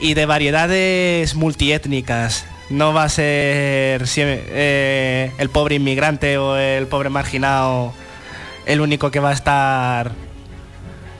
y 0.00 0.14
de 0.14 0.26
variedades 0.26 1.34
multiétnicas. 1.34 2.44
No 2.68 2.92
va 2.92 3.04
a 3.04 3.08
ser 3.08 4.04
eh, 4.16 5.32
el 5.38 5.48
pobre 5.50 5.76
inmigrante 5.76 6.38
o 6.38 6.56
el 6.56 6.86
pobre 6.86 7.08
marginado 7.10 7.92
el 8.66 8.80
único 8.80 9.10
que 9.10 9.18
va 9.18 9.30
a 9.30 9.32
estar 9.32 10.12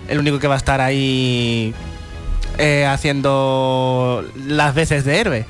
el 0.09 0.19
único 0.19 0.39
que 0.39 0.49
va 0.49 0.55
a 0.55 0.59
estar 0.59 0.81
ahí 0.81 1.73
eh, 2.59 2.85
haciendo 2.87 4.25
las 4.47 4.75
veces 4.75 5.05
de 5.05 5.19
héroe. 5.21 5.47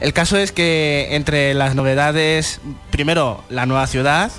El 0.00 0.12
caso 0.12 0.36
es 0.36 0.52
que 0.52 1.08
entre 1.12 1.54
las 1.54 1.74
novedades, 1.74 2.60
primero 2.90 3.42
la 3.48 3.66
nueva 3.66 3.86
ciudad, 3.86 4.30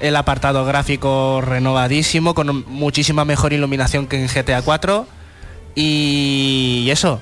el 0.00 0.14
apartado 0.16 0.64
gráfico 0.64 1.40
renovadísimo 1.40 2.34
con 2.34 2.64
muchísima 2.68 3.24
mejor 3.24 3.52
iluminación 3.52 4.06
que 4.06 4.20
en 4.20 4.28
GTA 4.28 4.60
4 4.62 5.06
y 5.74 6.88
eso, 6.90 7.20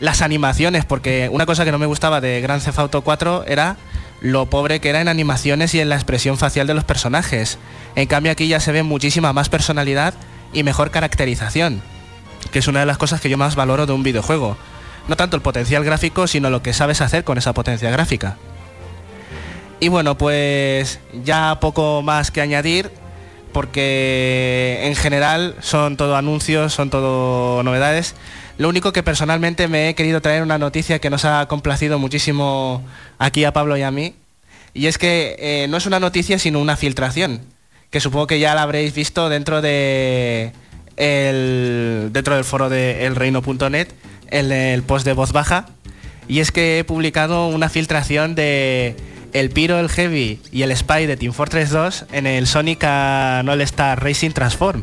las 0.00 0.22
animaciones, 0.22 0.84
porque 0.84 1.28
una 1.32 1.46
cosa 1.46 1.64
que 1.64 1.72
no 1.72 1.78
me 1.78 1.86
gustaba 1.86 2.20
de 2.20 2.40
Grand 2.40 2.62
Theft 2.62 2.78
Auto 2.78 3.02
4 3.02 3.44
era 3.46 3.76
lo 4.20 4.46
pobre 4.46 4.80
que 4.80 4.90
era 4.90 5.00
en 5.00 5.08
animaciones 5.08 5.74
y 5.74 5.80
en 5.80 5.88
la 5.88 5.96
expresión 5.96 6.38
facial 6.38 6.66
de 6.66 6.74
los 6.74 6.84
personajes. 6.84 7.58
En 7.96 8.06
cambio 8.06 8.32
aquí 8.32 8.48
ya 8.48 8.60
se 8.60 8.72
ve 8.72 8.82
muchísima 8.82 9.32
más 9.32 9.48
personalidad 9.48 10.14
y 10.52 10.62
mejor 10.62 10.90
caracterización, 10.90 11.82
que 12.52 12.60
es 12.60 12.68
una 12.68 12.80
de 12.80 12.86
las 12.86 12.98
cosas 12.98 13.20
que 13.20 13.28
yo 13.28 13.36
más 13.36 13.56
valoro 13.56 13.86
de 13.86 13.92
un 13.92 14.02
videojuego. 14.02 14.56
No 15.08 15.16
tanto 15.16 15.36
el 15.36 15.42
potencial 15.42 15.84
gráfico, 15.84 16.26
sino 16.26 16.50
lo 16.50 16.62
que 16.62 16.72
sabes 16.72 17.00
hacer 17.00 17.24
con 17.24 17.38
esa 17.38 17.52
potencia 17.52 17.90
gráfica. 17.90 18.36
Y 19.80 19.88
bueno, 19.88 20.16
pues 20.16 21.00
ya 21.24 21.58
poco 21.60 22.02
más 22.02 22.30
que 22.30 22.40
añadir, 22.40 22.90
porque 23.52 24.80
en 24.82 24.96
general 24.96 25.56
son 25.60 25.96
todo 25.96 26.16
anuncios, 26.16 26.72
son 26.72 26.90
todo 26.90 27.62
novedades. 27.62 28.14
Lo 28.56 28.68
único 28.68 28.92
que 28.92 29.02
personalmente 29.02 29.68
me 29.68 29.88
he 29.88 29.94
querido 29.94 30.20
traer 30.20 30.42
una 30.42 30.58
noticia 30.58 31.00
que 31.00 31.10
nos 31.10 31.24
ha 31.24 31.46
complacido 31.48 31.98
muchísimo 31.98 32.82
aquí 33.18 33.44
a 33.44 33.52
Pablo 33.52 33.76
y 33.76 33.82
a 33.82 33.90
mí, 33.90 34.14
y 34.74 34.86
es 34.86 34.98
que 34.98 35.36
eh, 35.38 35.66
no 35.68 35.76
es 35.76 35.86
una 35.86 36.00
noticia 36.00 36.38
sino 36.38 36.60
una 36.60 36.76
filtración, 36.76 37.40
que 37.90 38.00
supongo 38.00 38.26
que 38.26 38.40
ya 38.40 38.54
la 38.54 38.62
habréis 38.62 38.94
visto 38.94 39.28
dentro 39.28 39.60
de 39.60 40.52
el, 40.96 42.10
dentro 42.12 42.34
del 42.34 42.44
foro 42.44 42.68
de 42.68 43.06
elreino.net, 43.06 43.88
en 44.34 44.52
el 44.52 44.82
post 44.82 45.06
de 45.06 45.12
voz 45.12 45.32
baja, 45.32 45.66
y 46.26 46.40
es 46.40 46.50
que 46.50 46.78
he 46.78 46.84
publicado 46.84 47.46
una 47.48 47.68
filtración 47.68 48.34
de 48.34 48.96
el 49.32 49.50
Piro, 49.50 49.78
el 49.78 49.88
Heavy 49.88 50.40
y 50.52 50.62
el 50.62 50.76
Spy 50.76 51.06
de 51.06 51.16
Team 51.16 51.32
Fortress 51.32 51.70
2 51.70 52.06
en 52.12 52.26
el 52.26 52.46
Sonic 52.46 52.84
All 52.84 53.60
Star 53.62 54.02
Racing 54.02 54.30
Transform. 54.30 54.82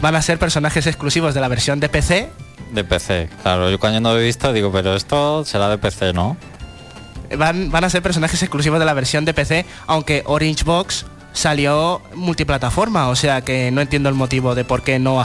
Van 0.00 0.14
a 0.14 0.22
ser 0.22 0.38
personajes 0.38 0.86
exclusivos 0.86 1.34
de 1.34 1.40
la 1.40 1.48
versión 1.48 1.80
de 1.80 1.88
PC. 1.88 2.30
De 2.72 2.84
PC. 2.84 3.28
Claro, 3.42 3.70
yo 3.70 3.78
cuando 3.78 4.00
no 4.00 4.12
lo 4.12 4.20
he 4.20 4.24
visto 4.24 4.52
digo, 4.52 4.72
pero 4.72 4.94
esto 4.96 5.44
será 5.44 5.68
de 5.68 5.78
PC, 5.78 6.12
¿no? 6.12 6.36
Van, 7.36 7.70
van 7.70 7.84
a 7.84 7.90
ser 7.90 8.02
personajes 8.02 8.42
exclusivos 8.42 8.78
de 8.78 8.84
la 8.84 8.94
versión 8.94 9.24
de 9.24 9.34
PC, 9.34 9.64
aunque 9.86 10.22
Orange 10.26 10.64
Box 10.64 11.06
salió 11.32 12.02
multiplataforma, 12.14 13.08
o 13.08 13.16
sea 13.16 13.40
que 13.40 13.70
no 13.70 13.80
entiendo 13.80 14.08
el 14.08 14.14
motivo 14.14 14.54
de 14.54 14.64
por 14.64 14.82
qué 14.82 14.98
no, 14.98 15.24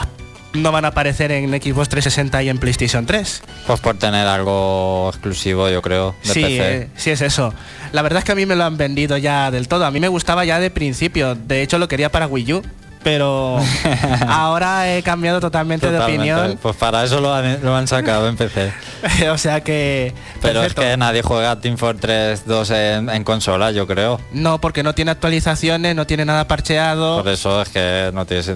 no 0.54 0.72
van 0.72 0.86
a 0.86 0.90
aparecer 0.90 1.32
en 1.32 1.50
Xbox 1.52 1.90
360 1.90 2.44
y 2.44 2.50
en 2.50 2.58
PlayStation 2.58 3.06
3. 3.06 3.44
Pues 3.68 3.80
por 3.80 3.98
tener 3.98 4.26
algo 4.28 5.10
exclusivo, 5.10 5.70
yo 5.70 5.82
creo, 5.82 6.16
de 6.24 6.34
sí, 6.34 6.42
PC. 6.42 6.76
eh, 6.78 6.88
sí 6.96 7.10
es 7.12 7.22
eso. 7.22 7.54
La 7.92 8.02
verdad 8.02 8.20
es 8.20 8.26
que 8.26 8.32
a 8.32 8.36
mí 8.36 8.46
me 8.46 8.56
lo 8.56 8.64
han 8.64 8.78
vendido 8.78 9.18
ya 9.18 9.52
del 9.52 9.68
todo. 9.68 9.86
A 9.86 9.92
mí 9.92 10.00
me 10.00 10.08
gustaba 10.08 10.46
ya 10.46 10.60
de 10.60 10.70
principio. 10.72 11.36
De 11.36 11.62
hecho 11.62 11.78
lo 11.78 11.88
quería 11.88 12.12
para 12.12 12.28
Wii 12.28 12.54
U. 12.54 12.62
Pero 13.04 13.58
ahora 14.28 14.94
he 14.94 15.04
cambiado 15.04 15.40
totalmente, 15.40 15.88
Totalmente. 15.88 16.24
de 16.24 16.34
opinión. 16.34 16.60
Pues 16.62 16.76
para 16.76 17.04
eso 17.04 17.22
lo 17.22 17.34
han, 17.34 17.60
lo 17.64 17.76
han 17.76 17.88
sacado 17.88 18.28
en 18.28 18.36
PC. 18.36 18.74
o 19.32 19.38
sea 19.38 19.62
que... 19.62 20.14
Pero 20.42 20.60
perfecto. 20.62 20.82
es 20.82 20.88
que 20.90 20.98
nadie 20.98 21.22
juega 21.22 21.60
Team 21.60 21.78
Fortress 21.78 22.46
2 22.46 22.70
en, 22.72 23.10
en 23.10 23.24
consola, 23.24 23.72
yo 23.72 23.88
creo. 23.88 24.20
No, 24.34 24.60
porque 24.60 24.84
no 24.84 24.94
tiene 24.94 25.12
actualizaciones, 25.12 25.96
no 25.96 26.06
tiene 26.06 26.26
nada 26.26 26.48
parcheado. 26.48 27.18
Por 27.24 27.32
eso 27.32 27.62
es 27.62 27.70
que 27.70 28.12
no 28.14 28.26
tiene 28.26 28.42
es 28.42 28.48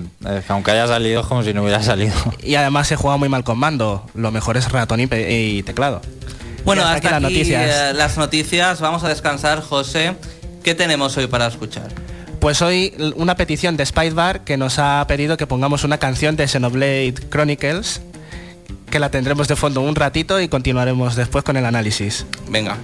que 0.45 0.51
aunque 0.54 0.71
haya 0.71 0.88
salido 0.88 1.21
es 1.21 1.27
como 1.27 1.43
si 1.43 1.54
no 1.54 1.62
hubiera 1.63 1.82
salido. 1.82 2.13
Y 2.43 2.56
además 2.56 2.88
se 2.88 2.95
juega 2.95 3.17
muy 3.17 3.30
mal 3.30 3.43
con 3.43 3.58
mando. 3.58 4.06
Lo 4.15 4.32
mejor 4.32 4.58
es 4.58 4.69
ratón 4.71 4.99
y, 4.99 5.63
teclado. 5.63 6.01
Bueno, 6.65 6.82
Y 6.82 6.86
hasta 6.86 6.97
aquí 6.97 7.08
las 7.10 7.21
noticias. 7.21 7.69
eh, 7.69 7.93
las 7.93 8.17
noticias. 8.17 8.82
Vamos 8.82 9.04
a 9.04 9.08
descansar, 9.10 9.62
José. 9.62 10.15
¿Qué 10.63 10.75
tenemos 10.75 11.15
hoy 11.17 11.27
para 11.27 11.47
escuchar? 11.47 11.88
Pues 12.41 12.63
hoy 12.63 12.91
una 13.17 13.36
petición 13.36 13.77
de 13.77 13.86
Spidebar 13.86 14.43
que 14.43 14.58
nos 14.58 14.80
ha 14.80 15.06
pedido 15.08 15.38
que 15.38 15.45
pongamos 15.45 15.84
una 15.84 15.99
canción 15.99 16.36
de 16.36 16.47
Xenoblade 16.47 17.13
Chronicles, 17.30 18.01
que 18.89 18.97
la 18.97 19.12
tendremos 19.12 19.47
de 19.47 19.56
fondo 19.56 19.82
un 19.82 19.93
ratito 19.93 20.41
y 20.41 20.47
continuaremos 20.47 21.15
después 21.15 21.43
con 21.43 21.56
el 21.56 21.65
análisis. 21.65 22.25
Venga. 22.49 22.77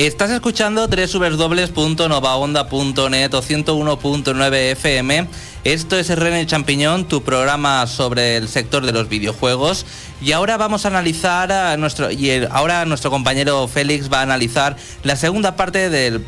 Estás 0.00 0.30
escuchando 0.30 0.88
www.novaonda.net 0.88 3.34
o 3.34 3.42
101.9 3.42 4.54
FM. 4.72 5.28
Esto 5.64 5.98
es 5.98 6.18
René 6.18 6.46
Champiñón, 6.46 7.06
tu 7.06 7.22
programa 7.22 7.86
sobre 7.86 8.38
el 8.38 8.48
sector 8.48 8.86
de 8.86 8.92
los 8.92 9.10
videojuegos. 9.10 9.84
Y 10.22 10.32
ahora 10.32 10.56
vamos 10.56 10.86
a 10.86 10.88
analizar 10.88 11.52
a 11.52 11.76
nuestro 11.76 12.10
y 12.10 12.30
ahora 12.50 12.86
nuestro 12.86 13.10
compañero 13.10 13.68
Félix 13.68 14.10
va 14.10 14.20
a 14.20 14.22
analizar 14.22 14.74
la 15.02 15.16
segunda 15.16 15.54
parte 15.54 15.90
del 15.90 16.24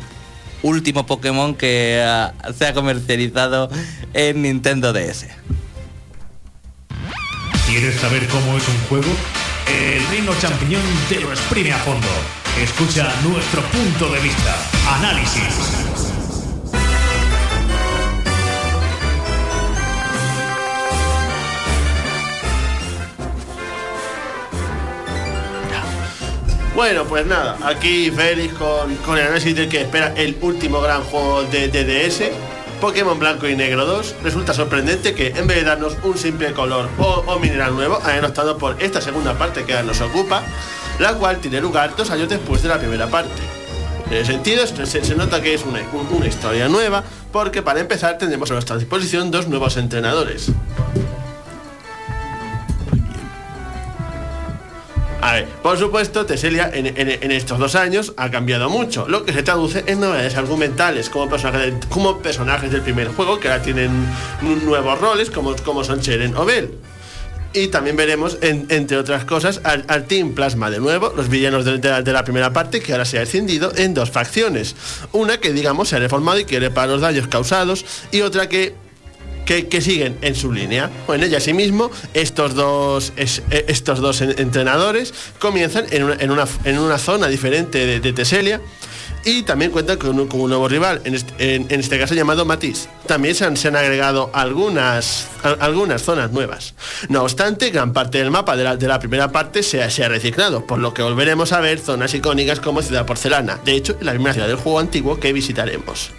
último 0.61 1.07
Pokémon 1.07 1.55
que 1.55 1.99
ah, 2.05 2.31
se 2.55 2.67
ha 2.67 2.75
comercializado 2.75 3.71
en 4.13 4.43
Nintendo 4.43 4.93
DS. 4.93 5.25
¿Quieres 7.65 7.99
saber 7.99 8.27
cómo 8.27 8.55
es 8.55 8.67
un 8.67 8.77
juego? 8.87 9.09
El 9.65 10.05
Reino 10.09 10.31
Champiñón 10.39 10.83
te 11.09 11.21
lo 11.21 11.31
exprime 11.31 11.71
a 11.71 11.79
fondo. 11.79 12.07
Escucha 12.61 13.11
nuestro 13.23 13.61
punto 13.63 14.09
de 14.09 14.19
vista. 14.19 14.55
Análisis. 14.87 15.83
Bueno, 26.75 27.05
pues 27.05 27.25
nada, 27.25 27.57
aquí 27.63 28.11
Félix 28.11 28.53
con, 28.55 28.95
con 28.97 29.17
el 29.17 29.25
análisis 29.25 29.55
del 29.55 29.69
que 29.69 29.81
espera 29.81 30.13
el 30.15 30.37
último 30.41 30.81
gran 30.81 31.03
juego 31.03 31.43
de 31.43 31.67
DDS, 31.67 32.31
Pokémon 32.83 33.17
Blanco 33.17 33.47
y 33.47 33.55
Negro 33.55 33.85
2. 33.85 34.15
Resulta 34.23 34.53
sorprendente 34.53 35.15
que 35.15 35.27
en 35.27 35.47
vez 35.47 35.55
de 35.55 35.63
darnos 35.63 35.95
un 36.03 36.17
simple 36.17 36.51
color 36.51 36.89
o, 36.97 37.39
mineral 37.39 37.73
nuevo, 37.73 37.97
hayan 38.03 38.25
optado 38.25 38.57
por 38.57 38.75
esta 38.83 38.99
segunda 38.99 39.37
parte 39.37 39.63
que 39.63 39.81
nos 39.83 40.01
ocupa, 40.01 40.43
la 40.99 41.13
cual 41.13 41.37
tiene 41.39 41.61
lugar 41.61 41.95
dos 41.95 42.09
años 42.11 42.27
después 42.27 42.61
de 42.61 42.67
la 42.67 42.79
primera 42.79 43.07
parte. 43.07 43.41
En 44.11 44.17
ese 44.17 44.33
sentido, 44.33 44.67
se, 44.67 44.85
se 44.85 45.15
nota 45.15 45.41
que 45.41 45.53
es 45.53 45.63
una, 45.63 45.79
un- 45.93 46.07
una 46.17 46.27
historia 46.27 46.67
nueva, 46.67 47.05
porque 47.31 47.61
para 47.61 47.79
empezar 47.79 48.17
tendremos 48.17 48.51
a 48.51 48.55
nuestra 48.55 48.75
disposición 48.77 49.31
dos 49.31 49.47
nuevos 49.47 49.77
entrenadores. 49.77 50.51
A 55.25 55.33
ver, 55.35 55.45
por 55.63 55.77
supuesto, 55.77 56.25
Teselia 56.25 56.69
en, 56.73 57.31
estos 57.31 57.57
dos 57.57 57.75
años 57.75 58.13
ha 58.17 58.29
cambiado 58.29 58.69
mucho, 58.69 59.07
lo 59.07 59.23
que 59.23 59.31
se 59.31 59.41
traduce 59.41 59.85
en 59.87 60.01
novedades 60.01 60.35
argumentales, 60.35 61.09
como 61.09 61.29
personajes, 61.29 62.71
del- 62.71 62.81
primer 62.81 63.07
juego, 63.07 63.39
que 63.39 63.47
ahora 63.47 63.63
tienen 63.63 63.89
nu- 64.41 64.57
nuevos 64.57 64.99
roles, 64.99 65.29
como, 65.31 65.55
como 65.55 65.85
son 65.85 66.01
Cheren 66.01 66.35
o 66.35 66.43
Bell. 66.43 66.71
Y 67.53 67.67
también 67.67 67.95
veremos, 67.95 68.37
en- 68.41 68.65
entre 68.69 68.97
otras 68.97 69.23
cosas, 69.23 69.61
al, 69.63 70.05
Team 70.07 70.33
Plasma 70.33 70.69
de 70.69 70.79
nuevo, 70.79 71.13
los 71.15 71.29
villanos 71.29 71.63
de, 71.63 71.77
de 71.77 71.89
la, 71.89 72.01
de 72.01 72.11
la 72.11 72.25
primera 72.25 72.51
parte, 72.51 72.81
que 72.81 72.91
ahora 72.91 73.05
se 73.05 73.17
ha 73.17 73.21
escindido 73.21 73.71
en 73.77 73.93
dos 73.93 74.11
facciones. 74.11 74.75
Una 75.13 75.37
que, 75.37 75.53
digamos, 75.53 75.87
se 75.87 75.95
ha 75.95 75.99
reformado 75.99 76.39
y 76.39 76.43
quiere 76.45 76.69
para 76.69 76.87
los 76.87 76.99
daños 77.01 77.27
causados, 77.27 77.85
y 78.11 78.21
otra 78.21 78.49
que 78.49 78.75
que, 79.45 79.81
siguen 79.81 80.17
en 80.21 80.35
su 80.35 80.51
línea. 80.51 80.89
Bueno, 81.07 81.25
y 81.25 81.35
asimismo, 81.35 81.91
estos 82.13 82.55
dos, 82.55 83.13
es- 83.17 83.41
eh, 83.51 83.65
estos 83.67 83.99
dos 83.99 84.21
en- 84.21 84.39
entrenadores 84.39 85.13
comienzan 85.39 85.85
en 85.91 86.03
una, 86.03 86.15
en 86.19 86.31
una, 86.31 86.45
en 86.63 86.79
una 86.79 86.97
zona 86.97 87.27
diferente 87.27 87.99
de, 87.99 88.13
Teselia 88.13 88.61
y 89.25 89.43
también 89.43 89.71
cuentan 89.71 89.97
con 89.97 90.19
un, 90.19 90.27
nuevo 90.49 90.67
rival, 90.67 91.01
en 91.05 91.15
este, 91.15 91.55
en- 91.55 91.67
este 91.71 91.97
caso 91.97 92.13
llamado 92.13 92.45
Matisse. 92.45 92.89
También 93.07 93.35
se 93.35 93.45
han, 93.45 93.55
se 93.57 93.69
han 93.69 93.75
agregado 93.75 94.29
algunas, 94.33 95.27
al- 95.43 95.57
algunas 95.61 96.01
zonas 96.01 96.31
nuevas. 96.31 96.73
No 97.09 97.23
obstante, 97.23 97.69
gran 97.69 97.93
parte 97.93 98.17
del 98.19 98.31
mapa 98.31 98.55
de 98.55 98.63
la, 98.63 98.75
de 98.77 98.87
la 98.87 98.99
primera 98.99 99.31
parte 99.31 99.63
se 99.63 99.89
se 99.89 100.03
ha 100.03 100.09
reciclado, 100.09 100.65
por 100.67 100.79
lo 100.79 100.93
que 100.93 101.01
volveremos 101.01 101.51
a 101.53 101.59
ver 101.61 101.79
zonas 101.79 102.13
icónicas 102.13 102.59
como 102.59 102.81
Ciudad 102.81 103.05
Porcelana. 103.05 103.59
De 103.65 103.73
hecho, 103.73 103.97
la 104.01 104.11
primera 104.11 104.33
ciudad 104.33 104.47
del 104.47 104.57
juego 104.57 104.79
antiguo 104.79 105.19
que 105.19 105.33
visitaremos. 105.33 106.11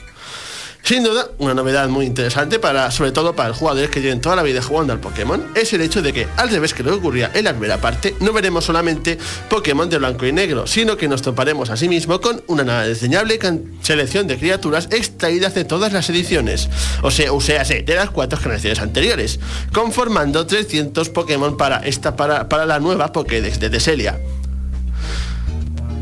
Sin 0.84 1.02
duda, 1.02 1.30
una 1.38 1.54
novedad 1.54 1.88
muy 1.88 2.04
interesante 2.04 2.58
para, 2.58 2.90
sobre 2.90 3.10
todo 3.10 3.34
para 3.34 3.48
los 3.48 3.56
jugadores 3.56 3.88
que 3.88 4.02
lleven 4.02 4.20
toda 4.20 4.36
la 4.36 4.42
vida 4.42 4.60
jugando 4.60 4.92
al 4.92 5.00
Pokémon, 5.00 5.42
es 5.54 5.72
el 5.72 5.80
hecho 5.80 6.02
de 6.02 6.12
que, 6.12 6.28
al 6.36 6.50
revés 6.50 6.74
que 6.74 6.82
lo 6.82 6.90
que 6.90 6.98
ocurría 6.98 7.30
en 7.32 7.44
la 7.44 7.52
primera 7.52 7.78
parte, 7.78 8.14
no 8.20 8.34
veremos 8.34 8.66
solamente 8.66 9.16
Pokémon 9.48 9.88
de 9.88 9.96
blanco 9.96 10.26
y 10.26 10.32
negro, 10.32 10.66
sino 10.66 10.98
que 10.98 11.08
nos 11.08 11.22
toparemos 11.22 11.70
asimismo 11.70 12.20
con 12.20 12.42
una 12.48 12.64
nada 12.64 12.86
diseñable 12.86 13.38
selección 13.80 14.26
de 14.26 14.36
criaturas 14.36 14.88
extraídas 14.90 15.54
de 15.54 15.64
todas 15.64 15.90
las 15.94 16.10
ediciones, 16.10 16.68
o 17.00 17.10
sea, 17.10 17.32
o 17.32 17.40
sea, 17.40 17.64
de 17.64 17.94
las 17.94 18.10
cuatro 18.10 18.38
generaciones 18.38 18.78
anteriores, 18.78 19.40
conformando 19.72 20.46
300 20.46 21.08
Pokémon 21.08 21.56
para, 21.56 21.78
esta, 21.78 22.14
para, 22.14 22.50
para 22.50 22.66
la 22.66 22.78
nueva 22.78 23.10
Pokédex 23.10 23.58
de 23.58 23.70
Teselia. 23.70 24.20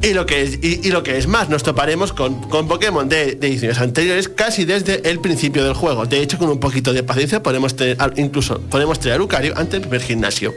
Y 0.02 0.14
lo 0.14 0.26
que 0.26 0.42
es, 0.42 0.58
y, 0.62 0.90
lo 0.90 1.04
que 1.04 1.16
es 1.16 1.28
más, 1.28 1.48
nos 1.48 1.62
toparemos 1.62 2.12
con, 2.12 2.40
con 2.48 2.66
Pokémon 2.66 3.08
de, 3.08 3.36
de 3.36 3.46
ediciones 3.46 3.78
anteriores 3.78 4.28
casi 4.28 4.64
desde 4.64 5.08
el 5.08 5.20
principio 5.20 5.62
del 5.64 5.74
juego. 5.74 6.06
De 6.06 6.20
hecho, 6.20 6.38
con 6.38 6.48
un 6.48 6.58
poquito 6.58 6.92
de 6.92 7.04
paciencia 7.04 7.40
podemos 7.42 7.76
tener, 7.76 7.96
incluso 8.16 8.60
podemos 8.62 8.98
tener 8.98 9.14
a 9.14 9.18
Lucario 9.18 9.54
ante 9.56 9.76
el 9.76 9.82
primer 9.82 10.02
gimnasio. 10.02 10.52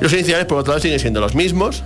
Los 0.00 0.12
iniciales, 0.14 0.46
por 0.46 0.56
otro 0.58 0.72
lado, 0.72 0.80
siguen 0.82 0.98
siendo 0.98 1.20
los 1.20 1.34
mismos. 1.34 1.82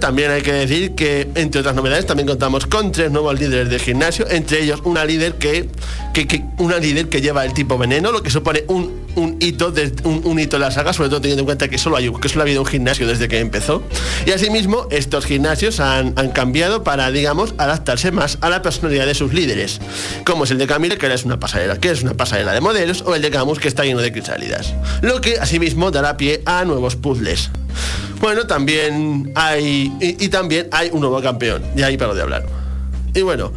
También 0.00 0.32
hay 0.32 0.42
que 0.42 0.52
decir 0.52 0.96
que, 0.96 1.28
entre 1.36 1.60
otras 1.60 1.76
novedades, 1.76 2.04
también 2.04 2.26
contamos 2.26 2.66
con 2.66 2.90
tres 2.90 3.12
nuevos 3.12 3.38
líderes 3.38 3.70
del 3.70 3.78
gimnasio, 3.78 4.26
entre 4.28 4.64
ellos 4.64 4.80
una 4.84 5.04
líder 5.04 5.34
que- 5.34 5.68
que- 6.12 6.42
una 6.58 6.78
líder 6.78 7.08
que 7.08 7.20
lleva 7.20 7.44
el 7.44 7.52
tipo 7.52 7.78
veneno, 7.78 8.10
lo 8.10 8.20
que 8.20 8.30
supone 8.30 8.64
un, 8.66 9.06
un 9.18 9.36
hito 9.40 9.70
de, 9.70 9.92
un, 10.04 10.38
hito 10.38 10.56
de 10.56 10.60
la 10.60 10.70
saga, 10.70 10.92
sobre 10.92 11.08
todo 11.08 11.20
teniendo 11.20 11.42
en 11.42 11.46
cuenta 11.46 11.68
que 11.68 11.78
solo, 11.78 11.96
hay, 11.96 12.10
que 12.10 12.28
solo 12.28 12.42
ha 12.42 12.44
habido 12.44 12.62
un 12.62 12.66
gimnasio 12.66 13.06
desde 13.06 13.28
que 13.28 13.40
empezó. 13.40 13.82
Y 14.26 14.30
asimismo, 14.30 14.86
estos 14.90 15.26
gimnasios 15.26 15.80
han, 15.80 16.12
cambiado 16.32 16.84
para, 16.84 17.10
digamos, 17.10 17.54
adaptarse 17.58 18.12
más 18.12 18.38
a 18.40 18.48
la 18.48 18.62
personalidad 18.62 19.06
de 19.06 19.14
sus 19.14 19.32
líderes, 19.32 19.80
como 20.24 20.44
es 20.44 20.50
el 20.50 20.58
de 20.58 20.66
Camille, 20.66 20.98
que 20.98 21.12
es 21.12 21.24
una 21.24 21.40
pasarela, 21.40 21.78
que 21.78 21.90
es 21.90 22.02
una 22.02 22.14
pasarela 22.14 22.52
de 22.52 22.60
modelos, 22.60 23.02
o 23.02 23.14
el 23.14 23.22
de 23.22 23.30
Camus, 23.30 23.58
que 23.58 23.68
está 23.68 23.84
lleno 23.84 24.00
de 24.00 24.12
crisálidas. 24.12 24.74
Lo 25.02 25.20
que 25.20 25.38
asimismo 25.38 25.90
dará 25.90 26.16
pie 26.16 26.42
a 26.46 26.64
nuevos 26.64 26.96
puzzles. 26.96 27.50
Bueno, 28.20 28.46
también 28.46 29.32
hay. 29.34 29.92
Y, 30.00 30.24
y 30.24 30.28
también 30.28 30.68
hay 30.72 30.90
un 30.92 31.00
nuevo 31.00 31.20
campeón. 31.22 31.62
Y 31.76 31.82
ahí 31.82 31.96
paro 31.96 32.14
de 32.14 32.22
hablar. 32.22 32.46
Y 33.14 33.22
bueno. 33.22 33.52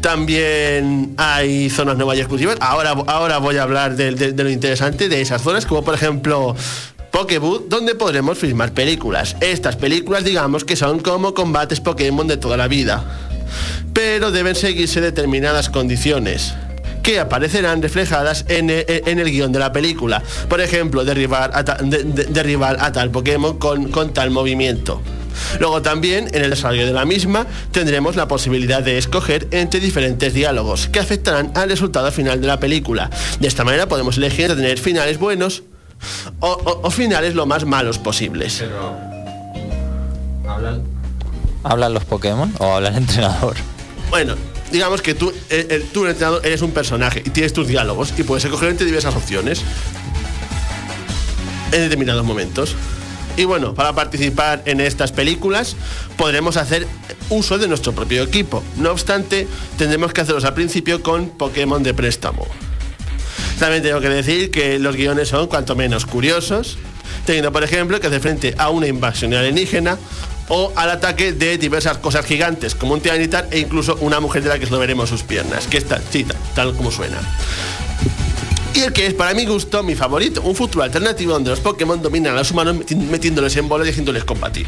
También 0.00 1.14
hay 1.18 1.68
zonas 1.68 1.96
nuevas 1.96 2.16
y 2.16 2.20
exclusivas. 2.20 2.56
Ahora, 2.60 2.92
ahora 3.06 3.38
voy 3.38 3.58
a 3.58 3.62
hablar 3.62 3.96
de, 3.96 4.32
lo 4.32 4.48
interesante 4.48 5.08
de 5.08 5.20
esas 5.20 5.42
zonas, 5.42 5.66
como 5.66 5.84
por 5.84 5.94
ejemplo 5.94 6.56
Pokébooth, 7.10 7.68
donde 7.68 7.94
podremos 7.94 8.38
filmar 8.38 8.72
películas. 8.72 9.36
Estas 9.40 9.76
películas, 9.76 10.24
digamos 10.24 10.64
que 10.64 10.76
son 10.76 11.00
como 11.00 11.34
combates 11.34 11.80
Pokémon 11.80 12.26
de 12.26 12.38
toda 12.38 12.56
la 12.56 12.66
vida. 12.66 13.04
Pero 13.92 14.30
deben 14.30 14.54
seguirse 14.54 15.00
determinadas 15.00 15.68
condiciones 15.68 16.54
que 17.02 17.18
aparecerán 17.18 17.82
reflejadas 17.82 18.44
en 18.48 18.70
el, 18.70 18.84
en 18.88 19.18
el 19.18 19.30
guion 19.30 19.52
de 19.52 19.58
la 19.58 19.72
película. 19.72 20.22
Por 20.48 20.60
ejemplo, 20.60 21.04
derribar 21.04 21.50
a, 21.52 22.92
tal 22.92 23.10
Pokémon 23.10 23.58
con 23.58 24.14
tal 24.14 24.30
movimiento. 24.30 25.02
Luego 25.58 25.82
también, 25.82 26.28
en 26.32 26.44
el 26.44 26.50
desarrollo 26.50 26.86
de 26.86 26.92
la 26.92 27.04
misma, 27.04 27.46
tendremos 27.72 28.16
la 28.16 28.28
posibilidad 28.28 28.82
de 28.82 28.98
escoger 28.98 29.48
entre 29.50 29.80
diferentes 29.80 30.32
diálogos 30.34 30.88
que 30.88 31.00
afectarán 31.00 31.52
al 31.54 31.68
resultado 31.68 32.10
final 32.12 32.40
de 32.40 32.46
la 32.46 32.60
película. 32.60 33.10
De 33.40 33.48
esta 33.48 33.64
manera 33.64 33.88
podemos 33.88 34.16
elegir 34.16 34.46
entre 34.46 34.56
tener 34.56 34.78
finales 34.78 35.18
buenos 35.18 35.62
o, 36.40 36.48
o- 36.50 36.80
o 36.86 36.90
finales 36.90 37.34
lo 37.34 37.46
más 37.46 37.64
malos 37.64 37.98
posibles. 37.98 38.62
¿Hablan 41.62 41.94
los 41.94 42.04
Pokémon 42.04 42.52
o 42.58 42.74
habla 42.74 42.88
el 42.88 42.96
entrenador? 42.96 43.54
Bueno, 44.08 44.34
digamos 44.72 45.02
que 45.02 45.14
tú, 45.14 45.30
eh, 45.50 45.66
eh, 45.70 45.86
tú 45.92 46.04
el 46.04 46.10
entrenador, 46.12 46.44
eres 46.44 46.62
un 46.62 46.70
personaje 46.72 47.22
y 47.24 47.30
tienes 47.30 47.52
tus 47.52 47.68
diálogos 47.68 48.12
y 48.18 48.22
puedes 48.22 48.44
escoger 48.44 48.70
entre 48.70 48.86
diversas 48.86 49.14
opciones 49.14 49.62
en 51.72 51.82
determinados 51.82 52.24
momentos. 52.24 52.74
Y 53.36 53.44
bueno, 53.44 53.74
para 53.74 53.92
participar 53.94 54.62
en 54.66 54.80
estas 54.80 55.12
películas 55.12 55.76
podremos 56.16 56.56
hacer 56.56 56.86
uso 57.30 57.58
de 57.58 57.68
nuestro 57.68 57.92
propio 57.92 58.22
equipo. 58.22 58.62
No 58.76 58.90
obstante, 58.90 59.46
tendremos 59.78 60.12
que 60.12 60.20
hacerlos 60.20 60.44
al 60.44 60.54
principio 60.54 61.02
con 61.02 61.30
Pokémon 61.30 61.82
de 61.82 61.94
préstamo. 61.94 62.46
También 63.58 63.82
tengo 63.82 64.00
que 64.00 64.08
decir 64.08 64.50
que 64.50 64.78
los 64.78 64.96
guiones 64.96 65.28
son 65.28 65.46
cuanto 65.46 65.76
menos 65.76 66.06
curiosos, 66.06 66.78
teniendo 67.26 67.52
por 67.52 67.62
ejemplo 67.62 68.00
que 68.00 68.06
hacer 68.06 68.20
frente 68.20 68.54
a 68.58 68.70
una 68.70 68.86
invasión 68.86 69.34
alienígena 69.34 69.98
o 70.48 70.72
al 70.74 70.90
ataque 70.90 71.32
de 71.32 71.58
diversas 71.58 71.98
cosas 71.98 72.24
gigantes, 72.24 72.74
como 72.74 72.94
un 72.94 73.00
tiranitar 73.00 73.46
e 73.50 73.60
incluso 73.60 73.96
una 74.00 74.18
mujer 74.18 74.42
de 74.42 74.48
la 74.48 74.58
que 74.58 74.66
solo 74.66 74.80
veremos 74.80 75.08
sus 75.08 75.22
piernas, 75.22 75.66
que 75.66 75.78
es 75.78 75.86
tal, 75.86 76.02
sí, 76.10 76.24
tal, 76.24 76.36
tal 76.54 76.74
como 76.74 76.90
suena. 76.90 77.18
Y 78.74 78.80
el 78.80 78.92
que 78.92 79.06
es 79.06 79.14
para 79.14 79.34
mi 79.34 79.46
gusto 79.46 79.82
mi 79.82 79.94
favorito, 79.94 80.42
un 80.42 80.54
futuro 80.54 80.84
alternativo 80.84 81.32
donde 81.32 81.50
los 81.50 81.60
Pokémon 81.60 82.00
dominan 82.00 82.34
a 82.34 82.38
los 82.38 82.50
humanos 82.50 82.76
meti- 82.76 82.96
metiéndoles 82.96 83.56
en 83.56 83.68
bola 83.68 83.84
y 83.84 83.90
haciéndoles 83.90 84.24
combatir. 84.24 84.66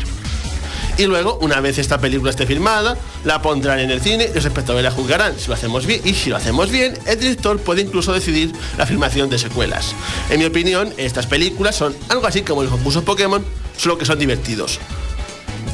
Y 0.99 1.05
luego, 1.07 1.39
una 1.41 1.61
vez 1.61 1.79
esta 1.79 1.99
película 1.99 2.31
esté 2.31 2.45
filmada, 2.47 2.99
la 3.25 3.41
pondrán 3.41 3.79
en 3.79 3.91
el 3.91 4.01
cine 4.03 4.29
y 4.31 4.35
los 4.35 4.45
espectadores 4.45 4.85
la 4.85 4.91
juzgarán 4.91 5.39
si 5.39 5.49
lo 5.49 5.55
hacemos 5.55 5.87
bien. 5.87 6.03
Y 6.05 6.13
si 6.15 6.29
lo 6.29 6.37
hacemos 6.37 6.71
bien, 6.71 6.99
el 7.07 7.19
director 7.19 7.59
puede 7.61 7.81
incluso 7.83 8.13
decidir 8.13 8.53
la 8.77 8.85
filmación 8.85 9.31
de 9.31 9.39
secuelas. 9.39 9.95
En 10.29 10.41
mi 10.41 10.45
opinión, 10.45 10.93
estas 10.99 11.27
películas 11.27 11.77
son 11.77 11.97
algo 12.11 12.27
así 12.27 12.43
como 12.43 12.63
los 12.63 12.71
concursos 12.73 13.05
Pokémon, 13.05 13.43
solo 13.77 13.97
que 13.97 14.05
son 14.05 14.19
divertidos. 14.19 14.79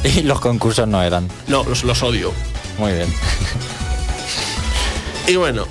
Y 0.05 0.21
los 0.21 0.39
concursos 0.39 0.87
no 0.87 1.03
eran. 1.03 1.27
No, 1.47 1.65
los, 1.65 1.83
los 1.83 2.01
odio. 2.03 2.31
Muy 2.77 2.93
bien. 2.93 3.13
Y 5.27 5.35
bueno, 5.35 5.67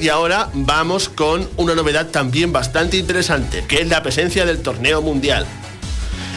y 0.00 0.08
ahora 0.08 0.48
vamos 0.54 1.08
con 1.08 1.48
una 1.56 1.74
novedad 1.74 2.08
también 2.08 2.52
bastante 2.52 2.96
interesante, 2.96 3.64
que 3.66 3.82
es 3.82 3.88
la 3.88 4.02
presencia 4.02 4.46
del 4.46 4.60
torneo 4.60 5.02
mundial. 5.02 5.46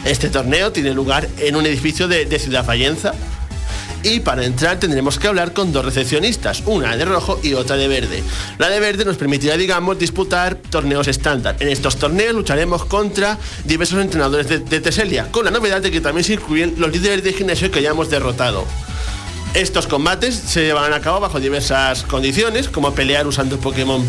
Este 0.05 0.29
torneo 0.29 0.71
tiene 0.71 0.93
lugar 0.93 1.27
en 1.38 1.55
un 1.55 1.65
edificio 1.65 2.07
de, 2.07 2.39
Ciudad 2.39 2.65
Fallenza. 2.65 3.13
Y 4.03 4.21
para 4.21 4.45
entrar 4.45 4.79
tendremos 4.79 5.19
que 5.19 5.27
hablar 5.27 5.53
con 5.53 5.71
dos 5.71 5.86
recepcionistas, 5.86 6.63
una 6.65 6.97
de 6.97 7.05
rojo 7.05 7.39
y 7.43 7.53
otra 7.53 7.77
de 7.77 7.88
verde. 7.88 8.23
La 8.57 8.67
de 8.69 8.79
verde 8.79 9.05
nos 9.05 9.17
permitirá, 9.17 9.57
digamos, 9.57 9.99
disputar 9.99 10.55
torneos 10.55 11.07
estándar. 11.07 11.55
En 11.59 11.67
estos 11.67 11.97
torneos 11.97 12.34
lucharemos 12.34 12.86
contra 12.86 13.38
diversos 13.63 13.99
entrenadores 13.99 14.49
de, 14.49 14.57
de 14.59 14.82
Teselia, 14.82 15.32
con 15.32 15.45
la 15.45 15.51
novedad 15.51 15.82
de 15.82 15.91
que 15.91 16.01
también 16.01 16.23
se 16.23 16.34
incluyen 16.34 16.75
los 16.77 16.91
líderes 16.91 17.23
de 17.23 17.34
gimnasio 17.34 17.69
que 17.69 17.77
hayamos 17.77 18.09
derrotado. 18.09 18.65
Estos 19.54 19.86
combates 19.86 20.34
se 20.36 20.64
llevarán 20.64 20.93
a 20.93 21.02
cabo 21.02 21.20
bajo 21.20 21.41
diversas 21.41 22.04
condiciones, 22.04 22.70
como 22.70 22.93
pelear 22.93 23.28
usando 23.28 23.58
Pokémon, 23.60 24.02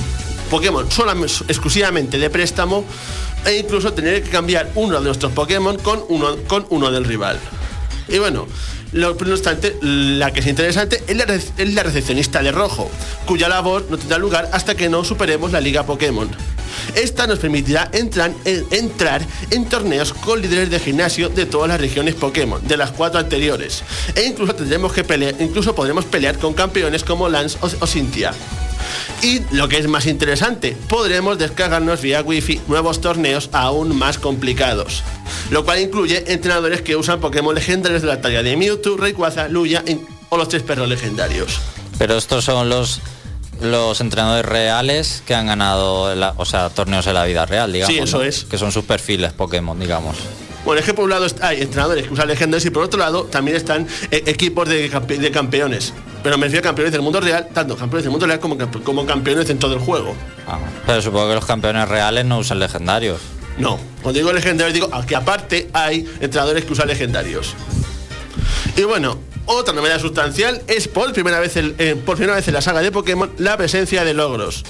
Pokémon 0.49 0.89
solamente, 0.89 1.35
exclusivamente 1.49 2.17
de 2.17 2.31
préstamo, 2.31 2.85
e 3.45 3.57
incluso 3.57 3.93
tener 3.93 4.23
que 4.23 4.31
cambiar 4.31 4.71
uno 4.77 5.01
de 5.01 5.05
nuestros 5.05 5.33
Pokémon 5.33 5.79
con 5.79 6.05
uno, 6.09 6.37
con 6.47 6.65
uno 6.71 6.93
del 6.93 7.05
rival. 7.05 7.41
Y 8.09 8.19
bueno, 8.19 8.47
lo, 8.93 9.15
no 9.15 9.33
obstante, 9.33 9.77
la 9.81 10.33
que 10.33 10.41
es 10.41 10.47
interesante 10.47 11.03
es 11.07 11.17
la, 11.75 11.83
recepcionista 11.83 12.43
de 12.43 12.53
rojo, 12.53 12.91
cuya 13.27 13.49
labor 13.49 13.87
no 13.89 13.99
tendrá 13.99 14.19
lugar 14.19 14.51
hasta 14.53 14.75
que 14.75 14.89
no 14.89 15.05
superemos 15.05 15.53
la 15.53 15.61
Liga 15.61 15.85
Pokémon. 15.85 16.29
Esta 16.95 17.27
nos 17.27 17.39
permitirá 17.39 17.89
entrar 17.93 18.33
en, 18.45 18.67
entrar 18.71 19.23
en 19.51 19.67
torneos 19.67 20.13
con 20.13 20.41
líderes 20.41 20.71
de 20.71 20.79
gimnasio 20.79 21.29
de 21.29 21.47
todas 21.47 21.69
las 21.69 21.81
regiones 21.81 22.15
Pokémon, 22.15 22.67
de 22.67 22.77
las 22.77 22.91
cuatro 22.91 23.19
anteriores. 23.19 23.83
E 24.15 24.25
incluso 24.25 24.55
tendremos 24.55 24.93
que 24.93 25.05
pelear, 25.05 25.35
incluso 25.41 25.75
podremos 25.75 26.05
pelear 26.05 26.39
con 26.39 26.53
campeones 26.53 27.03
como 27.03 27.29
Lance 27.29 27.59
o, 27.61 27.67
o 27.67 27.87
Cynthia. 27.87 28.33
Y 29.23 29.41
lo 29.55 29.69
que 29.69 29.79
es 29.79 29.87
más 29.89 30.07
interesante, 30.07 30.77
podremos 30.89 31.39
descargarnos 31.39 32.01
vía 32.01 32.23
wifi 32.23 32.61
nuevos 32.69 33.01
torneos 33.01 33.51
aún 33.53 33.97
más 33.97 34.19
complicados. 34.19 35.03
Lo 35.51 35.65
cual 35.65 35.81
incluye 35.81 36.25
entrenadores 36.33 36.83
que 36.83 36.97
usan 36.97 37.21
Pokémon 37.21 37.55
legendarios 37.55 38.03
de 38.03 38.09
la 38.09 38.21
talla 38.21 38.43
de 38.43 38.57
Mewtwo, 38.57 38.97
Rayquaza, 38.97 39.49
Luya 39.49 39.85
o 40.29 40.37
los 40.37 40.49
tres 40.49 40.63
perros 40.63 40.89
legendarios. 40.89 41.59
Pero 41.99 42.17
estos 42.17 42.45
son 42.45 42.69
los 42.69 43.01
los 43.61 44.01
entrenadores 44.01 44.45
reales 44.45 45.23
que 45.25 45.37
han 45.37 45.47
ganado, 45.47 46.13
la- 46.17 46.35
o 46.37 46.45
sea, 46.45 46.69
torneos 46.71 47.07
en 47.07 47.15
la 47.15 47.25
vida 47.25 47.47
real, 47.47 47.73
digamos. 47.73 47.95
Sí, 47.95 48.01
eso 48.03 48.19
¿no? 48.19 48.25
es. 48.25 48.43
Que 48.45 48.59
son 48.59 48.73
sus 48.73 48.85
perfiles 48.85 49.33
Pokémon, 49.33 49.79
digamos. 49.79 50.17
Bueno, 50.65 50.79
es 50.81 50.87
que 50.87 50.95
por 50.95 51.05
un 51.05 51.11
lado 51.11 51.27
hay 51.41 51.61
entrenadores 51.63 52.07
que 52.07 52.13
usan 52.13 52.29
legendarios 52.29 52.65
y 52.67 52.71
por 52.71 52.85
otro 52.85 52.99
lado 53.01 53.25
también 53.25 53.57
están 53.57 53.87
eh, 54.11 54.23
equipos 54.27 54.69
de, 54.69 54.91
campe- 54.91 55.19
de 55.19 55.31
campeones. 55.31 55.93
Pero 56.23 56.39
me 56.39 56.47
refiero 56.47 56.61
a 56.61 56.69
campeones 56.69 56.93
del 56.93 57.03
mundo 57.03 57.21
real, 57.21 57.49
tanto 57.53 57.77
campeones 57.77 58.05
del 58.05 58.13
mundo 58.13 58.27
real 58.27 58.39
como, 58.39 58.57
campe- 58.57 58.83
como 58.83 59.05
campeones 59.05 59.51
en 59.51 59.59
todo 59.59 59.75
el 59.75 59.81
juego. 59.81 60.15
Ah, 60.47 60.59
pero 60.87 61.03
supongo 61.03 61.29
que 61.29 61.35
los 61.35 61.45
campeones 61.47 61.89
reales 61.89 62.25
no 62.25 62.39
usan 62.39 62.61
legendarios. 62.61 63.21
No, 63.59 63.79
cuando 64.03 64.19
digo 64.19 64.33
legendarios 64.33 64.73
digo 64.73 64.89
que 65.07 65.17
aparte 65.17 65.69
hay 65.73 66.09
entrenadores 66.21 66.65
que 66.65 66.73
usan 66.73 66.87
legendarios. 66.89 67.55
Y 68.77 68.83
bueno, 68.85 69.19
otra 69.47 69.75
novedad 69.75 70.01
sustancial 70.01 70.63
es 70.69 70.89
por 70.89 71.13
primera 71.13 71.41
vez, 71.41 71.57
el- 71.57 71.75
eh, 71.79 71.97
por 71.97 72.17
primera 72.17 72.37
vez 72.37 72.47
en 72.49 72.55
la 72.55 72.63
saga 72.63 72.81
de 72.81 72.91
Pokémon 72.93 73.31
la 73.39 73.57
presencia 73.57 74.05
de 74.05 74.15
logros. 74.15 74.65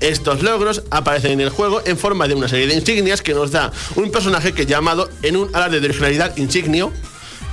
Estos 0.00 0.42
logros 0.42 0.82
aparecen 0.90 1.32
en 1.32 1.40
el 1.40 1.50
juego 1.50 1.82
en 1.84 1.98
forma 1.98 2.26
de 2.28 2.34
una 2.34 2.48
serie 2.48 2.66
de 2.66 2.74
insignias 2.74 3.22
que 3.22 3.34
nos 3.34 3.50
da 3.50 3.70
un 3.96 4.10
personaje 4.10 4.52
que 4.52 4.66
llamado 4.66 5.08
en 5.22 5.36
un 5.36 5.54
alarde 5.54 5.80
de 5.80 5.86
originalidad 5.86 6.36
insignio 6.36 6.92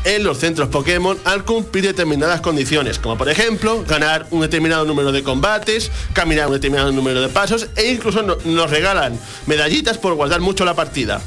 en 0.04 0.24
los 0.24 0.40
centros 0.40 0.70
Pokémon 0.70 1.18
al 1.26 1.46
cumplir 1.46 1.84
determinadas 1.86 2.42
condiciones, 2.42 2.98
como 2.98 3.18
por 3.20 3.30
ejemplo 3.30 3.84
ganar 3.88 4.26
un 4.32 4.42
determinado 4.42 4.84
número 4.86 5.12
de 5.12 5.22
combates, 5.22 5.92
caminar 6.14 6.48
un 6.48 6.54
determinado 6.54 6.92
número 6.92 7.22
de 7.22 7.30
pasos 7.30 7.68
e 7.76 7.92
incluso 7.92 8.24
no- 8.24 8.38
nos 8.46 8.70
regalan 8.72 9.20
medallitas 9.46 10.00
por 10.00 10.16
guardar 10.16 10.40
mucho 10.40 10.66
la 10.66 10.74
partida. 10.74 11.22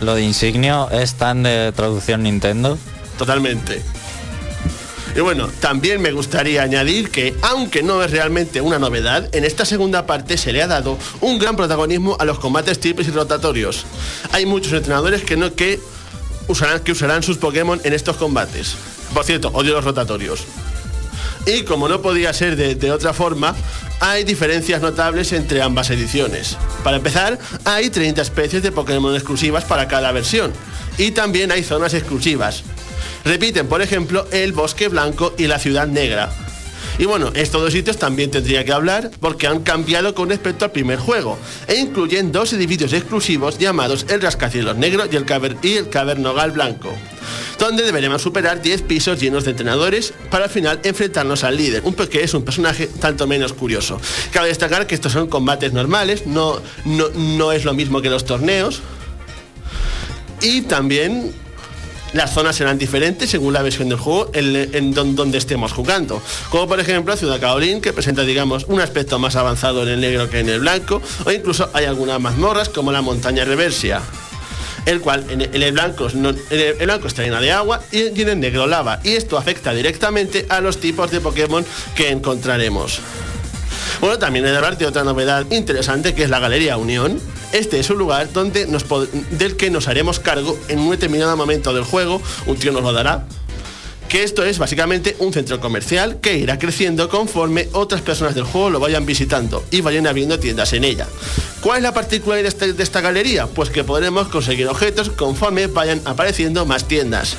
Lo 0.00 0.14
de 0.14 0.22
insignio 0.22 0.88
es 0.90 1.14
tan 1.14 1.42
de 1.42 1.72
traducción 1.76 2.22
Nintendo. 2.22 2.78
Totalmente. 3.18 3.82
Y 5.16 5.20
bueno, 5.20 5.48
también 5.60 6.02
me 6.02 6.12
gustaría 6.12 6.62
añadir 6.62 7.10
que, 7.10 7.34
aunque 7.40 7.82
no 7.82 8.02
es 8.02 8.10
realmente 8.10 8.60
una 8.60 8.78
novedad, 8.78 9.34
en 9.34 9.46
esta 9.46 9.64
segunda 9.64 10.04
parte 10.04 10.36
se 10.36 10.52
le 10.52 10.62
ha 10.62 10.66
dado 10.66 10.98
un 11.22 11.38
gran 11.38 11.56
protagonismo 11.56 12.18
a 12.20 12.26
los 12.26 12.38
combates 12.38 12.80
triples 12.80 13.08
y 13.08 13.12
rotatorios. 13.12 13.86
Hay 14.32 14.44
muchos 14.44 14.74
entrenadores 14.74 15.22
que 15.22 15.38
no 15.38 15.54
que 15.54 15.80
usarán, 16.48 16.80
que 16.80 16.92
usarán 16.92 17.22
sus 17.22 17.38
Pokémon 17.38 17.80
en 17.82 17.94
estos 17.94 18.16
combates. 18.16 18.74
Por 19.14 19.24
cierto, 19.24 19.48
odio 19.54 19.72
los 19.72 19.84
rotatorios. 19.84 20.44
Y 21.46 21.62
como 21.62 21.88
no 21.88 22.02
podía 22.02 22.34
ser 22.34 22.54
de, 22.54 22.74
de 22.74 22.92
otra 22.92 23.14
forma, 23.14 23.54
hay 24.00 24.24
diferencias 24.24 24.82
notables 24.82 25.32
entre 25.32 25.62
ambas 25.62 25.88
ediciones. 25.88 26.58
Para 26.84 26.98
empezar, 26.98 27.38
hay 27.64 27.88
30 27.88 28.20
especies 28.20 28.62
de 28.62 28.70
Pokémon 28.70 29.14
exclusivas 29.14 29.64
para 29.64 29.88
cada 29.88 30.12
versión. 30.12 30.52
Y 30.98 31.12
también 31.12 31.52
hay 31.52 31.62
zonas 31.62 31.94
exclusivas. 31.94 32.64
Repiten, 33.26 33.66
por 33.66 33.82
ejemplo, 33.82 34.26
el 34.30 34.52
Bosque 34.52 34.88
Blanco 34.88 35.34
y 35.36 35.48
la 35.48 35.58
Ciudad 35.58 35.86
Negra. 35.88 36.30
Y 36.98 37.04
bueno, 37.04 37.30
estos 37.34 37.60
dos 37.60 37.72
sitios 37.72 37.98
también 37.98 38.30
tendría 38.30 38.64
que 38.64 38.72
hablar 38.72 39.10
porque 39.20 39.46
han 39.46 39.60
cambiado 39.60 40.14
con 40.14 40.30
respecto 40.30 40.64
al 40.64 40.70
primer 40.70 40.98
juego 40.98 41.36
e 41.66 41.74
incluyen 41.74 42.32
dos 42.32 42.54
edificios 42.54 42.94
exclusivos 42.94 43.58
llamados 43.58 44.06
el 44.08 44.22
Rascacielos 44.22 44.76
Negro 44.78 45.04
y 45.10 45.16
el, 45.16 45.26
Caver- 45.26 45.58
y 45.62 45.74
el 45.74 45.90
Cavernogal 45.90 46.52
Blanco, 46.52 46.90
donde 47.58 47.82
deberemos 47.82 48.22
superar 48.22 48.62
10 48.62 48.80
pisos 48.82 49.20
llenos 49.20 49.44
de 49.44 49.50
entrenadores 49.50 50.14
para 50.30 50.44
al 50.44 50.50
final 50.50 50.80
enfrentarnos 50.84 51.44
al 51.44 51.58
líder, 51.58 51.82
un 51.84 51.94
que 51.94 52.22
es 52.22 52.32
un 52.32 52.44
personaje 52.44 52.86
tanto 52.86 53.26
menos 53.26 53.52
curioso. 53.52 54.00
Cabe 54.32 54.48
destacar 54.48 54.86
que 54.86 54.94
estos 54.94 55.12
son 55.12 55.26
combates 55.28 55.74
normales, 55.74 56.26
no, 56.26 56.62
no, 56.86 57.08
no 57.10 57.52
es 57.52 57.66
lo 57.66 57.74
mismo 57.74 58.00
que 58.00 58.08
los 58.08 58.24
torneos. 58.24 58.80
Y 60.40 60.62
también 60.62 61.34
las 62.16 62.32
zonas 62.34 62.56
serán 62.56 62.78
diferentes 62.78 63.30
según 63.30 63.52
la 63.52 63.62
versión 63.62 63.88
del 63.88 63.98
juego 63.98 64.30
en, 64.32 64.74
en 64.74 64.92
don- 64.92 65.14
donde 65.14 65.38
estemos 65.38 65.72
jugando. 65.72 66.22
Como 66.50 66.66
por 66.66 66.80
ejemplo 66.80 67.16
Ciudad 67.16 67.38
Kaolin, 67.40 67.80
que 67.80 67.92
presenta, 67.92 68.22
digamos, 68.22 68.64
un 68.68 68.80
aspecto 68.80 69.18
más 69.18 69.36
avanzado 69.36 69.82
en 69.82 69.88
el 69.90 70.00
negro 70.00 70.28
que 70.30 70.40
en 70.40 70.48
el 70.48 70.60
blanco, 70.60 71.00
o 71.24 71.30
incluso 71.30 71.70
hay 71.72 71.84
algunas 71.84 72.20
mazmorras 72.20 72.68
como 72.68 72.92
la 72.92 73.02
montaña 73.02 73.44
Reversia. 73.44 74.00
El 74.86 75.00
cual 75.00 75.24
en 75.30 75.40
el, 75.40 75.72
blanco, 75.72 76.06
el, 76.06 76.74
blanco 76.84 77.08
está 77.08 77.22
llena 77.24 77.40
de 77.40 77.50
agua 77.50 77.82
y 77.90 78.02
en 78.20 78.28
el 78.28 78.38
negro 78.38 78.68
lava. 78.68 79.00
Y 79.02 79.10
esto 79.16 79.36
afecta 79.36 79.72
directamente 79.74 80.46
a 80.48 80.60
los 80.60 80.78
tipos 80.78 81.10
de 81.10 81.20
Pokémon 81.20 81.66
que 81.96 82.10
encontraremos. 82.10 83.00
Bueno, 84.00 84.18
también 84.18 84.44
he 84.44 84.50
de 84.50 84.56
hablar 84.56 84.76
de 84.76 84.86
otra 84.86 85.04
novedad 85.04 85.46
interesante 85.50 86.14
que 86.14 86.22
es 86.22 86.30
la 86.30 86.38
Galería 86.38 86.76
Unión. 86.76 87.18
Este 87.52 87.80
es 87.80 87.88
un 87.88 87.98
lugar 87.98 88.30
donde 88.32 88.66
nos 88.66 88.84
del 89.30 89.56
que 89.56 89.70
nos 89.70 89.88
haremos 89.88 90.20
cargo 90.20 90.58
en 90.68 90.80
un 90.80 90.90
determinado 90.90 91.36
momento 91.36 91.72
del 91.72 91.84
juego, 91.84 92.20
un 92.46 92.56
tío 92.56 92.72
nos 92.72 92.82
lo 92.82 92.92
dará. 92.92 93.26
Que 94.08 94.22
esto 94.22 94.44
es 94.44 94.58
básicamente 94.58 95.16
un 95.18 95.32
centro 95.32 95.58
comercial 95.58 96.20
que 96.20 96.36
irá 96.36 96.58
creciendo 96.58 97.08
conforme 97.08 97.68
otras 97.72 98.02
personas 98.02 98.34
del 98.34 98.44
juego 98.44 98.70
lo 98.70 98.78
vayan 98.78 99.04
visitando 99.04 99.64
y 99.70 99.80
vayan 99.80 100.06
abriendo 100.06 100.38
tiendas 100.38 100.72
en 100.74 100.84
ella. 100.84 101.08
¿Cuál 101.60 101.78
es 101.78 101.82
la 101.82 101.94
particularidad 101.94 102.44
de 102.44 102.48
esta, 102.48 102.66
de 102.66 102.82
esta 102.82 103.00
galería? 103.00 103.46
Pues 103.46 103.70
que 103.70 103.82
podremos 103.82 104.28
conseguir 104.28 104.68
objetos 104.68 105.10
conforme 105.10 105.66
vayan 105.66 106.00
apareciendo 106.04 106.66
más 106.66 106.86
tiendas. 106.86 107.36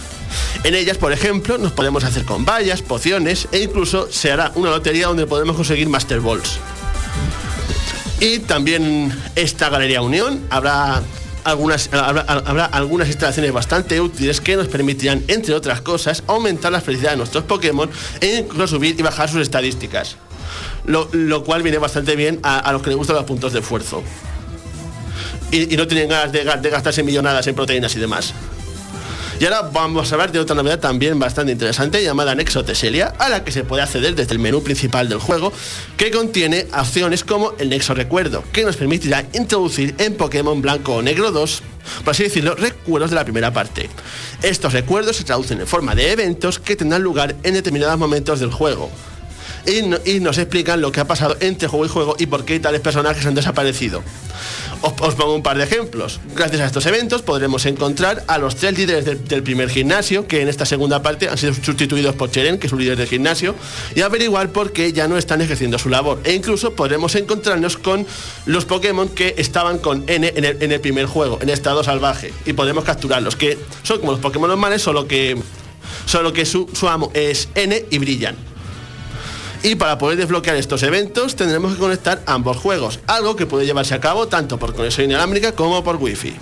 En 0.64 0.76
ellas, 0.76 0.98
por 0.98 1.12
ejemplo, 1.12 1.58
nos 1.58 1.72
podemos 1.72 2.04
hacer 2.04 2.26
con 2.26 2.46
vallas, 2.46 2.82
pociones 2.82 3.48
e 3.52 3.60
incluso 3.60 4.12
se 4.12 4.32
hará 4.32 4.52
una 4.56 4.70
lotería 4.70 5.08
donde 5.08 5.26
podremos 5.26 5.56
conseguir 5.56 5.88
Master 5.90 6.20
Balls. 6.20 6.60
Y 8.20 8.40
también 8.40 9.16
esta 9.36 9.70
Galería 9.70 10.02
Unión 10.02 10.42
habrá 10.50 11.04
algunas, 11.44 11.90
habrá, 11.94 12.66
algunas 12.66 13.08
instalaciones 13.08 13.54
bastante 13.54 14.02
útiles 14.02 14.42
que 14.42 14.56
nos 14.56 14.68
permitirán, 14.68 15.24
entre 15.28 15.54
otras 15.54 15.82
cosas, 15.82 16.24
aumentar 16.28 16.72
la 16.72 16.82
felicidad 16.82 17.12
de 17.12 17.18
nuestros 17.18 17.44
Pokémon 17.46 17.90
e 18.20 18.40
incluso 18.40 18.68
subir 18.68 19.00
y 19.00 19.04
bajar 19.04 19.30
sus 19.30 19.42
estadísticas. 19.42 20.18
Lo, 20.86 21.44
cual 21.44 21.64
viene 21.64 21.78
bastante 21.78 22.16
bien 22.16 22.40
a, 22.44 22.72
los 22.72 22.82
que 22.82 22.90
les 22.90 22.98
gustan 22.98 23.16
los 23.18 23.26
puntos 23.26 23.54
de 23.54 23.60
esfuerzo. 23.60 24.04
Y, 25.52 25.78
no 25.78 25.88
tienen 25.88 26.10
ganas 26.10 26.32
de, 26.32 26.44
de 26.44 26.70
gastarse 26.70 27.04
millonadas 27.04 27.46
en 27.48 27.56
proteínas 27.56 27.96
y 27.96 28.00
demás. 28.00 28.34
Y 29.40 29.46
ahora 29.46 29.70
vamos 29.72 30.12
a 30.12 30.16
hablar 30.16 30.32
de 30.32 30.40
otra 30.40 30.56
novedad 30.56 30.80
también 30.80 31.20
bastante 31.20 31.52
interesante 31.52 32.04
llamada 32.04 32.34
Nexo 32.34 32.66
Teselia, 32.66 33.14
a 33.20 33.30
la 33.30 33.44
que 33.44 33.52
se 33.52 33.64
puede 33.64 33.84
acceder 33.84 34.16
desde 34.16 34.34
el 34.34 34.40
menú 34.40 34.64
principal 34.64 35.10
del 35.10 35.20
juego, 35.20 35.54
que 35.96 36.10
contiene 36.10 36.66
opciones 36.76 37.24
como 37.24 37.54
el 37.60 37.70
Nexo 37.70 37.94
Recuerdo, 37.94 38.44
que 38.52 38.64
nos 38.64 38.78
permitirá 38.78 39.28
introducir 39.34 39.94
en 40.00 40.16
Pokémon 40.16 40.60
Blanco 40.60 40.96
o 40.96 41.02
Negro 41.04 41.32
2, 41.32 41.62
por 42.04 42.12
así 42.12 42.24
decirlo, 42.24 42.56
recuerdos 42.56 43.12
de 43.12 43.16
la 43.16 43.26
primera 43.26 43.54
parte. 43.54 43.92
Estos 44.42 44.74
recuerdos 44.74 45.18
se 45.18 45.24
traducen 45.24 45.60
en 45.62 45.68
forma 45.68 45.94
de 45.94 46.14
eventos 46.14 46.58
que 46.58 46.76
tendrán 46.76 47.04
lugar 47.04 47.36
en 47.44 47.54
determinados 47.54 48.00
momentos 48.00 48.40
del 48.40 48.52
juego. 48.52 48.90
Y, 49.68 49.82
no- 49.82 50.00
y 50.06 50.20
nos 50.22 50.38
explican 50.38 50.80
lo 50.82 50.92
que 50.92 51.02
ha 51.02 51.06
pasado 51.06 51.36
entre 51.42 51.68
juego 51.68 51.86
y 51.86 51.90
juego 51.90 52.16
y 52.18 52.26
por 52.26 52.46
qué 52.46 52.60
tales 52.60 52.80
personajes 52.82 53.26
han 53.26 53.36
desaparecido. 53.36 54.02
Os, 54.82 55.16
pongo 55.16 55.34
un 55.34 55.44
par 55.44 55.58
de 55.58 55.64
ejemplos. 55.64 56.20
Gracias 56.36 56.62
a 56.62 56.66
estos 56.68 56.86
eventos 56.86 57.22
podremos 57.24 57.66
encontrar 57.66 58.24
a 58.28 58.38
los 58.38 58.56
tres 58.56 58.78
líderes 58.78 59.06
del, 59.28 59.44
primer 59.44 59.70
gimnasio, 59.70 60.28
que 60.28 60.42
en 60.42 60.48
esta 60.48 60.66
segunda 60.66 61.02
parte 61.02 61.28
han 61.28 61.38
sido 61.38 61.54
sustituidos 61.54 62.16
por 62.16 62.30
Cheren, 62.32 62.60
que 62.60 62.68
es 62.68 62.74
un 62.74 62.80
líder 62.80 62.98
del 62.98 63.08
gimnasio, 63.08 63.56
y 63.96 64.02
averiguar 64.02 64.52
por 64.52 64.72
qué 64.72 64.94
ya 64.94 65.08
no 65.08 65.18
están 65.18 65.42
ejerciendo 65.42 65.80
su 65.80 65.90
labor. 65.90 66.22
E 66.24 66.34
incluso 66.34 66.74
podremos 66.74 67.16
encontrarnos 67.16 67.76
con 67.78 68.06
los 68.46 68.66
Pokémon 68.66 69.10
que 69.10 69.34
estaban 69.38 69.80
con 69.80 70.04
N 70.08 70.32
en 70.36 70.72
el, 70.72 70.80
primer 70.80 71.08
juego, 71.08 71.40
en 71.42 71.50
estado 71.50 71.84
salvaje, 71.84 72.32
y 72.46 72.54
podemos 72.54 72.84
capturarlos, 72.84 73.36
que 73.36 73.58
son 73.84 74.00
como 74.00 74.12
los 74.12 74.22
Pokémon 74.22 74.48
normales, 74.48 74.82
solo 74.82 75.08
que, 75.08 75.38
solo 76.06 76.32
que 76.32 76.46
su 76.46 76.68
amo 76.88 77.12
es 77.16 77.50
N 77.56 77.86
y 77.90 77.98
brillan. 77.98 78.36
Y 79.68 79.76
para 79.76 79.98
poder 79.98 80.18
desbloquear 80.18 80.56
estos 80.56 80.82
eventos 80.84 81.36
tendremos 81.36 81.74
que 81.74 81.80
conectar 81.80 82.22
ambos 82.26 82.56
juegos, 82.56 83.02
algo 83.06 83.36
que 83.36 83.46
puede 83.46 83.66
llevarse 83.66 83.94
a 83.94 84.00
cabo 84.00 84.30
tanto 84.30 84.58
por 84.58 84.74
conexión 84.74 85.10
inalámbrica 85.10 85.52
como 85.52 85.84
por 85.84 85.98
wifi. 85.98 86.34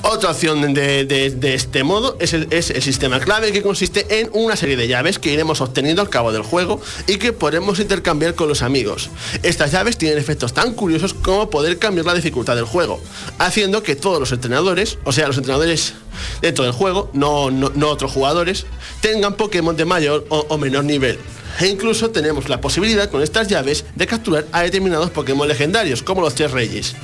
Otra 0.00 0.30
opción 0.30 0.72
de, 0.72 1.36
este 1.42 1.84
modo 1.84 2.16
es 2.18 2.32
el, 2.32 2.48
sistema 2.82 3.20
clave 3.20 3.52
que 3.52 3.60
consiste 3.60 4.20
en 4.20 4.30
una 4.32 4.56
serie 4.56 4.74
de 4.74 4.88
llaves 4.88 5.18
que 5.18 5.34
iremos 5.34 5.60
obteniendo 5.60 6.00
al 6.00 6.08
cabo 6.08 6.32
del 6.32 6.40
juego 6.40 6.80
y 7.06 7.18
que 7.18 7.34
podremos 7.34 7.78
intercambiar 7.78 8.34
con 8.34 8.48
los 8.48 8.62
amigos. 8.62 9.10
Estas 9.42 9.70
llaves 9.70 9.98
tienen 9.98 10.16
efectos 10.16 10.54
tan 10.54 10.72
curiosos 10.72 11.12
como 11.12 11.50
poder 11.50 11.78
cambiar 11.78 12.06
la 12.06 12.14
dificultad 12.14 12.56
del 12.56 12.64
juego, 12.64 13.02
haciendo 13.38 13.82
que 13.82 13.96
todos 13.96 14.18
los 14.18 14.32
entrenadores, 14.32 14.96
o 15.04 15.12
sea, 15.12 15.26
los 15.26 15.36
entrenadores 15.36 15.92
dentro 16.40 16.64
del 16.64 16.72
juego, 16.72 17.10
no, 17.12 17.50
no- 17.50 17.88
otros 17.90 18.12
jugadores, 18.12 18.64
tengan 19.02 19.34
Pokémon 19.34 19.76
de 19.76 19.84
mayor 19.84 20.24
o 20.30 20.56
menor 20.56 20.84
nivel. 20.84 21.18
E 21.58 21.66
incluso 21.66 22.10
tenemos 22.10 22.48
la 22.48 22.60
posibilidad 22.60 23.10
con 23.10 23.22
estas 23.22 23.48
llaves 23.48 23.84
de 23.94 24.06
capturar 24.06 24.46
a 24.52 24.62
determinados 24.62 25.10
Pokémon 25.10 25.46
legendarios, 25.48 26.02
como 26.02 26.20
los 26.20 26.34
Tres 26.34 26.52
Reyes. 26.52 26.94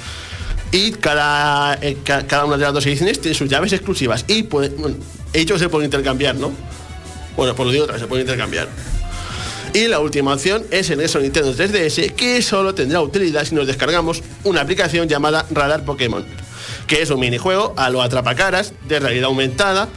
Y 0.73 0.93
cada, 0.93 1.75
eh, 1.83 1.97
ca- 2.05 2.27
cada 2.27 2.45
una 2.45 2.57
de 2.57 2.65
las 2.65 2.73
dos 2.75 2.87
ediciones 2.87 3.21
tiene 3.21 3.37
sus 3.37 3.49
llaves 3.49 3.73
exclusivas. 3.73 4.25
Y 4.29 4.45
puede, 4.45 4.71
bueno, 4.71 4.97
que 5.33 5.59
se 5.59 5.69
pueden 5.69 5.87
intercambiar, 5.87 6.37
¿no? 6.37 6.53
Bueno, 7.37 7.55
pues 7.55 7.67
lo 7.67 7.73
digo 7.73 7.85
otra 7.85 7.99
se 7.99 8.07
pueden 8.07 8.25
intercambiar. 8.27 8.69
Y 9.75 9.89
la 9.89 10.01
última 10.01 10.33
opción 10.33 10.65
es 10.71 10.89
el 10.89 10.99
Nexo 10.99 11.19
Nintendo 11.21 11.53
3DS, 11.55 12.15
que 12.15 12.41
solo 12.41 12.75
tendrá 12.75 13.03
utilidad 13.03 13.45
si 13.45 13.55
nos 13.55 13.67
descargamos 13.67 14.23
una 14.45 14.63
aplicación 14.63 15.07
llamada 15.09 15.45
Radar 15.51 15.85
Pokémon, 15.85 16.25
que 16.87 17.03
es 17.03 17.11
un 17.11 17.21
minijuego 17.21 17.75
a 17.77 17.91
lo 17.91 18.01
atrapacaras 18.01 18.73
de 18.89 19.01
realidad 19.01 19.27
aumentada 19.27 19.89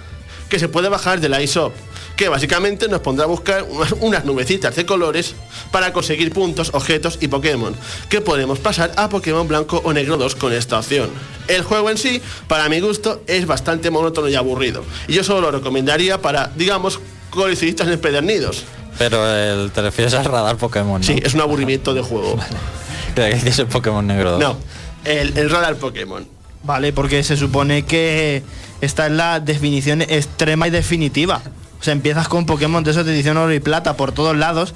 que 0.50 0.60
se 0.60 0.68
puede 0.68 0.90
bajar 0.90 1.22
de 1.22 1.30
la 1.30 1.42
iShop, 1.42 1.72
que 2.20 2.28
básicamente 2.28 2.90
nos 2.90 3.00
pondrá 3.00 3.24
a 3.24 3.28
buscar 3.30 3.66
unas, 4.02 4.26
nubecitas 4.26 4.76
de 4.76 4.86
colores 4.86 5.36
para 5.72 5.94
conseguir 5.94 6.34
puntos, 6.34 6.70
objetos 6.74 7.18
y 7.22 7.30
Pokémon, 7.30 7.74
que 8.10 8.20
podemos 8.20 8.60
pasar 8.60 8.92
a 8.98 9.08
Pokémon 9.08 9.48
Blanco 9.48 9.82
o 9.86 9.94
Negro 9.94 10.18
2 10.18 10.36
con 10.36 10.52
esta 10.52 10.80
opción. 10.80 11.10
El 11.48 11.64
juego 11.64 11.90
en 11.90 11.98
sí, 11.98 12.22
para 12.50 12.68
mi 12.68 12.82
gusto, 12.82 13.24
es 13.26 13.46
bastante 13.46 13.90
monótono 13.90 14.28
y 14.28 14.36
aburrido, 14.36 14.84
y 15.08 15.14
yo 15.14 15.24
solo 15.24 15.40
lo 15.40 15.52
recomendaría 15.60 16.22
para, 16.22 16.52
digamos, 16.58 17.00
coleccionistas 17.30 17.88
empedernidos. 17.88 18.66
Pero 18.98 19.26
el, 19.26 19.72
te 19.72 19.82
refieres 19.82 20.14
al 20.14 20.26
radar 20.26 20.58
Pokémon, 20.58 21.00
¿no? 21.00 21.08
Sí, 21.08 21.22
es 21.24 21.34
un 21.36 21.40
aburrimiento 21.40 21.94
de 21.94 22.02
juego. 22.02 22.38
Que 23.16 23.34
dices 23.34 23.60
el 23.60 23.68
Pokémon 23.68 24.06
negro 24.06 24.32
2. 24.32 24.40
No, 24.40 24.58
el, 25.04 25.38
el 25.38 25.50
radar 25.50 25.76
Pokémon. 25.78 26.26
Vale, 26.64 26.94
porque 26.94 27.24
se 27.24 27.36
supone 27.36 27.84
que 27.84 28.44
esta 28.82 29.08
es 29.08 29.12
la 29.12 29.40
definición 29.40 30.02
extrema 30.02 30.68
y 30.68 30.72
definitiva. 30.72 31.42
O 31.80 31.84
sea, 31.84 31.94
empiezas 31.94 32.28
con 32.28 32.46
Pokémon 32.46 32.84
de 32.84 32.92
esos 32.92 33.06
de 33.06 33.14
edición 33.14 33.38
oro 33.38 33.54
y 33.54 33.60
plata 33.60 33.96
por 33.96 34.12
todos 34.12 34.36
lados. 34.36 34.74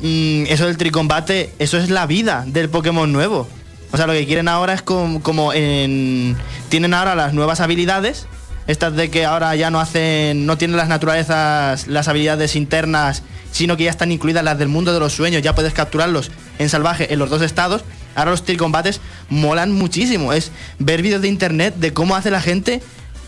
Mm, 0.00 0.44
eso 0.48 0.66
del 0.66 0.76
tricombate, 0.76 1.52
eso 1.58 1.78
es 1.78 1.90
la 1.90 2.06
vida 2.06 2.44
del 2.46 2.68
Pokémon 2.68 3.12
nuevo. 3.12 3.48
O 3.90 3.96
sea, 3.96 4.06
lo 4.06 4.12
que 4.12 4.26
quieren 4.26 4.48
ahora 4.48 4.74
es 4.74 4.82
com- 4.82 5.20
como 5.20 5.52
en... 5.52 6.36
Tienen 6.68 6.94
ahora 6.94 7.14
las 7.14 7.32
nuevas 7.34 7.60
habilidades. 7.60 8.26
Estas 8.66 8.94
de 8.94 9.10
que 9.10 9.24
ahora 9.24 9.56
ya 9.56 9.70
no 9.70 9.80
hacen... 9.80 10.46
No 10.46 10.58
tienen 10.58 10.76
las 10.76 10.88
naturalezas, 10.88 11.86
las 11.88 12.06
habilidades 12.06 12.54
internas, 12.54 13.22
sino 13.50 13.76
que 13.76 13.84
ya 13.84 13.90
están 13.90 14.12
incluidas 14.12 14.44
las 14.44 14.58
del 14.58 14.68
mundo 14.68 14.92
de 14.92 15.00
los 15.00 15.14
sueños. 15.14 15.42
Ya 15.42 15.54
puedes 15.54 15.72
capturarlos 15.72 16.30
en 16.58 16.68
salvaje 16.68 17.12
en 17.12 17.18
los 17.18 17.30
dos 17.30 17.42
estados. 17.42 17.82
Ahora 18.14 18.30
los 18.32 18.44
tricombates 18.44 19.00
molan 19.30 19.72
muchísimo. 19.72 20.32
Es 20.34 20.52
ver 20.78 21.02
vídeos 21.02 21.22
de 21.22 21.28
internet 21.28 21.74
de 21.78 21.92
cómo 21.92 22.14
hace 22.14 22.30
la 22.30 22.42
gente 22.42 22.82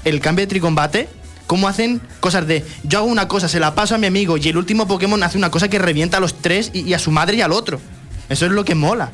el 0.04 0.20
cambio 0.20 0.44
de 0.44 0.48
tricombate. 0.50 1.08
Cómo 1.50 1.66
hacen 1.66 2.00
cosas 2.20 2.46
de 2.46 2.64
yo 2.84 3.00
hago 3.00 3.08
una 3.08 3.26
cosa, 3.26 3.48
se 3.48 3.58
la 3.58 3.74
paso 3.74 3.96
a 3.96 3.98
mi 3.98 4.06
amigo 4.06 4.36
y 4.36 4.48
el 4.48 4.56
último 4.56 4.86
Pokémon 4.86 5.20
hace 5.24 5.36
una 5.36 5.50
cosa 5.50 5.68
que 5.68 5.80
revienta 5.80 6.18
a 6.18 6.20
los 6.20 6.34
tres 6.34 6.70
y, 6.72 6.92
a 6.92 6.98
su 7.00 7.10
madre 7.10 7.38
y 7.38 7.40
al 7.40 7.50
otro. 7.50 7.80
Eso 8.28 8.46
es 8.46 8.52
lo 8.52 8.64
que 8.64 8.76
mola. 8.76 9.10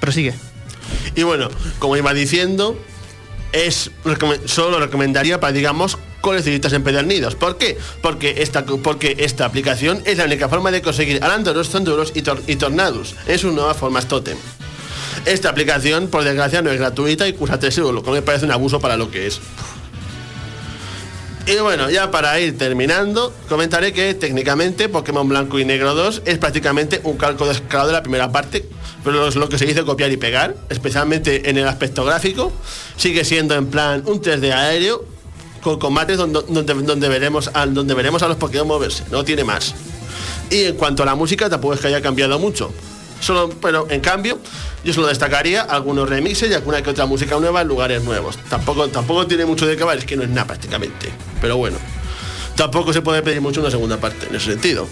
Pero 0.00 0.10
sigue. 0.10 0.34
Y 1.14 1.22
bueno, 1.22 1.48
como 1.78 1.96
iba 1.96 2.12
diciendo, 2.14 2.76
es 3.52 3.92
solo 4.46 4.70
lo 4.70 4.80
recomendaría 4.80 5.38
para, 5.38 5.52
digamos, 5.52 5.98
coleccionistas 6.20 6.72
empedernidos. 6.72 7.36
¿Por 7.36 7.58
qué? 7.58 7.78
Porque 8.02 8.42
esta, 8.42 8.66
porque 8.66 9.14
esta 9.20 9.44
aplicación 9.44 10.02
es 10.04 10.18
la 10.18 10.24
única 10.24 10.48
forma 10.48 10.72
de 10.72 10.82
conseguir 10.82 11.22
Alandoros, 11.22 11.68
Zonduros 11.70 12.12
y, 12.16 12.24
y 12.50 12.56
Tornadus 12.56 13.14
en 13.28 13.38
sus 13.38 13.54
nuevas 13.54 13.76
formas 13.76 14.08
Totem. 14.08 14.36
Esta 15.26 15.50
aplicación, 15.50 16.08
por 16.08 16.24
desgracia, 16.24 16.60
no 16.60 16.72
es 16.72 16.78
gratuita 16.80 17.28
y 17.28 17.34
cuesta 17.34 17.60
3 17.60 17.78
euros, 17.78 17.94
lo 17.94 18.02
que 18.02 18.10
me 18.10 18.22
parece 18.22 18.46
un 18.46 18.50
abuso 18.50 18.80
para 18.80 18.96
lo 18.96 19.12
que 19.12 19.28
es. 19.28 19.40
Y 21.46 21.56
bueno, 21.60 21.88
ya 21.90 22.10
para 22.10 22.40
ir 22.40 22.58
terminando, 22.58 23.32
comentaré 23.48 23.92
que 23.92 24.14
técnicamente 24.14 24.88
Pokémon 24.88 25.28
Blanco 25.28 25.60
y 25.60 25.64
Negro 25.64 25.94
2 25.94 26.22
es 26.24 26.38
prácticamente 26.38 27.00
un 27.04 27.16
calco 27.16 27.46
descarado 27.46 27.86
de 27.86 27.92
la 27.92 28.02
primera 28.02 28.32
parte, 28.32 28.68
pero 29.04 29.28
es 29.28 29.36
lo 29.36 29.48
que 29.48 29.56
se 29.56 29.64
dice 29.64 29.84
copiar 29.84 30.10
y 30.10 30.16
pegar, 30.16 30.56
especialmente 30.70 31.48
en 31.48 31.56
el 31.56 31.68
aspecto 31.68 32.04
gráfico. 32.04 32.50
Sigue 32.96 33.24
siendo 33.24 33.54
en 33.54 33.66
plan 33.66 34.02
un 34.06 34.20
3D 34.20 34.52
aéreo 34.52 35.04
con 35.60 35.78
combates 35.78 36.16
donde, 36.16 36.42
donde, 36.42 37.08
veremos, 37.08 37.48
a, 37.54 37.64
donde 37.66 37.94
veremos 37.94 38.24
a 38.24 38.28
los 38.28 38.38
Pokémon 38.38 38.66
moverse, 38.66 39.04
no 39.12 39.24
tiene 39.24 39.44
más. 39.44 39.72
Y 40.50 40.64
en 40.64 40.74
cuanto 40.74 41.04
a 41.04 41.06
la 41.06 41.14
música, 41.14 41.48
tampoco 41.48 41.74
es 41.74 41.80
que 41.80 41.86
haya 41.86 42.02
cambiado 42.02 42.40
mucho. 42.40 42.72
Solo, 43.20 43.50
pero 43.60 43.86
en 43.90 44.00
cambio, 44.00 44.38
yo 44.84 44.92
solo 44.92 45.06
destacaría 45.08 45.62
algunos 45.62 46.08
remixes 46.08 46.50
y 46.50 46.54
alguna 46.54 46.82
que 46.82 46.90
otra 46.90 47.06
música 47.06 47.38
nueva 47.38 47.62
en 47.62 47.68
lugares 47.68 48.02
nuevos. 48.04 48.36
Tampoco, 48.48 48.88
tampoco 48.88 49.26
tiene 49.26 49.44
mucho 49.44 49.66
de 49.66 49.76
que 49.76 49.84
es 49.94 50.04
que 50.04 50.16
no 50.16 50.22
es 50.22 50.28
nada 50.28 50.46
prácticamente. 50.46 51.10
Pero 51.40 51.56
bueno, 51.56 51.78
tampoco 52.56 52.92
se 52.92 53.02
puede 53.02 53.22
pedir 53.22 53.40
mucho 53.40 53.60
una 53.60 53.70
segunda 53.70 53.98
parte 53.98 54.26
en 54.28 54.36
ese 54.36 54.52
sentido. 54.52 54.86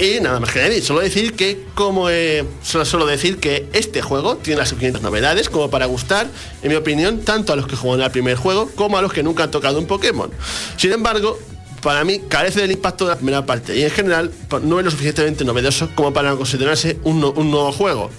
Y 0.00 0.18
nada 0.20 0.40
más 0.40 0.50
que 0.50 0.60
añadir, 0.60 0.82
solo 0.82 1.00
decir 1.00 1.34
que 1.36 1.66
como 1.74 2.08
eh, 2.08 2.46
solo, 2.62 2.86
solo 2.86 3.04
decir 3.04 3.38
que 3.38 3.68
este 3.74 4.00
juego 4.00 4.36
tiene 4.36 4.58
las 4.58 4.70
suficientes 4.70 5.02
novedades 5.02 5.50
como 5.50 5.68
para 5.68 5.84
gustar, 5.84 6.26
en 6.62 6.70
mi 6.70 6.74
opinión, 6.74 7.20
tanto 7.20 7.52
a 7.52 7.56
los 7.56 7.66
que 7.66 7.76
juegan 7.76 8.00
al 8.00 8.10
primer 8.10 8.36
juego 8.36 8.70
como 8.76 8.96
a 8.96 9.02
los 9.02 9.12
que 9.12 9.22
nunca 9.22 9.42
han 9.42 9.50
tocado 9.50 9.78
un 9.78 9.86
Pokémon. 9.86 10.30
Sin 10.78 10.92
embargo, 10.92 11.38
para 11.82 12.04
mí 12.04 12.20
carece 12.28 12.60
del 12.60 12.72
impacto 12.72 13.04
de 13.06 13.10
la 13.12 13.16
primera 13.16 13.46
parte 13.46 13.76
y 13.76 13.82
en 13.84 13.90
general 13.90 14.30
pues, 14.48 14.62
no 14.62 14.78
es 14.78 14.84
lo 14.84 14.90
suficientemente 14.90 15.44
novedoso 15.44 15.88
como 15.94 16.12
para 16.12 16.34
considerarse 16.36 16.98
un, 17.04 17.20
no- 17.20 17.30
un 17.30 17.50
nuevo 17.50 17.72
juego. 17.72 18.10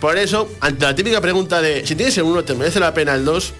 Por 0.00 0.16
eso, 0.16 0.48
ante 0.60 0.86
la 0.86 0.94
típica 0.94 1.20
pregunta 1.20 1.60
de 1.60 1.86
si 1.86 1.94
tienes 1.94 2.16
el 2.16 2.24
1, 2.24 2.44
¿te 2.44 2.54
merece 2.54 2.80
la 2.80 2.94
pena 2.94 3.14
el 3.14 3.24
2? 3.24 3.52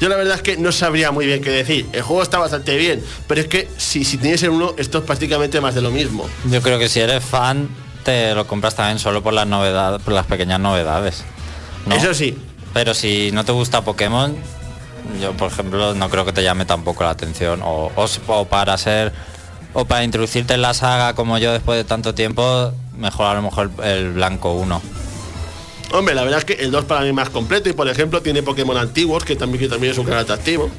Yo 0.00 0.08
la 0.08 0.16
verdad 0.16 0.36
es 0.36 0.42
que 0.42 0.56
no 0.56 0.70
sabría 0.72 1.10
muy 1.10 1.26
bien 1.26 1.40
qué 1.42 1.50
decir. 1.50 1.86
El 1.92 2.02
juego 2.02 2.22
está 2.22 2.38
bastante 2.38 2.76
bien, 2.76 3.02
pero 3.26 3.40
es 3.40 3.48
que 3.48 3.68
si, 3.76 4.04
si 4.04 4.16
tienes 4.18 4.42
el 4.44 4.50
1, 4.50 4.74
esto 4.76 4.98
es 4.98 5.04
prácticamente 5.04 5.60
más 5.60 5.74
de 5.74 5.80
lo 5.82 5.90
mismo. 5.90 6.28
Yo 6.50 6.62
creo 6.62 6.78
que 6.78 6.88
si 6.88 7.00
eres 7.00 7.24
fan, 7.24 7.68
te 8.04 8.34
lo 8.34 8.46
compras 8.46 8.76
también 8.76 8.98
solo 9.00 9.22
por 9.22 9.32
las 9.32 9.46
novedades, 9.48 10.00
por 10.02 10.12
las 10.14 10.26
pequeñas 10.26 10.60
novedades. 10.60 11.24
¿no? 11.86 11.94
Eso 11.96 12.14
sí, 12.14 12.36
Pero 12.72 12.94
si 12.94 13.30
no 13.32 13.44
te 13.44 13.52
gusta 13.52 13.82
Pokémon, 13.84 14.36
yo 15.20 15.32
por 15.32 15.50
ejemplo 15.50 15.94
no 15.94 16.08
creo 16.10 16.24
que 16.24 16.32
te 16.32 16.42
llame 16.42 16.64
tampoco 16.64 17.04
la 17.04 17.10
atención. 17.10 17.60
O, 17.62 17.90
o 18.26 18.44
para 18.46 18.76
ser. 18.78 19.12
O 19.72 19.84
para 19.84 20.04
introducirte 20.04 20.54
en 20.54 20.62
la 20.62 20.72
saga 20.72 21.14
como 21.14 21.36
yo 21.38 21.52
después 21.52 21.76
de 21.76 21.84
tanto 21.84 22.14
tiempo, 22.14 22.72
mejor 22.96 23.26
a 23.26 23.34
lo 23.34 23.42
mejor 23.42 23.70
el 23.82 24.12
blanco 24.12 24.52
1. 24.52 24.80
Hombre, 25.92 26.14
la 26.14 26.22
verdad 26.22 26.38
es 26.38 26.44
que 26.44 26.54
el 26.64 26.70
2 26.70 26.84
para 26.84 27.00
mí 27.00 27.08
es 27.08 27.14
más 27.14 27.28
completo 27.30 27.68
y 27.68 27.72
por 27.72 27.88
ejemplo 27.88 28.22
tiene 28.22 28.42
Pokémon 28.42 28.76
antiguos 28.76 29.24
que 29.24 29.34
también, 29.34 29.60
que 29.60 29.68
también 29.68 29.92
es 29.92 29.98
un 29.98 30.06
gran 30.06 30.20
atractivo. 30.20 30.70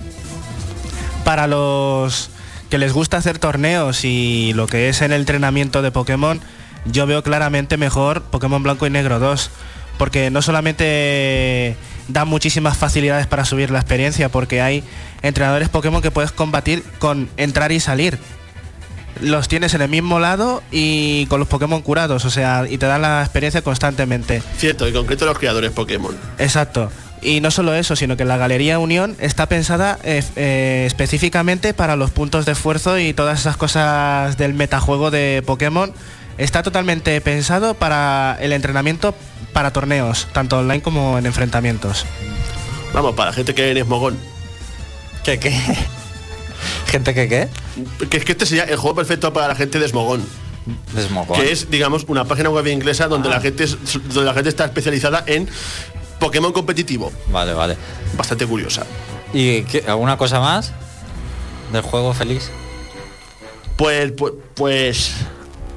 Para 1.26 1.47
los 1.47 2.30
que 2.69 2.78
les 2.78 2.93
gusta 2.93 3.17
hacer 3.17 3.38
torneos 3.38 4.05
y 4.05 4.53
lo 4.53 4.67
que 4.67 4.89
es 4.89 5.01
en 5.01 5.11
el 5.11 5.21
entrenamiento 5.21 5.82
de 5.82 5.91
Pokémon, 5.91 6.39
yo 6.86 7.05
veo 7.05 7.23
claramente 7.23 7.78
mejor 7.78 8.21
Pokémon 8.23 8.63
Blanco 8.63 8.88
y 8.88 8.89
Negro 8.89 9.19
2. 9.19 9.49
Porque 9.97 10.30
no 10.30 10.41
solamente 10.41 11.78
da 12.08 12.26
muchísimas 12.26 12.78
facilidades 12.78 13.28
para 13.28 13.45
subir 13.45 13.72
la 13.72 13.80
experiencia, 13.80 14.30
porque 14.30 14.62
hay 14.62 14.84
entrenadores 15.22 15.70
Pokémon 15.70 16.01
que 16.01 16.12
puedes 16.12 16.32
combatir 16.32 16.84
con 16.99 17.30
entrar 17.38 17.72
y 17.72 17.80
salir. 17.80 18.18
Los 19.22 19.47
tienes 19.47 19.74
en 19.74 19.82
el 19.82 19.89
mismo 19.89 20.20
lado 20.20 20.62
y 20.72 21.26
con 21.28 21.39
los 21.39 21.47
Pokémon 21.47 21.82
curados, 21.82 22.26
o 22.26 22.30
sea, 22.30 22.66
y 22.70 22.78
te 22.78 22.86
dan 22.86 23.01
la 23.01 23.22
experiencia 23.22 23.62
constantemente. 23.62 24.43
Cierto, 24.58 24.86
en 24.88 24.93
concreto 24.93 25.26
los 25.26 25.39
creadores 25.39 25.72
Pokémon. 25.72 26.16
Exacto. 26.38 26.91
Y 27.22 27.41
no 27.41 27.49
solo 27.49 27.74
eso, 27.74 27.95
sino 27.95 28.18
que 28.18 28.26
la 28.26 28.38
Galería 28.38 28.78
Unión 28.78 29.16
está 29.20 29.47
pensada 29.47 29.97
eh, 30.03 30.22
eh, 30.36 30.84
específicamente 30.86 31.74
para 31.74 31.95
los 31.95 32.12
puntos 32.12 32.45
de 32.45 32.51
esfuerzo 32.51 32.99
y 32.99 33.14
todas 33.14 33.39
esas 33.39 33.58
cosas 33.58 34.38
del 34.38 34.53
metajuego 34.53 35.10
de 35.10 35.41
Pokémon. 35.45 35.93
Está 36.38 36.64
totalmente 36.64 37.20
pensado 37.22 37.74
para 37.76 38.38
el 38.42 38.52
entrenamiento 38.54 39.16
para 39.54 39.72
torneos, 39.72 40.28
tanto 40.34 40.60
online 40.60 40.82
como 40.82 41.18
en 41.18 41.26
enfrentamientos. 41.26 42.06
Vamos, 42.94 43.16
para 43.16 43.30
la 43.32 43.36
gente 43.36 43.54
que 43.56 43.72
es 43.72 43.88
mogón. 43.88 44.18
¿Qué 45.24 45.40
qué? 45.40 45.52
¿Gente 46.88 47.14
que 47.14 47.28
qué? 47.28 47.48
Que 48.10 48.18
es 48.18 48.26
que 48.26 48.34
este 48.34 48.46
sería 48.46 48.64
el 48.66 48.78
juego 48.78 48.96
perfecto 48.96 49.32
para 49.34 49.48
la 49.50 49.56
gente 49.56 49.80
de 49.80 49.88
Smogón. 49.88 50.26
Desmogón. 50.94 51.40
Que 51.40 51.52
es, 51.52 51.70
digamos, 51.70 52.06
una 52.08 52.26
página 52.26 52.50
web 52.50 52.68
inglesa 52.68 53.08
donde, 53.08 53.30
la 53.30 53.40
gente 53.40 53.64
es- 53.66 53.78
donde 53.94 54.24
la 54.26 54.34
gente 54.34 54.50
está 54.50 54.66
especializada 54.66 55.24
en 55.28 55.48
Pokémon 56.20 56.52
competitivo. 56.54 57.12
Vale, 57.30 57.54
vale. 57.54 57.78
Bastante 58.18 58.46
curiosa. 58.46 58.86
¿Y 59.34 59.64
qué- 59.64 59.84
alguna 59.88 60.18
cosa 60.18 60.40
más 60.40 60.72
del 61.72 61.82
juego, 61.82 62.14
Félix? 62.14 62.50
Pues, 63.78 64.12
pues, 64.18 64.34
pues 64.56 65.12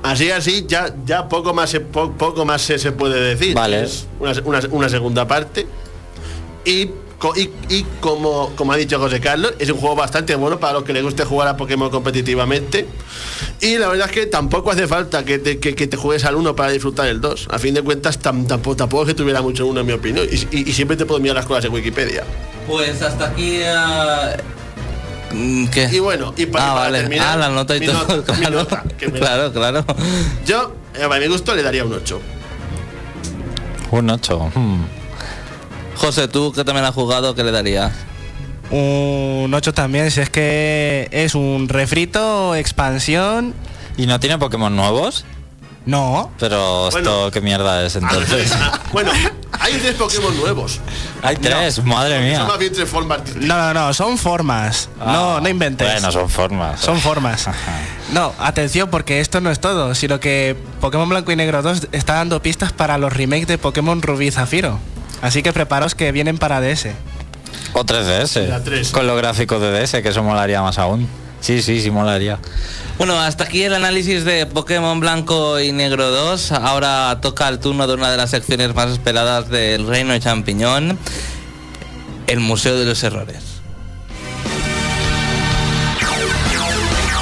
así, 0.02 0.30
así, 0.30 0.64
ya, 0.68 0.94
ya 1.04 1.28
poco 1.28 1.52
más, 1.54 1.70
se, 1.70 1.80
po- 1.80 2.12
poco 2.12 2.44
más 2.44 2.62
se, 2.62 2.78
se 2.78 2.92
puede 2.92 3.20
decir. 3.20 3.54
Vale. 3.54 3.82
Es 3.84 4.06
una, 4.20 4.32
una- 4.44 4.60
una 4.70 4.88
segunda 4.88 5.26
parte. 5.28 5.66
Y, 6.64 6.90
co- 7.18 7.34
y, 7.36 7.50
y 7.68 7.84
como, 8.00 8.52
como 8.56 8.72
ha 8.72 8.76
dicho 8.76 8.98
José 8.98 9.20
Carlos, 9.20 9.54
es 9.58 9.70
un 9.70 9.78
juego 9.78 9.96
bastante 9.96 10.34
bueno 10.34 10.58
para 10.60 10.74
los 10.74 10.84
que 10.84 10.92
les 10.92 11.02
guste 11.02 11.24
jugar 11.24 11.48
a 11.48 11.56
Pokémon 11.56 11.90
competitivamente. 11.90 12.86
Y 13.60 13.76
la 13.78 13.88
verdad 13.88 14.06
es 14.08 14.12
que 14.12 14.26
tampoco 14.26 14.70
hace 14.70 14.86
falta 14.86 15.24
que 15.24 15.38
te, 15.38 15.58
que, 15.58 15.74
que 15.74 15.86
te 15.86 15.96
juegues 15.96 16.24
al 16.24 16.36
1 16.36 16.54
para 16.54 16.70
disfrutar 16.72 17.08
el 17.08 17.20
2. 17.20 17.48
A 17.50 17.58
fin 17.58 17.74
de 17.74 17.82
cuentas, 17.82 18.20
tam- 18.20 18.46
tampoco, 18.46 18.76
tampoco 18.76 19.02
es 19.04 19.08
que 19.08 19.14
tuviera 19.14 19.40
mucho 19.42 19.66
uno 19.66 19.80
en 19.80 19.86
mi 19.86 19.92
opinión. 19.92 20.26
Y, 20.30 20.56
y- 20.56 20.68
y 20.70 20.72
siempre 20.72 20.96
te 20.96 21.06
puedo 21.06 21.20
mirar 21.20 21.36
las 21.36 21.46
cosas 21.46 21.64
en 21.64 21.72
Wikipedia. 21.72 22.24
Pues 22.66 23.00
hasta 23.02 23.28
aquí. 23.28 23.58
eh, 23.62 24.36
¿Qué? 25.72 25.88
Y 25.92 25.98
bueno, 25.98 26.32
y 26.36 26.46
para, 26.46 26.64
ah, 26.64 26.68
para 26.74 26.80
vale. 26.86 27.00
terminar, 27.00 27.28
ah, 27.32 27.36
la 27.36 27.48
nota 27.50 27.76
y 27.76 27.80
mi 27.80 27.86
todo. 27.86 28.16
nota, 28.16 28.32
mi 28.32 28.38
claro, 28.40 28.56
nota, 28.58 28.84
que 28.98 29.08
me- 29.08 29.18
claro, 29.18 29.52
claro. 29.52 29.84
Yo, 30.46 30.74
eh, 30.94 31.02
a 31.04 31.08
mi 31.18 31.26
gusto, 31.26 31.54
le 31.54 31.62
daría 31.62 31.84
un 31.84 31.92
8. 31.92 32.20
Un 33.90 34.10
8. 34.10 34.50
José, 35.96 36.28
tú 36.28 36.52
que 36.52 36.64
también 36.64 36.84
has 36.86 36.94
jugado, 36.94 37.34
¿qué 37.34 37.42
le 37.44 37.50
darías? 37.50 37.92
Un 38.70 39.50
8 39.52 39.72
también, 39.74 40.10
si 40.10 40.20
es 40.20 40.30
que 40.30 41.08
es 41.10 41.34
un 41.34 41.68
refrito, 41.68 42.54
expansión. 42.54 43.54
¿Y 43.96 44.06
no 44.06 44.20
tiene 44.20 44.38
Pokémon 44.38 44.74
nuevos? 44.74 45.24
No. 45.88 46.30
Pero 46.38 46.88
esto, 46.88 47.00
Bueno. 47.02 47.30
¿qué 47.30 47.40
mierda 47.40 47.82
es 47.86 47.96
entonces? 47.96 48.52
Bueno, 48.92 49.10
hay 49.58 49.72
tres 49.78 49.94
Pokémon 49.94 50.36
nuevos. 50.38 50.80
Hay 51.22 51.36
tres, 51.36 51.82
madre 51.82 52.20
mía. 52.20 52.40
Son 52.40 52.46
más 52.48 52.58
bien 52.58 52.74
tres 52.74 52.86
formas 52.86 53.24
distintas. 53.24 53.48
No, 53.48 53.72
no, 53.72 53.86
no, 53.86 53.94
son 53.94 54.18
formas. 54.18 54.90
Ah, 55.00 55.12
no, 55.14 55.40
no 55.40 55.48
inventes. 55.48 55.90
Bueno, 55.90 56.12
son 56.12 56.28
formas. 56.28 56.78
Son 56.80 57.00
formas. 57.00 57.48
No, 58.12 58.34
atención, 58.38 58.90
porque 58.90 59.20
esto 59.20 59.40
no 59.40 59.50
es 59.50 59.60
todo, 59.60 59.94
sino 59.94 60.20
que 60.20 60.58
Pokémon 60.82 61.08
Blanco 61.08 61.32
y 61.32 61.36
Negro 61.36 61.62
2 61.62 61.88
está 61.92 62.16
dando 62.16 62.42
pistas 62.42 62.70
para 62.70 62.98
los 62.98 63.10
remakes 63.10 63.46
de 63.46 63.56
Pokémon 63.56 64.02
Rubí 64.02 64.26
y 64.26 64.30
Zafiro. 64.30 64.78
Así 65.22 65.42
que 65.42 65.54
preparaos 65.54 65.94
que 65.94 66.12
vienen 66.12 66.36
para 66.36 66.60
DS. 66.60 66.88
O 67.72 67.82
3DS. 67.82 68.46
La 68.46 68.62
3. 68.62 68.90
Con 68.90 69.06
los 69.06 69.16
gráficos 69.16 69.62
de 69.62 69.70
DS, 69.72 70.02
que 70.02 70.10
eso 70.10 70.22
molaría 70.22 70.60
más 70.60 70.78
aún. 70.78 71.08
Sí, 71.40 71.62
sí, 71.62 71.80
sí, 71.80 71.90
molaría. 71.90 72.38
Bueno, 72.98 73.18
hasta 73.20 73.44
aquí 73.44 73.62
el 73.62 73.74
análisis 73.74 74.24
de 74.24 74.44
Pokémon 74.46 74.98
Blanco 74.98 75.60
y 75.60 75.70
Negro 75.70 76.10
2. 76.10 76.50
Ahora 76.50 77.16
toca 77.22 77.48
el 77.48 77.60
turno 77.60 77.86
de 77.86 77.94
una 77.94 78.10
de 78.10 78.16
las 78.16 78.30
secciones 78.30 78.74
más 78.74 78.90
esperadas 78.90 79.48
del 79.48 79.86
Reino 79.86 80.12
de 80.12 80.18
Champiñón, 80.18 80.98
el 82.26 82.40
Museo 82.40 82.76
de 82.76 82.84
los 82.84 83.00
Errores. 83.04 83.60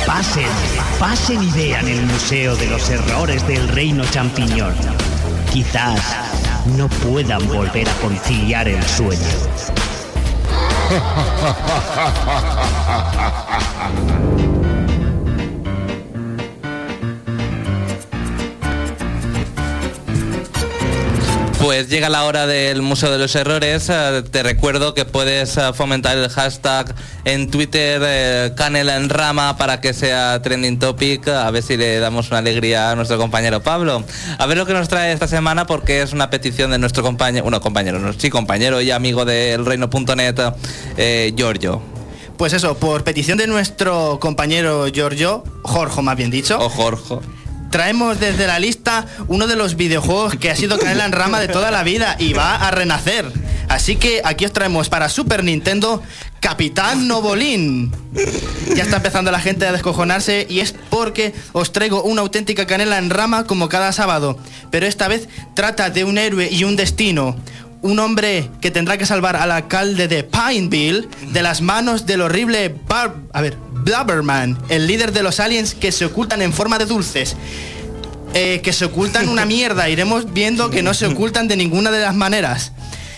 Pasen, 0.07 0.49
pasen 0.99 1.43
y 1.43 1.51
vean 1.51 1.87
el 1.87 2.01
Museo 2.07 2.57
de 2.57 2.69
los 2.69 2.89
Errores 2.89 3.47
del 3.47 3.69
Reino 3.69 4.03
Champiñón. 4.11 4.75
Quizás 5.53 6.01
no 6.75 6.89
puedan 6.89 7.47
volver 7.49 7.87
a 7.87 7.93
conciliar 7.97 8.67
el 8.67 8.83
sueño. 8.83 9.21
Pues 21.61 21.89
llega 21.89 22.09
la 22.11 22.25
hora 22.25 22.47
del 22.47 22.83
Museo 22.83 23.11
de 23.11 23.19
los 23.19 23.35
Errores. 23.35 23.89
Eh, 23.89 24.23
te 24.31 24.43
recuerdo 24.43 24.93
que 24.95 25.05
puedes 25.05 25.57
eh, 25.57 25.73
fomentar 25.75 26.17
el 26.17 26.29
hashtag 26.29 26.95
en 27.25 27.51
Twitter 27.51 28.03
eh, 28.05 28.53
Canela 28.57 28.97
en 28.97 29.09
Rama 29.09 29.57
para 29.57 29.81
que 29.81 29.95
sea 29.95 30.41
trending 30.43 30.79
topic. 30.79 31.27
A 31.29 31.51
ver 31.51 31.63
si 31.63 31.77
le 31.77 31.99
damos 31.99 32.29
una 32.29 32.39
alegría 32.39 32.91
a 32.91 32.95
nuestro 32.95 33.17
compañero 33.17 33.63
Pablo. 33.63 34.05
A 34.39 34.47
ver 34.47 34.59
lo 34.59 34.67
que 34.67 34.75
nos 34.75 34.89
trae 34.89 35.13
esta 35.13 35.27
semana 35.27 35.67
porque 35.67 36.03
es 36.03 36.13
una 36.13 36.29
petición 36.29 36.71
de 36.71 36.79
nuestro 36.79 37.03
compañero, 37.03 37.45
bueno, 37.45 37.61
compañero, 37.61 37.99
no, 37.99 38.13
sí, 38.13 38.29
compañero 38.29 38.81
y 38.83 38.91
amigo 38.91 39.25
del 39.25 39.65
reino.net, 39.65 40.39
eh, 40.99 41.33
Giorgio. 41.37 41.81
Pues 42.37 42.53
eso, 42.53 42.77
por 42.77 43.03
petición 43.03 43.39
de 43.39 43.47
nuestro 43.47 44.19
compañero 44.21 44.87
Giorgio, 44.89 45.43
Jorge 45.63 46.03
más 46.03 46.17
bien 46.17 46.31
dicho, 46.31 46.59
O 46.61 46.69
Jorge. 46.69 47.17
Traemos 47.77 48.19
desde 48.19 48.47
la 48.47 48.59
lista 48.59 49.05
uno 49.29 49.47
de 49.47 49.55
los 49.55 49.77
videojuegos 49.77 50.37
que 50.37 50.51
ha 50.51 50.57
sido 50.57 50.79
canela 50.79 51.05
en 51.05 51.13
rama 51.13 51.41
de 51.41 51.49
toda 51.49 51.71
la 51.71 51.83
vida 51.83 52.17
y 52.19 52.33
va 52.33 52.55
a 52.55 52.71
renacer. 52.71 53.31
Así 53.69 53.97
que 53.97 54.23
aquí 54.25 54.47
os 54.47 54.53
traemos 54.55 54.89
para 54.89 55.11
Super 55.11 55.45
Nintendo 55.45 56.03
Capitán 56.41 57.07
Novolín. 57.07 57.93
Ya 58.75 58.83
está 58.83 58.97
empezando 58.97 59.31
la 59.31 59.41
gente 59.41 59.67
a 59.67 59.73
descojonarse 59.73 60.47
y 60.49 60.61
es 60.61 60.75
porque 60.89 61.35
os 61.53 61.71
traigo 61.71 62.03
una 62.03 62.23
auténtica 62.23 62.67
canela 62.67 62.97
en 62.97 63.11
rama 63.11 63.45
como 63.45 63.69
cada 63.69 63.93
sábado. 63.93 64.39
Pero 64.71 64.87
esta 64.87 65.07
vez 65.07 65.29
trata 65.53 65.91
de 65.91 66.05
un 66.05 66.17
héroe 66.17 66.49
y 66.51 66.65
un 66.65 66.77
destino. 66.77 67.37
Un 67.87 68.01
hombre 68.01 68.51
que 68.61 68.73
tendrá 68.73 68.99
que 68.99 69.07
salvar 69.07 69.37
al 69.37 69.53
alcalde 69.53 70.09
de 70.09 70.25
Pineville 70.25 71.09
de 71.31 71.43
las 71.43 71.61
manos 71.61 72.05
del 72.05 72.21
horrible 72.21 72.75
Bar... 72.89 73.15
A 73.33 73.41
ver, 73.41 73.57
Blubberman, 73.73 74.59
el 74.69 74.89
líder 74.89 75.13
de 75.13 75.23
los 75.23 75.39
aliens 75.39 75.73
que 75.77 75.93
se 75.93 76.05
ocultan 76.05 76.43
en 76.43 76.53
forma 76.53 76.79
de 76.79 76.87
dulces. 76.87 77.37
Eh, 78.35 78.61
que 78.61 78.73
se 78.73 78.87
ocultan 78.87 79.29
una 79.29 79.45
mierda. 79.47 79.89
Iremos 79.89 80.33
viendo 80.33 80.69
que 80.69 80.83
no 80.83 80.95
se 80.95 81.07
ocultan 81.07 81.47
de 81.47 81.57
ninguna 81.57 81.93
de 81.93 82.01
las 82.01 82.17
maneras. 82.17 82.73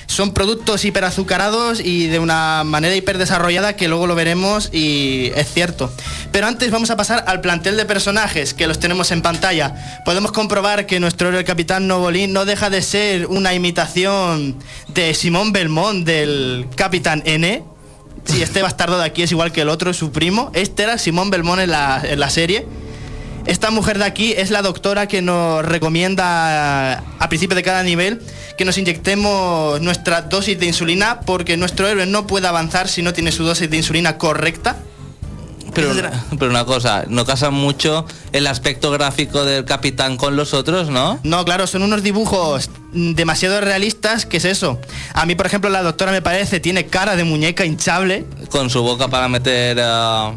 Son 0.08 0.32
productos 0.32 0.86
hiperazucarados 0.86 1.80
y 1.80 2.06
de 2.06 2.18
una 2.18 2.64
manera 2.64 2.96
hiperdesarrollada 2.96 3.76
que 3.76 3.88
luego 3.88 4.06
lo 4.06 4.14
veremos 4.14 4.70
y 4.72 5.30
es 5.36 5.52
cierto. 5.52 5.92
Pero 6.32 6.46
antes 6.46 6.70
vamos 6.70 6.90
a 6.90 6.96
pasar 6.96 7.24
al 7.26 7.42
plantel 7.42 7.76
de 7.76 7.84
personajes 7.84 8.54
que 8.54 8.66
los 8.66 8.80
tenemos 8.80 9.10
en 9.12 9.20
pantalla. 9.20 10.02
Podemos 10.06 10.32
comprobar 10.32 10.86
que 10.86 10.98
nuestro 10.98 11.28
héroe 11.28 11.44
capitán 11.44 11.86
Novolín 11.86 12.32
no 12.32 12.46
deja 12.46 12.70
de 12.70 12.80
ser 12.80 13.26
una 13.26 13.52
imitación 13.52 14.56
de 14.88 15.12
Simón 15.12 15.52
Belmont 15.52 16.06
del 16.06 16.66
Capitán 16.74 17.22
N. 17.26 17.62
Sí, 18.24 18.42
este 18.42 18.62
bastardo 18.62 18.98
de 18.98 19.04
aquí 19.04 19.22
es 19.22 19.30
igual 19.30 19.52
que 19.52 19.60
el 19.60 19.68
otro, 19.68 19.92
su 19.92 20.10
primo. 20.10 20.50
Este 20.54 20.84
era 20.84 20.96
Simón 20.98 21.28
Belmont 21.28 21.60
en 21.60 21.70
la, 21.70 22.02
en 22.02 22.18
la 22.18 22.30
serie. 22.30 22.66
Esta 23.48 23.70
mujer 23.70 23.96
de 23.98 24.04
aquí 24.04 24.34
es 24.36 24.50
la 24.50 24.60
doctora 24.60 25.08
que 25.08 25.22
nos 25.22 25.64
recomienda 25.64 26.98
a 27.18 27.28
principio 27.30 27.56
de 27.56 27.62
cada 27.62 27.82
nivel 27.82 28.20
que 28.58 28.66
nos 28.66 28.76
inyectemos 28.76 29.80
nuestra 29.80 30.20
dosis 30.20 30.60
de 30.60 30.66
insulina 30.66 31.20
porque 31.20 31.56
nuestro 31.56 31.88
héroe 31.88 32.04
no 32.04 32.26
puede 32.26 32.46
avanzar 32.46 32.88
si 32.88 33.00
no 33.00 33.14
tiene 33.14 33.32
su 33.32 33.44
dosis 33.44 33.70
de 33.70 33.78
insulina 33.78 34.18
correcta. 34.18 34.76
Pero, 35.74 35.92
pero 36.38 36.50
una 36.50 36.66
cosa, 36.66 37.04
no 37.08 37.24
casa 37.24 37.48
mucho 37.48 38.04
el 38.32 38.46
aspecto 38.48 38.90
gráfico 38.90 39.46
del 39.46 39.64
capitán 39.64 40.18
con 40.18 40.36
los 40.36 40.52
otros, 40.52 40.90
¿no? 40.90 41.18
No, 41.22 41.42
claro, 41.46 41.66
son 41.66 41.82
unos 41.82 42.02
dibujos 42.02 42.68
demasiado 42.92 43.62
realistas, 43.62 44.26
¿qué 44.26 44.38
es 44.38 44.44
eso? 44.44 44.78
A 45.14 45.24
mí, 45.24 45.36
por 45.36 45.46
ejemplo, 45.46 45.70
la 45.70 45.82
doctora 45.82 46.12
me 46.12 46.20
parece, 46.20 46.60
tiene 46.60 46.86
cara 46.86 47.16
de 47.16 47.24
muñeca 47.24 47.64
hinchable. 47.64 48.26
Con 48.50 48.68
su 48.68 48.82
boca 48.82 49.08
para 49.08 49.28
meter 49.28 49.78
eh, 49.80 50.32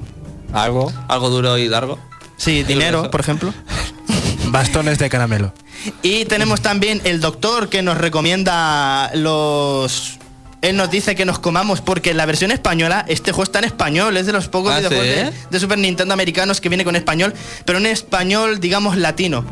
¿Algo? 0.54 0.94
algo 1.10 1.30
duro 1.30 1.58
y 1.58 1.68
largo. 1.68 2.00
Sí, 2.42 2.64
dinero, 2.64 3.12
por 3.12 3.20
ejemplo. 3.20 3.54
Bastones 4.48 4.98
de 4.98 5.12
caramelo. 5.12 5.54
Y 6.02 6.26
tenemos 6.26 6.62
también 6.62 7.00
el 7.04 7.22
doctor 7.22 7.70
que 7.70 7.84
nos 7.84 8.00
recomienda 8.00 9.12
los... 9.14 10.18
Él 10.64 10.76
nos 10.76 10.90
dice 10.90 11.14
que 11.16 11.24
nos 11.24 11.38
comamos 11.38 11.82
porque 11.82 12.12
en 12.12 12.18
la 12.18 12.26
versión 12.26 12.52
española, 12.52 13.06
este 13.08 13.32
juego 13.32 13.44
está 13.44 13.60
en 13.60 13.66
español, 13.66 14.18
es 14.18 14.26
de 14.26 14.32
los 14.32 14.48
pocos 14.48 14.74
¿Ah, 14.74 14.80
videojuegos 14.80 15.06
sí? 15.08 15.14
de, 15.14 15.34
de 15.52 15.60
Super 15.60 15.78
Nintendo 15.78 16.16
americanos 16.16 16.62
que 16.62 16.70
viene 16.70 16.84
con 16.84 16.96
español, 16.96 17.32
pero 17.64 17.78
en 17.78 17.86
español, 17.86 18.60
digamos, 18.60 18.98
latino. 18.98 19.46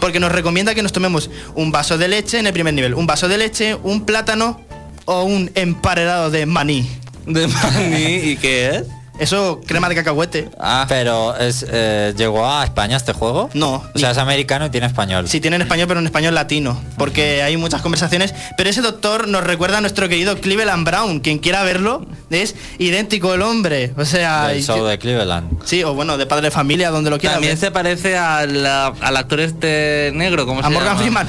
Porque 0.00 0.18
nos 0.18 0.32
recomienda 0.32 0.74
que 0.74 0.82
nos 0.82 0.92
tomemos 0.92 1.28
un 1.54 1.70
vaso 1.72 1.98
de 1.98 2.08
leche 2.08 2.38
en 2.38 2.46
el 2.46 2.54
primer 2.54 2.72
nivel, 2.72 2.94
un 2.94 3.06
vaso 3.06 3.28
de 3.28 3.36
leche, 3.36 3.74
un 3.74 4.06
plátano 4.06 4.62
o 5.04 5.24
un 5.24 5.50
emparedado 5.56 6.30
de 6.30 6.46
maní. 6.46 6.88
De 7.26 7.46
maní, 7.48 8.30
¿y 8.30 8.36
qué 8.36 8.76
es? 8.76 8.99
Eso, 9.20 9.60
crema 9.66 9.88
de 9.88 9.94
cacahuete. 9.94 10.48
Ah, 10.58 10.86
Pero 10.88 11.36
es, 11.36 11.64
eh, 11.68 12.14
¿llegó 12.16 12.46
a 12.48 12.64
España 12.64 12.96
este 12.96 13.12
juego? 13.12 13.50
No. 13.54 13.84
O 13.94 13.98
sea, 13.98 14.10
es 14.12 14.18
americano 14.18 14.66
y 14.66 14.70
tiene 14.70 14.86
español. 14.86 15.28
Sí, 15.28 15.40
tiene 15.40 15.56
en 15.56 15.62
español, 15.62 15.86
pero 15.88 16.00
en 16.00 16.06
español 16.06 16.34
latino. 16.34 16.80
Porque 16.96 17.42
hay 17.42 17.56
muchas 17.58 17.82
conversaciones. 17.82 18.34
Pero 18.56 18.70
ese 18.70 18.80
doctor 18.80 19.28
nos 19.28 19.44
recuerda 19.44 19.78
a 19.78 19.80
nuestro 19.82 20.08
querido 20.08 20.40
Cleveland 20.40 20.86
Brown. 20.86 21.20
Quien 21.20 21.38
quiera 21.38 21.62
verlo, 21.62 22.06
es 22.30 22.56
idéntico 22.78 23.34
el 23.34 23.42
hombre. 23.42 23.92
O 23.96 24.04
sea. 24.06 24.48
Del 24.48 24.64
show 24.64 24.84
de 24.86 24.98
Cleveland. 24.98 25.60
Sí, 25.64 25.84
o 25.84 25.92
bueno, 25.94 26.16
de 26.16 26.24
padre 26.26 26.46
de 26.46 26.50
familia, 26.50 26.90
donde 26.90 27.10
lo 27.10 27.18
quiera 27.18 27.34
también 27.34 27.52
ver. 27.52 27.58
se 27.60 27.70
parece 27.70 28.16
al, 28.16 28.64
al 28.66 29.16
actor 29.16 29.40
este 29.40 30.12
negro, 30.14 30.46
¿cómo 30.46 30.60
A 30.60 30.64
se 30.64 30.70
Morgan 30.70 30.88
llama? 30.94 31.00
Freeman. 31.00 31.28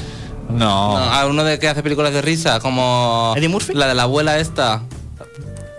No. 0.49 0.97
No, 0.97 1.13
a 1.13 1.25
uno 1.27 1.43
de 1.43 1.59
que 1.59 1.67
hace 1.67 1.83
películas 1.83 2.13
de 2.13 2.21
risa, 2.21 2.59
como 2.61 3.33
¿Eddie 3.37 3.49
Murphy? 3.49 3.73
la 3.73 3.87
de 3.87 3.95
la 3.95 4.03
abuela 4.03 4.37
esta. 4.39 4.81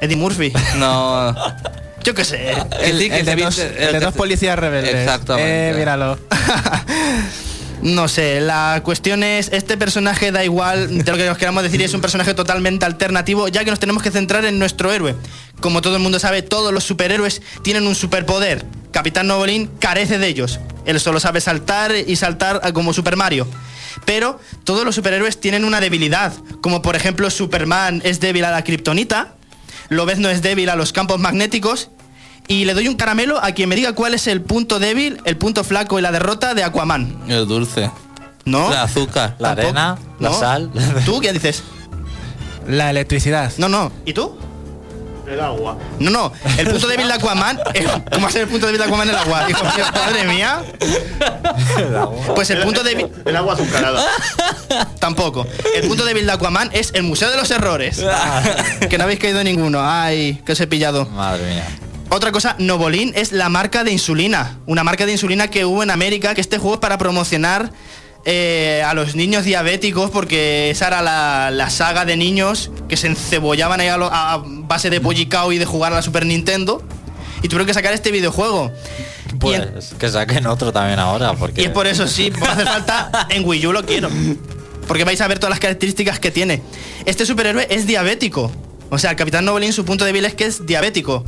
Eddie 0.01 0.17
Murphy. 0.17 0.53
No. 0.77 1.35
Yo 2.05 2.15
qué 2.15 2.25
sé. 2.25 2.53
El 2.83 2.99
de 2.99 3.37
dos, 3.37 3.59
el 3.59 4.01
de 4.01 4.13
policías 4.13 4.59
rebeldes. 4.59 4.95
Exactamente. 4.95 5.71
Eh, 5.71 5.75
míralo. 5.75 6.19
No 7.83 8.07
sé, 8.07 8.41
la 8.41 8.81
cuestión 8.85 9.25
es, 9.25 9.49
este 9.53 9.77
personaje 9.77 10.31
da 10.31 10.45
igual, 10.45 11.03
de 11.03 11.11
lo 11.11 11.19
que 11.19 11.27
nos 11.27 11.37
queramos 11.37 11.65
decir, 11.65 11.83
es 11.83 11.93
un 11.95 12.01
personaje 12.01 12.33
totalmente 12.33 12.87
alternativo, 12.87 13.49
ya 13.49 13.65
que 13.65 13.71
nos 13.71 13.81
tenemos 13.81 14.05
que 14.05 14.13
centrar 14.13 14.45
en 14.45 14.61
nuestro 14.61 14.93
héroe. 14.93 15.17
Como 15.59 15.83
todo 15.83 15.97
el 15.97 16.03
mundo 16.03 16.21
sabe, 16.21 16.43
todos 16.43 16.73
los 16.73 16.85
superhéroes 16.85 17.43
tienen 17.65 17.89
un 17.89 17.97
superpoder. 17.97 18.65
Capitán 18.93 19.27
Novolín 19.27 19.69
carece 19.81 20.19
de 20.19 20.29
ellos. 20.29 20.61
Él 20.87 21.01
solo 21.01 21.19
sabe 21.19 21.41
saltar 21.41 21.93
y 21.97 22.15
saltar 22.15 22.73
como 22.73 22.93
Super 22.93 23.17
Mario. 23.17 23.49
Pero 24.05 24.39
todos 24.63 24.85
los 24.85 24.95
superhéroes 24.95 25.41
tienen 25.41 25.65
una 25.65 25.81
debilidad, 25.81 26.33
como 26.61 26.83
por 26.83 26.95
ejemplo 26.95 27.31
Superman 27.31 28.01
es 28.05 28.21
débil 28.21 28.45
a 28.45 28.53
la 28.53 28.63
kriptonita, 28.63 29.35
Lobezno 29.97 30.29
es 30.29 30.43
débil 30.43 30.69
a 30.71 30.77
los 30.77 30.93
campos 30.93 31.19
magnéticos, 31.21 31.91
y 32.49 32.65
le 32.65 32.75
doy 32.75 32.89
un 32.89 32.97
caramelo 32.97 33.43
a 33.43 33.53
quien 33.53 33.69
me 33.69 33.77
diga 33.77 33.93
cuál 33.95 34.15
es 34.15 34.27
el 34.27 34.41
punto 34.43 34.79
débil, 34.79 35.21
el 35.25 35.37
punto 35.37 35.63
flaco 35.65 35.99
y 35.99 36.03
la 36.03 36.11
derrota 36.13 36.55
de 36.55 36.65
Aquaman. 36.65 37.17
El 37.29 37.47
dulce. 37.47 37.91
¿No? 38.45 38.71
El 38.73 38.79
azúcar. 38.79 39.37
La 39.39 39.55
Tampoco. 39.55 39.69
arena, 39.69 39.99
la 40.19 40.29
No. 40.31 40.39
sal. 40.41 40.71
¿Tú 41.07 41.21
qué 41.21 41.33
dices? 41.33 41.63
La 42.69 42.91
electricidad. 42.91 43.53
No, 43.59 43.69
no. 43.69 43.93
¿Y 44.05 44.13
tú? 44.13 44.37
El 45.27 45.41
agua. 45.41 45.79
No, 45.99 46.11
no. 46.11 46.33
El 46.59 46.69
punto 46.69 46.87
débil 46.89 47.07
de 47.07 47.15
Aquaman. 47.15 47.59
eh, 47.75 47.87
¿Cómo 48.13 48.23
va 48.23 48.29
a 48.29 48.33
ser 48.33 48.43
el 48.43 48.49
punto 48.49 48.67
débil 48.67 48.81
de 48.81 48.87
Aquaman 48.87 49.09
el 49.09 49.17
agua? 49.17 49.49
Hijo 49.49 49.65
mío, 49.65 49.85
madre 49.93 50.25
mía. 50.25 50.63
Pues 52.35 52.51
el 52.51 52.63
punto 52.63 52.83
débil. 52.83 53.09
El 53.25 53.37
agua 53.37 53.55
azucarada. 53.55 54.05
Tampoco. 54.99 55.47
El 55.75 55.89
punto 55.89 56.05
débil 56.05 56.27
de 56.27 56.33
Aquaman 56.33 56.71
es 56.73 56.91
el 56.95 57.03
Museo 57.03 57.31
de 57.31 57.37
los 57.37 57.51
Errores. 57.51 58.03
Que 58.89 58.99
no 58.99 59.05
habéis 59.05 59.21
caído 59.21 59.43
ninguno. 59.43 59.81
Ay, 59.83 60.43
que 60.45 60.53
os 60.53 60.61
he 60.61 60.67
pillado. 60.67 61.07
Madre 61.07 61.49
mía. 61.49 61.65
Otra 62.11 62.31
cosa, 62.31 62.57
Novolin 62.59 63.13
es 63.15 63.33
la 63.33 63.49
marca 63.49 63.85
de 63.85 63.93
insulina. 63.93 64.59
Una 64.67 64.85
marca 64.85 65.07
de 65.07 65.13
insulina 65.13 65.49
que 65.49 65.65
hubo 65.65 65.83
en 65.83 65.91
América, 65.91 66.35
que 66.35 66.43
este 66.43 66.59
juego 66.59 66.75
es 66.75 66.81
para 66.81 66.99
promocionar 66.99 67.73
eh, 68.25 68.83
a 68.87 68.95
los 68.95 69.15
niños 69.15 69.45
diabéticos, 69.45 70.11
porque 70.11 70.71
esa 70.71 70.87
era 70.89 71.03
la, 71.03 71.51
la 71.53 71.71
saga 71.71 72.05
de 72.05 72.17
niños 72.17 72.71
que 72.89 72.97
se 72.97 73.09
encebollaban 73.09 73.81
ahí 73.81 73.89
a, 73.89 73.97
lo- 73.97 74.13
a 74.13 74.43
base 74.47 74.91
de 74.91 75.01
pollicao 75.01 75.53
y 75.53 75.59
de 75.59 75.65
jugar 75.65 75.93
a 75.93 75.97
la 75.97 76.03
Super 76.03 76.25
Nintendo. 76.27 76.83
Y 77.43 77.49
tuvieron 77.49 77.67
que 77.67 77.75
sacar 77.75 77.93
este 77.93 78.11
videojuego. 78.13 78.71
En- 79.33 79.39
Pues 79.41 79.95
que 79.99 80.09
saquen 80.09 80.47
otro 80.47 80.73
también 80.73 80.99
ahora, 81.01 81.33
porque... 81.35 81.63
y 81.63 81.65
es 81.65 81.71
por 81.71 81.87
eso, 81.89 82.07
sí, 82.07 82.31
va 82.31 82.49
a 82.49 82.53
hacer 82.53 82.67
falta 82.67 83.27
en 83.31 83.45
Wii 83.45 83.67
U 83.67 83.73
lo 83.73 83.85
quiero. 83.85 84.09
Porque 84.87 85.05
vais 85.05 85.21
a 85.21 85.27
ver 85.29 85.39
todas 85.39 85.51
las 85.51 85.61
características 85.61 86.19
que 86.21 86.31
tiene. 86.31 86.63
Este 87.07 87.25
superhéroe 87.27 87.67
es 87.71 87.87
diabético. 87.87 88.53
O 88.91 88.99
sea, 88.99 89.11
el 89.11 89.17
Capitán 89.17 89.45
Novolín, 89.45 89.73
su 89.73 89.85
punto 89.85 90.05
débil 90.05 90.25
es 90.25 90.35
que 90.35 90.45
es 90.45 90.67
diabético. 90.67 91.25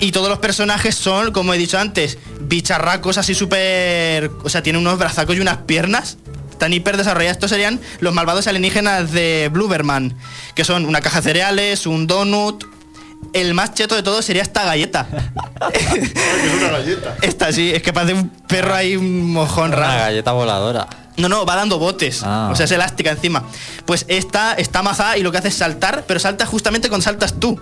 Y 0.00 0.12
todos 0.12 0.28
los 0.28 0.38
personajes 0.38 0.94
son, 0.94 1.30
como 1.32 1.52
he 1.54 1.58
dicho 1.58 1.78
antes, 1.78 2.18
bicharracos 2.40 3.18
así 3.18 3.34
súper... 3.34 4.30
O 4.42 4.48
sea, 4.48 4.62
tienen 4.62 4.80
unos 4.80 4.98
brazacos 4.98 5.36
y 5.36 5.40
unas 5.40 5.58
piernas. 5.58 6.16
Están 6.50 6.72
hiper 6.72 6.96
desarrollados. 6.96 7.36
Estos 7.36 7.50
serían 7.50 7.80
los 8.00 8.14
malvados 8.14 8.46
alienígenas 8.46 9.12
de 9.12 9.50
Blooberman. 9.52 10.16
Que 10.54 10.64
son 10.64 10.86
una 10.86 11.00
caja 11.00 11.20
de 11.20 11.24
cereales, 11.24 11.86
un 11.86 12.06
donut... 12.06 12.64
El 13.34 13.52
más 13.52 13.74
cheto 13.74 13.94
de 13.94 14.02
todo 14.02 14.22
sería 14.22 14.42
esta 14.42 14.64
galleta. 14.64 15.06
Es 15.74 16.54
una 16.58 16.70
galleta. 16.70 17.16
Esta 17.20 17.52
sí, 17.52 17.70
es 17.70 17.82
que 17.82 17.92
parece 17.92 18.14
un 18.14 18.30
perro 18.30 18.74
ahí, 18.74 18.96
un 18.96 19.32
mojón 19.32 19.68
Una 19.68 19.76
raro. 19.76 20.00
galleta 20.04 20.32
voladora. 20.32 20.88
No, 21.18 21.28
no, 21.28 21.44
va 21.44 21.54
dando 21.54 21.78
botes. 21.78 22.22
Ah. 22.24 22.48
O 22.50 22.56
sea, 22.56 22.64
es 22.64 22.72
elástica 22.72 23.10
encima. 23.10 23.44
Pues 23.84 24.06
esta 24.08 24.54
está 24.54 24.78
amazada 24.78 25.18
y 25.18 25.22
lo 25.22 25.30
que 25.30 25.38
hace 25.38 25.48
es 25.48 25.54
saltar, 25.54 26.04
pero 26.08 26.18
salta 26.18 26.46
justamente 26.46 26.88
cuando 26.88 27.04
saltas 27.04 27.38
tú. 27.38 27.60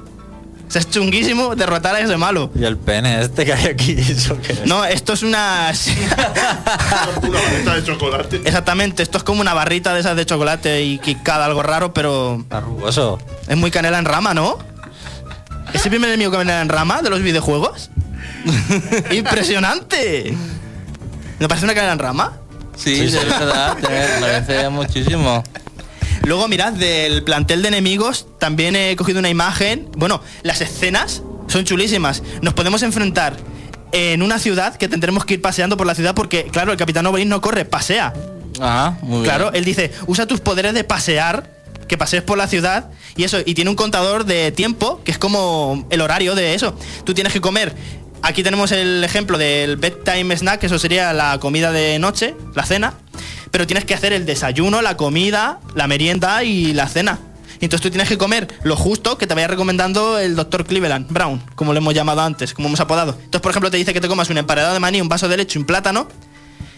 O 0.69 0.71
sea, 0.71 0.81
es 0.81 0.91
chunguísimo 0.91 1.57
derrotar 1.57 1.95
a 1.95 2.01
ese 2.01 2.19
malo. 2.19 2.51
Y 2.55 2.64
el 2.64 2.77
pene 2.77 3.23
este 3.23 3.47
que 3.47 3.55
hay 3.55 3.66
aquí, 3.66 3.93
¿eso 3.99 4.39
qué 4.41 4.53
es? 4.53 4.66
No, 4.66 4.85
esto 4.85 5.14
es 5.14 5.23
una... 5.23 5.73
Una 7.23 7.41
galleta 7.41 7.75
de 7.75 7.85
chocolate. 7.85 8.37
Exactamente, 8.45 9.03
esto 9.03 9.19
es 9.19 9.25
como 9.25 9.41
una 9.41 9.55
barrita 9.55 9.95
de 9.95 10.01
esas 10.01 10.14
de 10.16 10.27
chocolate 10.27 10.83
y 10.85 10.99
quicada, 10.99 11.47
algo 11.47 11.62
raro, 11.62 11.93
pero 11.95 12.37
Está 12.41 12.61
rugoso. 12.61 13.19
es 13.49 13.57
muy 13.57 13.71
canela 13.71 13.99
en 13.99 14.05
rama, 14.05 14.35
¿no? 14.35 14.59
¿Es 15.73 15.85
el 15.85 15.91
primer 15.91 16.11
enemigo 16.11 16.31
canela 16.33 16.61
en 16.61 16.69
rama 16.69 17.01
de 17.03 17.11
los 17.11 17.23
videojuegos? 17.23 17.91
¡Impresionante! 19.11 20.37
¿No 21.39 21.49
parece 21.49 21.64
una 21.64 21.75
canela 21.75 21.93
en 21.95 21.99
rama? 21.99 22.33
Sí, 22.77 23.07
de 23.11 23.19
verdad, 23.25 23.77
me 23.79 24.21
parece 24.21 24.69
muchísimo. 24.69 25.43
Luego, 26.29 26.47
mirad, 26.47 26.74
del 26.74 27.24
plantel 27.24 27.62
de 27.62 27.68
enemigos 27.68 28.26
también 28.39 28.76
he 28.76 28.95
cogido 28.97 29.18
una 29.18 29.31
imagen. 29.31 29.89
Bueno, 29.97 30.20
las 30.43 30.61
escenas 30.61 31.22
son 31.47 31.64
chulísimas. 31.64 32.22
Nos 32.43 32.53
podemos 32.53 32.83
enfrentar 32.83 33.35
en 33.93 34.22
una 34.22 34.39
ciudad 34.39 34.76
que 34.76 34.89
tendremos 34.89 35.24
que 35.24 35.35
ir 35.35 35.41
paseando 35.41 35.79
por 35.79 35.87
la 35.87 35.95
ciudad 35.95 36.14
porque, 36.14 36.45
claro, 36.53 36.70
el 36.70 36.76
Capitán 36.76 37.07
Oberyn 37.07 37.31
no 37.31 37.41
corre, 37.41 37.64
pasea. 37.64 38.12
Ah, 38.61 38.99
muy 39.01 39.22
bien. 39.22 39.24
Claro, 39.24 39.53
él 39.55 39.64
dice, 39.64 39.91
usa 40.07 40.26
tus 40.26 40.41
poderes 40.41 40.74
de 40.74 40.85
pasear, 40.85 41.51
que 41.89 41.97
pasees 41.97 42.22
por 42.22 42.37
la 42.37 42.47
ciudad 42.47 42.91
y 43.16 43.24
eso, 43.24 43.39
y 43.47 43.55
tiene 43.55 43.70
un 43.70 43.76
contador 43.76 44.26
de 44.26 44.53
tiempo, 44.53 45.01
que 45.05 45.12
es 45.12 45.18
como 45.18 45.87
el 45.89 46.03
horario 46.03 46.35
de 46.35 46.53
eso. 46.53 46.79
Tú 47.05 47.14
tienes 47.14 47.33
que 47.33 47.41
comer. 47.41 47.74
Aquí 48.23 48.43
tenemos 48.43 48.73
el 48.73 49.05
ejemplo 49.05 49.39
del 49.39 49.77
bedtime 49.77 50.37
snack, 50.37 50.64
eso 50.64 50.79
sería 50.79 51.12
la 51.12 51.39
comida 51.39 51.73
de 51.73 51.99
noche, 51.99 52.35
la 52.55 52.64
cena. 52.64 52.95
Pero 53.51 53.66
tienes 53.66 53.85
que 53.85 53.95
hacer 53.95 54.12
el 54.12 54.27
desayuno, 54.27 54.83
la 54.83 54.97
comida, 54.97 55.61
la 55.75 55.87
merienda 55.87 56.43
y 56.45 56.73
la 56.75 56.89
cena. 56.89 57.19
Y 57.61 57.64
entonces 57.64 57.83
tú 57.83 57.91
tienes 57.91 58.09
que 58.09 58.19
comer 58.19 58.49
lo 58.62 58.77
justo 58.77 59.19
que 59.19 59.27
te 59.27 59.35
vaya 59.35 59.49
recomendando 59.49 60.19
el 60.19 60.37
doctor 60.37 60.64
Cleveland 60.64 61.11
Brown, 61.11 61.43
como 61.55 61.73
le 61.73 61.79
hemos 61.79 61.95
llamado 61.95 62.21
antes, 62.21 62.55
como 62.55 62.69
hemos 62.69 62.81
apodado. 62.81 63.12
Entonces, 63.12 63.41
por 63.41 63.51
ejemplo, 63.51 63.71
te 63.71 63.77
dice 63.77 63.93
que 63.93 64.01
te 64.01 64.09
comas 64.09 64.31
un 64.31 64.39
emparedado 64.39 64.75
de 64.75 64.81
maní, 64.81 65.01
un 65.01 65.09
vaso 65.09 65.29
de 65.29 65.37
leche, 65.37 65.59
un 65.59 65.64
plátano. 65.64 66.09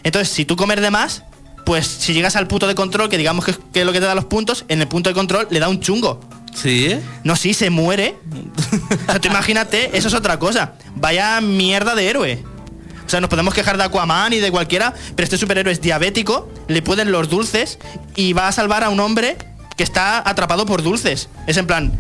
Entonces, 0.05 0.33
si 0.33 0.45
tú 0.45 0.57
comes 0.57 0.81
de 0.81 0.91
más, 0.91 1.25
pues 1.67 1.87
si 1.87 2.15
llegas 2.15 2.37
al 2.37 2.47
punto 2.47 2.67
de 2.67 2.75
control, 2.75 3.09
que 3.11 3.19
digamos 3.19 3.45
que 3.45 3.51
es 3.51 3.85
lo 3.85 3.93
que 3.93 4.01
te 4.01 4.07
da 4.07 4.15
los 4.15 4.25
puntos, 4.25 4.65
en 4.69 4.81
el 4.81 4.89
punto 4.89 5.11
de 5.11 5.15
control 5.15 5.49
le 5.51 5.61
da 5.61 5.69
un 5.69 5.81
chungo. 5.81 6.21
Sí. 6.55 6.99
No, 7.25 7.37
sí, 7.37 7.55
se 7.55 7.71
muere. 7.71 8.17
O 9.03 9.07
sea, 9.07 9.21
tú 9.21 9.29
imagínate, 9.29 9.97
eso 9.97 10.09
es 10.09 10.15
otra 10.15 10.39
cosa. 10.39 10.73
Vaya 10.97 11.41
mierda 11.41 11.95
de 11.95 12.09
héroe. 12.09 12.45
O 13.07 13.09
sea, 13.11 13.21
nos 13.21 13.29
podemos 13.31 13.55
quejar 13.55 13.77
de 13.77 13.83
Aquaman 13.85 14.33
y 14.33 14.39
de 14.39 14.51
cualquiera, 14.53 14.95
pero 15.17 15.25
este 15.25 15.37
superhéroe 15.37 15.73
es 15.73 15.81
diabético, 15.81 16.49
le 16.69 16.81
pueden 16.81 17.11
los 17.11 17.29
dulces 17.29 17.79
y 18.15 18.35
va 18.35 18.47
a 18.47 18.53
salvar 18.53 18.85
a 18.85 18.89
un 18.89 19.01
hombre 19.01 19.37
que 19.77 19.83
está 19.83 20.19
atrapado 20.29 20.65
por 20.65 20.83
dulces. 20.83 21.29
Es 21.49 21.57
en 21.57 21.67
plan, 21.67 21.93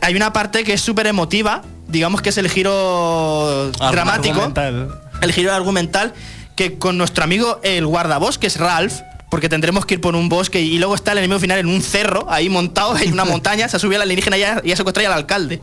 hay 0.00 0.14
una 0.14 0.32
parte 0.32 0.62
que 0.62 0.74
es 0.74 0.80
súper 0.80 1.08
emotiva, 1.08 1.62
digamos 1.88 2.22
que 2.22 2.28
es 2.28 2.38
el 2.38 2.48
giro 2.48 3.72
dramático, 3.90 4.34
Argumental. 4.42 5.00
el 5.22 5.32
giro 5.32 5.52
argumental, 5.52 6.14
que 6.54 6.78
con 6.78 6.98
nuestro 6.98 7.24
amigo 7.24 7.58
el 7.64 7.84
guardabosques 7.86 8.58
Ralph, 8.58 9.00
porque 9.30 9.48
tendremos 9.48 9.84
que 9.84 9.94
ir 9.94 10.00
por 10.00 10.16
un 10.16 10.28
bosque 10.28 10.60
y 10.60 10.78
luego 10.78 10.94
está 10.94 11.12
el 11.12 11.18
enemigo 11.18 11.38
final 11.40 11.58
en 11.58 11.66
un 11.68 11.82
cerro, 11.82 12.26
ahí 12.30 12.48
montado 12.48 12.96
en 12.98 13.12
una 13.12 13.24
montaña, 13.26 13.68
se 13.68 13.76
ha 13.76 13.80
subido 13.80 13.96
al 13.96 14.02
alienígena 14.02 14.36
y 14.36 14.40
ya, 14.40 14.62
ya 14.64 14.76
se 14.76 14.82
encuentra 14.82 15.02
ya 15.02 15.08
al 15.10 15.18
alcalde. 15.18 15.60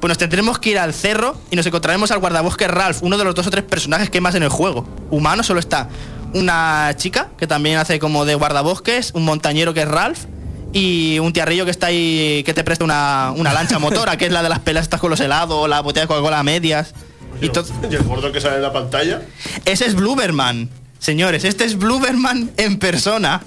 Pues 0.00 0.08
nos 0.08 0.18
tendremos 0.18 0.58
que 0.58 0.70
ir 0.70 0.78
al 0.78 0.92
cerro 0.92 1.36
y 1.50 1.56
nos 1.56 1.64
encontraremos 1.64 2.10
al 2.10 2.18
guardabosques 2.18 2.68
Ralph, 2.68 2.98
uno 3.02 3.16
de 3.16 3.24
los 3.24 3.34
dos 3.34 3.46
o 3.46 3.50
tres 3.50 3.64
personajes 3.64 4.10
que 4.10 4.18
hay 4.18 4.22
más 4.22 4.34
en 4.34 4.42
el 4.42 4.50
juego. 4.50 4.86
Humano 5.10 5.42
solo 5.42 5.60
está 5.60 5.88
una 6.34 6.92
chica 6.96 7.28
que 7.38 7.46
también 7.46 7.78
hace 7.78 7.98
como 7.98 8.24
de 8.24 8.34
guardabosques, 8.34 9.12
un 9.14 9.24
montañero 9.24 9.72
que 9.72 9.82
es 9.82 9.88
Ralph 9.88 10.24
y 10.72 11.18
un 11.20 11.32
tiarrillo 11.32 11.64
que 11.64 11.70
está 11.70 11.86
ahí 11.86 12.42
que 12.44 12.52
te 12.52 12.62
presta 12.62 12.84
una, 12.84 13.32
una 13.34 13.54
lancha 13.54 13.78
motora, 13.78 14.18
que 14.18 14.26
es 14.26 14.32
la 14.32 14.42
de 14.42 14.50
las 14.50 14.58
pelas 14.58 14.82
estas 14.82 15.00
con 15.00 15.10
los 15.10 15.20
helados, 15.20 15.68
la 15.68 15.80
botella 15.80 16.02
de 16.02 16.08
Coca-Cola 16.08 16.40
a 16.40 16.42
medias. 16.42 16.92
Y 17.40 17.46
Y 17.46 17.94
el 17.94 18.02
gordo 18.02 18.32
que 18.32 18.40
sale 18.40 18.56
en 18.56 18.62
la 18.62 18.72
pantalla. 18.72 19.22
ese 19.64 19.86
es 19.86 19.94
Blooberman. 19.94 20.68
Señores, 20.98 21.44
este 21.44 21.64
es 21.64 21.76
Blooberman 21.78 22.50
en 22.56 22.78
persona. 22.78 23.42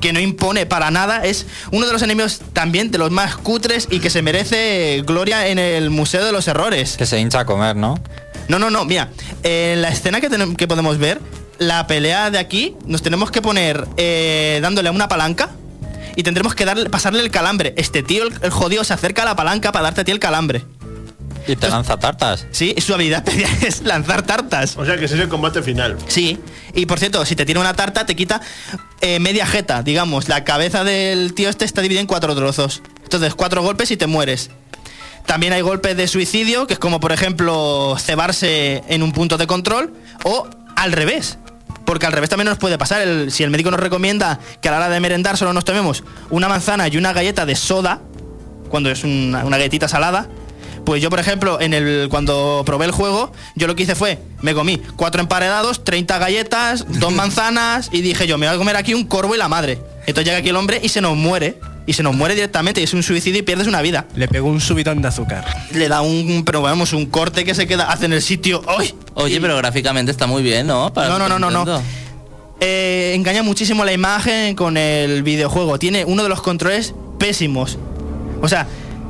Que 0.00 0.12
no 0.12 0.20
impone 0.20 0.66
para 0.66 0.90
nada. 0.90 1.24
Es 1.24 1.46
uno 1.70 1.86
de 1.86 1.92
los 1.92 2.02
enemigos 2.02 2.42
también 2.52 2.90
de 2.90 2.98
los 2.98 3.10
más 3.10 3.36
cutres 3.36 3.88
y 3.90 4.00
que 4.00 4.10
se 4.10 4.20
merece 4.20 5.02
gloria 5.06 5.48
en 5.48 5.58
el 5.58 5.88
Museo 5.88 6.22
de 6.24 6.30
los 6.30 6.46
Errores. 6.46 6.96
Que 6.98 7.06
se 7.06 7.18
hincha 7.18 7.40
a 7.40 7.46
comer, 7.46 7.74
¿no? 7.74 7.98
No, 8.48 8.58
no, 8.58 8.68
no, 8.68 8.84
mira. 8.84 9.10
En 9.42 9.80
la 9.80 9.88
escena 9.88 10.20
que, 10.20 10.28
que 10.58 10.68
podemos 10.68 10.98
ver, 10.98 11.20
la 11.58 11.86
pelea 11.86 12.30
de 12.30 12.38
aquí, 12.38 12.76
nos 12.84 13.00
tenemos 13.00 13.30
que 13.30 13.40
poner 13.40 13.86
eh, 13.96 14.58
dándole 14.60 14.90
a 14.90 14.92
una 14.92 15.08
palanca 15.08 15.50
y 16.16 16.22
tendremos 16.22 16.54
que 16.54 16.66
darle, 16.66 16.90
pasarle 16.90 17.22
el 17.22 17.30
calambre. 17.30 17.72
Este 17.78 18.02
tío, 18.02 18.24
el, 18.24 18.34
el 18.42 18.50
jodido, 18.50 18.84
se 18.84 18.92
acerca 18.92 19.22
a 19.22 19.24
la 19.24 19.36
palanca 19.36 19.72
para 19.72 19.84
darte 19.84 20.02
a 20.02 20.04
ti 20.04 20.12
el 20.12 20.20
calambre. 20.20 20.64
Y 21.46 21.56
te 21.56 21.68
lanza 21.68 21.96
tartas. 21.98 22.46
Sí, 22.50 22.74
su 22.78 22.94
habilidad 22.94 23.22
especial 23.28 23.50
es 23.62 23.82
lanzar 23.82 24.22
tartas. 24.22 24.76
O 24.76 24.84
sea 24.84 24.96
que 24.96 25.04
ese 25.04 25.14
es 25.16 25.20
el 25.20 25.28
combate 25.28 25.62
final. 25.62 25.96
Sí, 26.06 26.38
y 26.74 26.86
por 26.86 26.98
cierto, 26.98 27.24
si 27.26 27.36
te 27.36 27.44
tira 27.44 27.60
una 27.60 27.74
tarta, 27.74 28.06
te 28.06 28.16
quita 28.16 28.40
eh, 29.00 29.18
media 29.20 29.46
jeta, 29.46 29.82
digamos. 29.82 30.28
La 30.28 30.44
cabeza 30.44 30.84
del 30.84 31.34
tío 31.34 31.48
este 31.48 31.64
está 31.64 31.82
dividida 31.82 32.00
en 32.00 32.06
cuatro 32.06 32.34
trozos. 32.34 32.82
Entonces, 33.02 33.34
cuatro 33.34 33.62
golpes 33.62 33.90
y 33.90 33.96
te 33.96 34.06
mueres. 34.06 34.50
También 35.26 35.52
hay 35.52 35.60
golpes 35.62 35.96
de 35.96 36.06
suicidio, 36.08 36.66
que 36.66 36.74
es 36.74 36.78
como, 36.78 37.00
por 37.00 37.12
ejemplo, 37.12 37.96
cebarse 37.98 38.82
en 38.88 39.02
un 39.02 39.12
punto 39.12 39.38
de 39.38 39.46
control, 39.46 39.94
o 40.24 40.46
al 40.76 40.92
revés. 40.92 41.38
Porque 41.86 42.06
al 42.06 42.12
revés 42.12 42.30
también 42.30 42.48
nos 42.48 42.58
puede 42.58 42.78
pasar. 42.78 43.02
El- 43.02 43.30
si 43.32 43.42
el 43.42 43.50
médico 43.50 43.70
nos 43.70 43.80
recomienda 43.80 44.38
que 44.60 44.68
a 44.68 44.72
la 44.72 44.78
hora 44.78 44.88
de 44.88 45.00
merendar 45.00 45.36
solo 45.36 45.52
nos 45.52 45.64
tomemos 45.64 46.02
una 46.30 46.48
manzana 46.48 46.88
y 46.88 46.96
una 46.96 47.12
galleta 47.12 47.44
de 47.46 47.54
soda, 47.56 48.00
cuando 48.70 48.90
es 48.90 49.04
una, 49.04 49.44
una 49.44 49.56
galletita 49.58 49.88
salada, 49.88 50.28
pues 50.84 51.02
yo, 51.02 51.10
por 51.10 51.20
ejemplo, 51.20 51.60
en 51.60 51.74
el 51.74 52.08
cuando 52.10 52.62
probé 52.66 52.86
el 52.86 52.92
juego, 52.92 53.32
yo 53.54 53.66
lo 53.66 53.74
que 53.76 53.82
hice 53.84 53.94
fue, 53.94 54.18
me 54.42 54.54
comí 54.54 54.80
cuatro 54.96 55.20
emparedados, 55.20 55.84
30 55.84 56.18
galletas, 56.18 56.84
dos 56.88 57.12
manzanas 57.14 57.88
y 57.92 58.00
dije 58.02 58.26
yo, 58.26 58.38
me 58.38 58.46
voy 58.46 58.54
a 58.54 58.58
comer 58.58 58.76
aquí 58.76 58.94
un 58.94 59.04
corvo 59.04 59.34
y 59.34 59.38
la 59.38 59.48
madre. 59.48 59.78
Entonces 60.06 60.24
llega 60.26 60.38
aquí 60.38 60.50
el 60.50 60.56
hombre 60.56 60.80
y 60.82 60.88
se 60.88 61.00
nos 61.00 61.16
muere. 61.16 61.58
Y 61.86 61.92
se 61.92 62.02
nos 62.02 62.14
muere 62.16 62.34
directamente 62.34 62.80
y 62.80 62.84
es 62.84 62.94
un 62.94 63.02
suicidio 63.02 63.40
y 63.40 63.42
pierdes 63.42 63.66
una 63.66 63.82
vida. 63.82 64.06
Le 64.16 64.26
pegó 64.26 64.48
un 64.48 64.58
subidón 64.62 65.02
de 65.02 65.08
azúcar. 65.08 65.44
Le 65.74 65.86
da 65.88 66.00
un, 66.00 66.42
pero 66.46 66.62
vamos, 66.62 66.94
un 66.94 67.04
corte 67.04 67.44
que 67.44 67.54
se 67.54 67.66
queda, 67.66 67.90
hace 67.92 68.06
en 68.06 68.14
el 68.14 68.22
sitio. 68.22 68.62
¡Ay! 68.66 68.94
Oye, 69.12 69.36
Y- 69.36 69.40
pero 69.40 69.54
gráficamente 69.58 70.10
está 70.10 70.26
muy 70.26 70.42
bien, 70.42 70.66
¿no? 70.66 70.94
Para 70.94 71.10
No, 71.10 71.18
no, 71.18 71.28
no, 71.38 71.50
no, 71.50 71.62
no. 71.66 71.82
Eh, 72.60 73.12
engaña 73.14 73.42
muchísimo 73.42 73.84
la 73.84 73.92
imagen 73.92 74.54
con 74.54 74.78
el 74.78 75.22
videojuego. 75.22 75.78
Tiene 75.78 76.06
uno 76.06 76.22
de 76.22 76.30
los 76.30 76.40
controles 76.40 76.94
pésimos. 77.18 77.76
O 78.40 78.48
sea, 78.48 78.66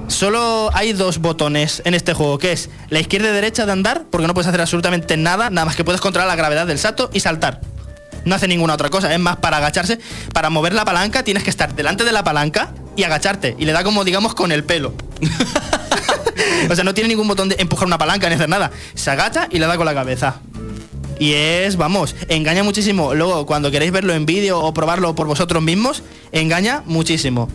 solo 0.09 0.71
hay 0.75 0.93
dos 0.93 1.19
botones 1.19 1.83
en 1.85 1.95
este 1.95 2.15
juego, 2.15 2.39
que 2.39 2.53
es 2.53 2.71
la 2.91 3.01
izquierda 3.01 3.29
y 3.31 3.33
derecha 3.33 3.67
de 3.67 3.73
andar, 3.73 4.05
porque 4.11 4.27
no 4.27 4.35
puedes 4.35 4.49
hacer 4.49 4.61
absolutamente 4.61 5.17
nada, 5.17 5.51
nada 5.51 5.65
más 5.65 5.77
que 5.77 5.85
puedes 5.85 6.01
controlar 6.01 6.29
la 6.29 6.37
gravedad 6.37 6.67
del 6.67 6.79
salto 6.79 7.11
y 7.13 7.21
saltar. 7.21 7.61
No 8.25 8.35
hace 8.35 8.49
ninguna 8.49 8.75
otra 8.75 8.89
cosa. 8.89 9.13
Es 9.13 9.21
más, 9.21 9.37
para 9.37 9.59
agacharse, 9.59 9.99
para 10.33 10.51
mover 10.51 10.73
la 10.73 10.85
palanca, 10.85 11.23
tienes 11.23 11.43
que 11.43 11.51
estar 11.51 11.75
delante 11.75 12.05
de 12.05 12.13
la 12.13 12.25
palanca 12.25 12.73
y 12.97 13.03
agacharte. 13.03 13.55
Y 13.59 13.67
le 13.67 13.73
da 13.73 13.85
como, 13.85 14.05
digamos, 14.05 14.35
con 14.35 14.51
el 14.53 14.65
pelo. 14.65 14.95
o 16.71 16.75
sea, 16.75 16.85
no 16.85 16.95
tiene 16.95 17.09
ningún 17.09 17.29
botón 17.29 17.49
de 17.49 17.57
empujar 17.59 17.87
una 17.87 17.99
palanca 17.99 18.29
ni 18.29 18.35
hacer 18.35 18.49
nada. 18.49 18.71
Se 18.95 19.11
agacha 19.11 19.49
y 19.51 19.59
le 19.59 19.67
da 19.67 19.77
con 19.77 19.87
la 19.87 19.95
cabeza. 19.95 20.41
Y 21.19 21.33
es, 21.35 21.77
vamos, 21.77 22.17
engaña 22.29 22.63
muchísimo. 22.65 23.15
Luego, 23.15 23.47
cuando 23.47 23.71
queréis 23.71 23.93
verlo 23.93 24.15
en 24.15 24.27
vídeo 24.27 24.59
o 24.59 24.75
probarlo 24.75 25.15
por 25.15 25.27
vosotros 25.27 25.63
mismos, 25.63 26.03
engaña 26.33 26.83
muchísimo. 26.87 27.49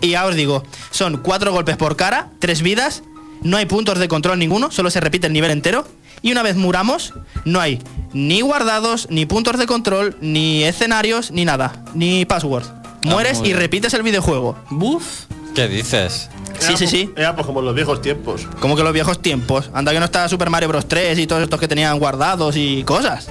Y 0.00 0.10
ya 0.10 0.26
os 0.26 0.34
digo, 0.34 0.62
son 0.90 1.18
cuatro 1.18 1.52
golpes 1.52 1.76
por 1.76 1.96
cara, 1.96 2.30
tres 2.38 2.62
vidas 2.62 3.02
no 3.42 3.56
hay 3.56 3.66
puntos 3.66 3.98
de 3.98 4.08
control 4.08 4.38
ninguno, 4.38 4.70
solo 4.70 4.90
se 4.90 5.00
repite 5.00 5.26
el 5.26 5.32
nivel 5.32 5.50
entero. 5.50 5.86
Y 6.22 6.32
una 6.32 6.42
vez 6.42 6.56
muramos, 6.56 7.12
no 7.44 7.60
hay 7.60 7.80
ni 8.12 8.40
guardados, 8.40 9.06
ni 9.10 9.26
puntos 9.26 9.58
de 9.58 9.66
control, 9.66 10.16
ni 10.20 10.64
escenarios, 10.64 11.30
ni 11.30 11.44
nada, 11.44 11.84
ni 11.94 12.24
password. 12.24 12.64
Mueres 13.02 13.38
muy 13.40 13.50
y 13.50 13.52
repites 13.52 13.94
el 13.94 14.02
videojuego. 14.02 14.56
Buf. 14.70 15.26
¿Qué 15.54 15.68
dices? 15.68 16.28
Sí, 16.58 16.76
sí, 16.76 16.86
sí. 16.86 17.12
Era 17.16 17.34
pues 17.34 17.46
como 17.46 17.60
en 17.60 17.66
los 17.66 17.74
viejos 17.74 18.00
tiempos. 18.00 18.48
Como 18.60 18.76
que 18.76 18.82
los 18.82 18.92
viejos 18.92 19.20
tiempos. 19.20 19.70
Anda 19.74 19.92
que 19.92 20.00
no 20.00 20.06
está 20.06 20.28
Super 20.28 20.50
Mario 20.50 20.70
Bros 20.70 20.88
3 20.88 21.18
y 21.18 21.26
todos 21.26 21.42
estos 21.42 21.60
que 21.60 21.68
tenían 21.68 21.98
guardados 21.98 22.56
y 22.56 22.82
cosas. 22.82 23.28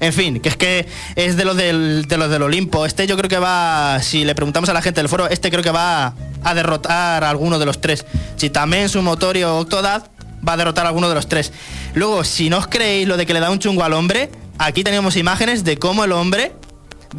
En 0.00 0.12
fin, 0.12 0.40
que 0.40 0.48
es 0.48 0.56
que 0.56 0.86
es 1.14 1.36
de 1.36 1.44
los 1.44 1.56
del, 1.56 2.06
de 2.06 2.16
los 2.16 2.30
del 2.30 2.42
Olimpo. 2.42 2.84
Este 2.84 3.06
yo 3.06 3.16
creo 3.16 3.28
que 3.28 3.38
va, 3.38 3.98
si 4.02 4.24
le 4.24 4.34
preguntamos 4.34 4.68
a 4.68 4.72
la 4.72 4.82
gente 4.82 5.00
del 5.00 5.08
foro, 5.08 5.28
este 5.28 5.50
creo 5.50 5.62
que 5.62 5.70
va 5.70 6.14
a 6.44 6.54
derrotar 6.54 7.24
a 7.24 7.30
alguno 7.30 7.58
de 7.58 7.66
los 7.66 7.80
tres. 7.80 8.04
Chitamen, 8.36 8.88
Sumotori 8.88 9.42
o 9.44 9.58
Octodad 9.58 10.10
va 10.46 10.52
a 10.52 10.56
derrotar 10.56 10.84
a 10.86 10.88
alguno 10.88 11.08
de 11.08 11.14
los 11.14 11.28
tres. 11.28 11.52
Luego, 11.94 12.24
si 12.24 12.50
no 12.50 12.58
os 12.58 12.66
creéis 12.66 13.08
lo 13.08 13.16
de 13.16 13.26
que 13.26 13.32
le 13.32 13.40
da 13.40 13.50
un 13.50 13.58
chungo 13.58 13.82
al 13.84 13.94
hombre, 13.94 14.30
aquí 14.58 14.84
tenemos 14.84 15.16
imágenes 15.16 15.64
de 15.64 15.78
cómo 15.78 16.04
el 16.04 16.12
hombre 16.12 16.52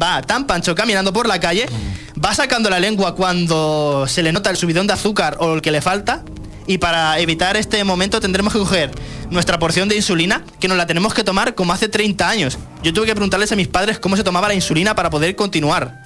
va 0.00 0.22
tan 0.22 0.46
pancho 0.46 0.74
caminando 0.74 1.12
por 1.12 1.26
la 1.26 1.40
calle, 1.40 1.66
va 2.24 2.34
sacando 2.34 2.70
la 2.70 2.78
lengua 2.78 3.14
cuando 3.14 4.06
se 4.06 4.22
le 4.22 4.32
nota 4.32 4.50
el 4.50 4.56
subidón 4.56 4.86
de 4.86 4.92
azúcar 4.92 5.36
o 5.40 5.54
el 5.54 5.62
que 5.62 5.70
le 5.70 5.80
falta. 5.80 6.22
Y 6.66 6.78
para 6.78 7.18
evitar 7.18 7.56
este 7.56 7.82
momento 7.82 8.20
tendremos 8.20 8.52
que 8.52 8.58
coger 8.58 8.90
nuestra 9.30 9.58
porción 9.58 9.88
de 9.88 9.96
insulina, 9.96 10.44
que 10.60 10.68
nos 10.68 10.76
la 10.76 10.86
tenemos 10.86 11.14
que 11.14 11.24
tomar 11.24 11.54
como 11.54 11.72
hace 11.72 11.88
30 11.88 12.28
años. 12.28 12.58
Yo 12.82 12.92
tuve 12.92 13.06
que 13.06 13.14
preguntarles 13.14 13.52
a 13.52 13.56
mis 13.56 13.68
padres 13.68 13.98
cómo 13.98 14.16
se 14.16 14.24
tomaba 14.24 14.48
la 14.48 14.54
insulina 14.54 14.94
para 14.94 15.10
poder 15.10 15.36
continuar. 15.36 16.02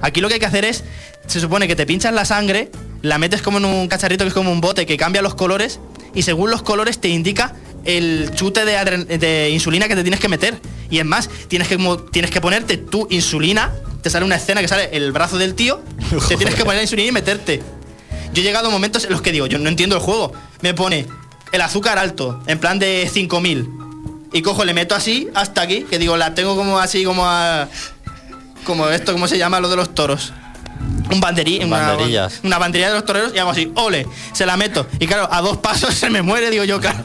Aquí 0.00 0.20
lo 0.20 0.28
que 0.28 0.34
hay 0.34 0.40
que 0.40 0.46
hacer 0.46 0.64
es, 0.64 0.84
se 1.26 1.40
supone 1.40 1.66
que 1.66 1.76
te 1.76 1.86
pinchas 1.86 2.12
la 2.12 2.24
sangre, 2.24 2.70
la 3.02 3.18
metes 3.18 3.42
como 3.42 3.58
en 3.58 3.64
un 3.64 3.88
cacharrito 3.88 4.24
que 4.24 4.28
es 4.28 4.34
como 4.34 4.52
un 4.52 4.60
bote 4.60 4.86
que 4.86 4.96
cambia 4.96 5.22
los 5.22 5.34
colores 5.34 5.80
y 6.14 6.22
según 6.22 6.50
los 6.50 6.62
colores 6.62 7.00
te 7.00 7.08
indica 7.08 7.54
el 7.84 8.30
chute 8.34 8.64
de, 8.64 9.50
insulina 9.50 9.88
que 9.88 9.94
te 9.96 10.02
tienes 10.02 10.20
que 10.20 10.28
meter. 10.28 10.60
Y 10.90 10.98
es 10.98 11.04
más, 11.04 11.28
tienes 11.48 11.68
que, 11.68 11.78
tienes 12.12 12.30
que 12.30 12.40
ponerte 12.40 12.76
tu 12.76 13.06
insulina, 13.10 13.72
te 14.02 14.10
sale 14.10 14.24
una 14.24 14.36
escena 14.36 14.60
que 14.60 14.68
sale 14.68 14.90
el 14.92 15.12
brazo 15.12 15.38
del 15.38 15.54
tío, 15.54 15.82
te 16.28 16.36
tienes 16.36 16.54
que 16.54 16.64
poner 16.64 16.78
la 16.78 16.82
insulina 16.82 17.08
y 17.08 17.12
meterte. 17.12 17.62
Yo 18.32 18.42
he 18.42 18.44
llegado 18.44 18.68
a 18.68 18.70
momentos 18.70 19.04
en 19.04 19.12
los 19.12 19.22
que 19.22 19.32
digo, 19.32 19.46
yo 19.46 19.58
no 19.58 19.68
entiendo 19.68 19.96
el 19.96 20.02
juego. 20.02 20.32
Me 20.60 20.74
pone 20.74 21.06
el 21.52 21.60
azúcar 21.60 21.98
alto, 21.98 22.40
en 22.46 22.58
plan 22.58 22.78
de 22.78 23.08
5000. 23.12 23.70
Y 24.32 24.42
cojo, 24.42 24.64
le 24.64 24.74
meto 24.74 24.94
así 24.94 25.28
hasta 25.34 25.62
aquí, 25.62 25.82
que 25.88 25.98
digo, 25.98 26.16
la 26.16 26.34
tengo 26.34 26.56
como 26.56 26.78
así, 26.78 27.04
como 27.04 27.24
a. 27.26 27.68
Como 28.64 28.88
esto, 28.88 29.12
¿cómo 29.12 29.28
se 29.28 29.38
llama 29.38 29.60
lo 29.60 29.68
de 29.68 29.76
los 29.76 29.94
toros? 29.94 30.32
Un 31.10 31.20
banderí, 31.20 31.62
una, 31.62 31.78
Banderillas. 31.78 32.40
una 32.42 32.58
banderilla 32.58 32.88
de 32.88 32.94
los 32.96 33.04
toreros 33.04 33.32
y 33.34 33.38
hago 33.38 33.50
así, 33.50 33.70
ole, 33.76 34.06
se 34.32 34.44
la 34.44 34.56
meto. 34.56 34.86
Y 34.98 35.06
claro, 35.06 35.28
a 35.32 35.40
dos 35.40 35.56
pasos 35.58 35.94
se 35.94 36.10
me 36.10 36.20
muere, 36.20 36.50
digo 36.50 36.64
yo, 36.64 36.80
claro. 36.80 36.98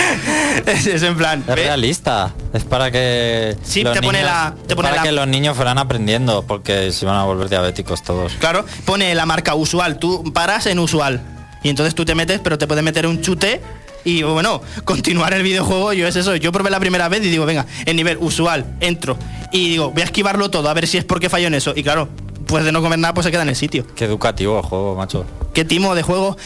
es, 0.66 0.86
es 0.86 1.02
en 1.02 1.16
plan. 1.16 1.40
Es 1.40 1.46
¿ves? 1.46 1.56
realista. 1.56 2.32
Es 2.52 2.64
para 2.64 2.90
que. 2.90 3.56
Sí, 3.62 3.82
los 3.82 3.92
te 3.92 4.00
pone 4.02 4.18
niños- 4.22 4.32
la- 4.32 4.54
te 4.66 4.74
pone 4.74 4.88
para 4.88 5.02
la- 5.02 5.08
que 5.08 5.12
los 5.12 5.28
niños 5.28 5.54
fueran 5.54 5.78
aprendiendo, 5.78 6.42
porque 6.46 6.92
se 6.92 7.04
van 7.06 7.16
a 7.16 7.24
volver 7.24 7.48
diabéticos 7.48 8.02
todos. 8.02 8.32
Claro, 8.40 8.64
pone 8.86 9.14
la 9.14 9.26
marca 9.26 9.54
usual, 9.54 9.98
tú 9.98 10.32
paras 10.32 10.66
en 10.66 10.78
usual. 10.78 11.20
Y 11.62 11.68
entonces 11.68 11.94
tú 11.94 12.04
te 12.04 12.14
metes, 12.14 12.40
pero 12.40 12.58
te 12.58 12.66
puedes 12.66 12.82
meter 12.82 13.06
un 13.06 13.20
chute 13.20 13.60
y 14.04 14.22
bueno, 14.22 14.62
continuar 14.84 15.34
el 15.34 15.42
videojuego, 15.42 15.92
yo 15.92 16.06
es 16.06 16.16
eso. 16.16 16.36
Yo 16.36 16.52
probé 16.52 16.70
la 16.70 16.80
primera 16.80 17.08
vez 17.08 17.24
y 17.24 17.30
digo, 17.30 17.46
venga, 17.46 17.66
en 17.84 17.96
nivel 17.96 18.18
usual, 18.20 18.76
entro. 18.80 19.16
Y 19.52 19.70
digo, 19.70 19.90
voy 19.90 20.02
a 20.02 20.04
esquivarlo 20.04 20.50
todo, 20.50 20.68
a 20.68 20.74
ver 20.74 20.86
si 20.86 20.98
es 20.98 21.04
porque 21.04 21.28
fallo 21.28 21.46
en 21.46 21.54
eso. 21.54 21.72
Y 21.76 21.82
claro, 21.82 22.08
pues 22.46 22.64
de 22.64 22.72
no 22.72 22.82
comer 22.82 22.98
nada, 22.98 23.14
pues 23.14 23.24
se 23.24 23.30
queda 23.30 23.42
en 23.42 23.48
el 23.48 23.56
sitio. 23.56 23.86
Qué 23.94 24.04
educativo 24.04 24.58
el 24.58 24.64
juego, 24.64 24.94
macho. 24.96 25.24
Qué 25.52 25.64
timo 25.64 25.94
de 25.94 26.02
juego. 26.02 26.36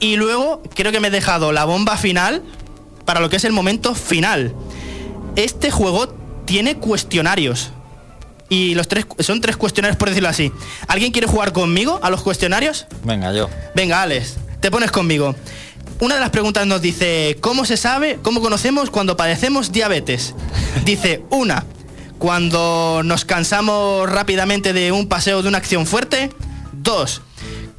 Y 0.00 0.16
luego 0.16 0.62
creo 0.74 0.92
que 0.92 1.00
me 1.00 1.08
he 1.08 1.10
dejado 1.10 1.52
la 1.52 1.64
bomba 1.64 1.96
final 1.96 2.42
para 3.04 3.20
lo 3.20 3.30
que 3.30 3.36
es 3.36 3.44
el 3.44 3.52
momento 3.52 3.94
final. 3.94 4.54
Este 5.36 5.70
juego 5.70 6.08
tiene 6.44 6.76
cuestionarios. 6.76 7.70
Y 8.50 8.74
los 8.74 8.88
tres 8.88 9.06
son 9.20 9.40
tres 9.40 9.56
cuestionarios 9.56 9.96
por 9.96 10.08
decirlo 10.08 10.28
así. 10.28 10.52
¿Alguien 10.86 11.12
quiere 11.12 11.26
jugar 11.26 11.52
conmigo 11.52 11.98
a 12.02 12.10
los 12.10 12.22
cuestionarios? 12.22 12.86
Venga, 13.02 13.32
yo. 13.32 13.48
Venga, 13.74 14.02
Alex, 14.02 14.36
te 14.64 14.70
pones 14.70 14.90
conmigo. 14.90 15.36
Una 16.00 16.14
de 16.14 16.22
las 16.22 16.30
preguntas 16.30 16.66
nos 16.66 16.80
dice, 16.80 17.36
¿cómo 17.42 17.66
se 17.66 17.76
sabe, 17.76 18.18
cómo 18.22 18.40
conocemos 18.40 18.88
cuando 18.88 19.14
padecemos 19.14 19.72
diabetes? 19.72 20.34
Dice, 20.86 21.22
una, 21.28 21.66
cuando 22.16 23.02
nos 23.04 23.26
cansamos 23.26 24.08
rápidamente 24.08 24.72
de 24.72 24.90
un 24.90 25.06
paseo 25.06 25.42
de 25.42 25.48
una 25.48 25.58
acción 25.58 25.84
fuerte. 25.84 26.30
Dos, 26.72 27.20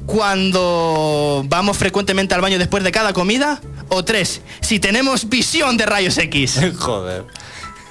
cuando 0.05 1.43
vamos 1.47 1.75
frecuentemente 1.75 2.35
al 2.35 2.41
baño 2.41 2.59
después 2.59 2.83
de 2.83 2.91
cada 2.91 3.13
comida. 3.13 3.59
O 3.89 4.05
tres, 4.05 4.43
si 4.61 4.79
tenemos 4.79 5.27
visión 5.27 5.77
de 5.77 5.87
rayos 5.87 6.19
X. 6.19 6.59
Joder. 6.77 7.25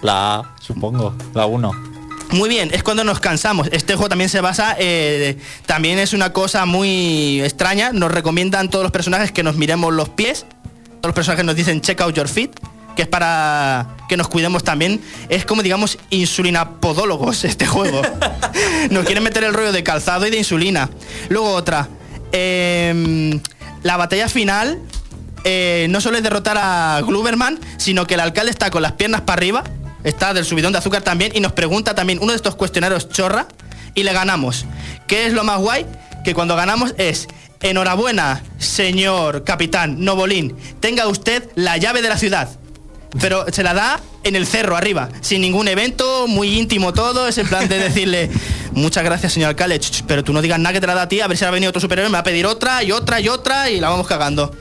La 0.03 0.36
A, 0.36 0.55
supongo. 0.61 1.16
La 1.34 1.47
1. 1.47 1.93
Muy 2.31 2.49
bien, 2.49 2.70
es 2.72 2.83
cuando 2.83 3.05
nos 3.05 3.20
cansamos. 3.20 3.68
Este 3.70 3.95
juego 3.95 4.09
también 4.09 4.29
se 4.29 4.41
basa, 4.41 4.77
eh, 4.79 5.37
también 5.66 5.99
es 5.99 6.12
una 6.12 6.33
cosa 6.33 6.66
muy 6.66 7.41
extraña. 7.43 7.93
Nos 7.93 8.11
recomiendan 8.11 8.70
todos 8.70 8.83
los 8.83 8.93
personajes 8.93 9.31
que 9.33 9.43
nos 9.43 9.57
miremos 9.57 9.93
los 9.93 10.09
pies. 10.09 10.47
Todos 11.01 11.11
los 11.11 11.14
personajes 11.14 11.45
nos 11.45 11.55
dicen 11.55 11.81
check 11.81 12.01
out 12.01 12.14
your 12.14 12.29
feet, 12.29 12.51
que 12.97 13.03
es 13.03 13.09
para 13.09 13.89
que 14.09 14.16
nos 14.16 14.29
cuidemos 14.29 14.64
también. 14.64 15.01
Es 15.29 15.45
como, 15.45 15.62
digamos, 15.62 15.99
insulinapodólogos 16.11 17.45
este 17.45 17.66
juego. 17.66 18.03
nos 18.91 19.05
quieren 19.05 19.22
meter 19.22 19.45
el 19.45 19.55
rollo 19.55 19.72
de 19.72 19.83
calzado 19.83 20.27
y 20.27 20.31
de 20.31 20.39
insulina. 20.39 20.91
Luego 21.29 21.53
otra. 21.53 21.89
em, 22.33 23.41
la 23.83 23.99
batalla 23.99 24.29
final 24.29 24.81
eh, 25.45 25.87
no 25.91 26.01
solo 26.01 26.16
es 26.16 26.22
derrotar 26.22 26.57
a 26.59 27.01
Gluberman, 27.03 27.61
sino 27.77 28.07
que 28.07 28.14
el 28.14 28.20
alcalde 28.20 28.51
está 28.51 28.70
con 28.70 28.81
las 28.81 28.93
piernas 28.93 29.20
para 29.20 29.39
arriba, 29.39 29.64
está 30.05 30.32
del 30.34 30.44
subidón 30.44 30.72
de 30.72 30.78
azúcar 30.78 31.02
también, 31.02 31.32
y 31.34 31.40
nos 31.40 31.52
pregunta 31.52 31.94
también 31.94 32.18
uno 32.22 32.32
de 32.32 32.36
estos 32.36 32.55
cuestionarios 32.55 33.09
chorra, 33.09 33.48
y 33.94 34.02
le 34.02 34.12
ganamos. 34.12 34.66
¿Qué 35.07 35.26
es 35.26 35.32
lo 35.32 35.44
más 35.44 35.59
guay? 35.59 35.86
Que 36.24 36.34
cuando 36.34 36.57
ganamos 36.57 36.94
es, 36.98 37.28
enhorabuena, 37.61 38.42
señor 38.59 39.44
capitán 39.44 40.05
Novolín, 40.05 40.55
tenga 40.80 41.07
usted 41.07 41.48
la 41.55 41.76
llave 41.76 42.02
de 42.02 42.09
la 42.09 42.18
ciudad. 42.18 42.48
Pero 43.20 43.46
se 43.52 43.62
la 43.62 43.74
da 43.74 44.00
en 44.24 44.34
el 44.34 44.46
cerro 44.46 44.76
arriba, 44.76 45.09
sin 45.20 45.40
ningún 45.40 45.68
evento, 45.68 46.26
muy 46.26 46.59
íntimo 46.59 46.92
todo, 46.92 47.28
es 47.28 47.38
en 47.38 47.46
plan 47.46 47.68
de 47.68 47.78
decirle, 47.78 48.28
muchas 48.72 49.05
gracias 49.05 49.32
señor 49.32 49.50
alcalde, 49.50 49.80
pero 50.07 50.24
tú 50.24 50.32
no 50.32 50.42
digas 50.42 50.59
nada 50.59 50.72
que 50.72 50.80
te 50.80 50.86
la 50.86 50.94
da 50.94 51.02
a 51.02 51.09
ti, 51.09 51.20
a 51.20 51.28
ver 51.28 51.38
si 51.38 51.44
ha 51.44 51.50
venido 51.50 51.70
otro 51.70 51.80
superhéroe, 51.80 52.09
me 52.09 52.14
va 52.14 52.20
a 52.20 52.24
pedir 52.24 52.46
otra 52.46 52.82
y 52.82 52.90
otra 52.90 53.20
y 53.20 53.28
otra 53.28 53.70
y 53.70 53.78
la 53.78 53.88
vamos 53.88 54.07
cagando. 54.09 54.57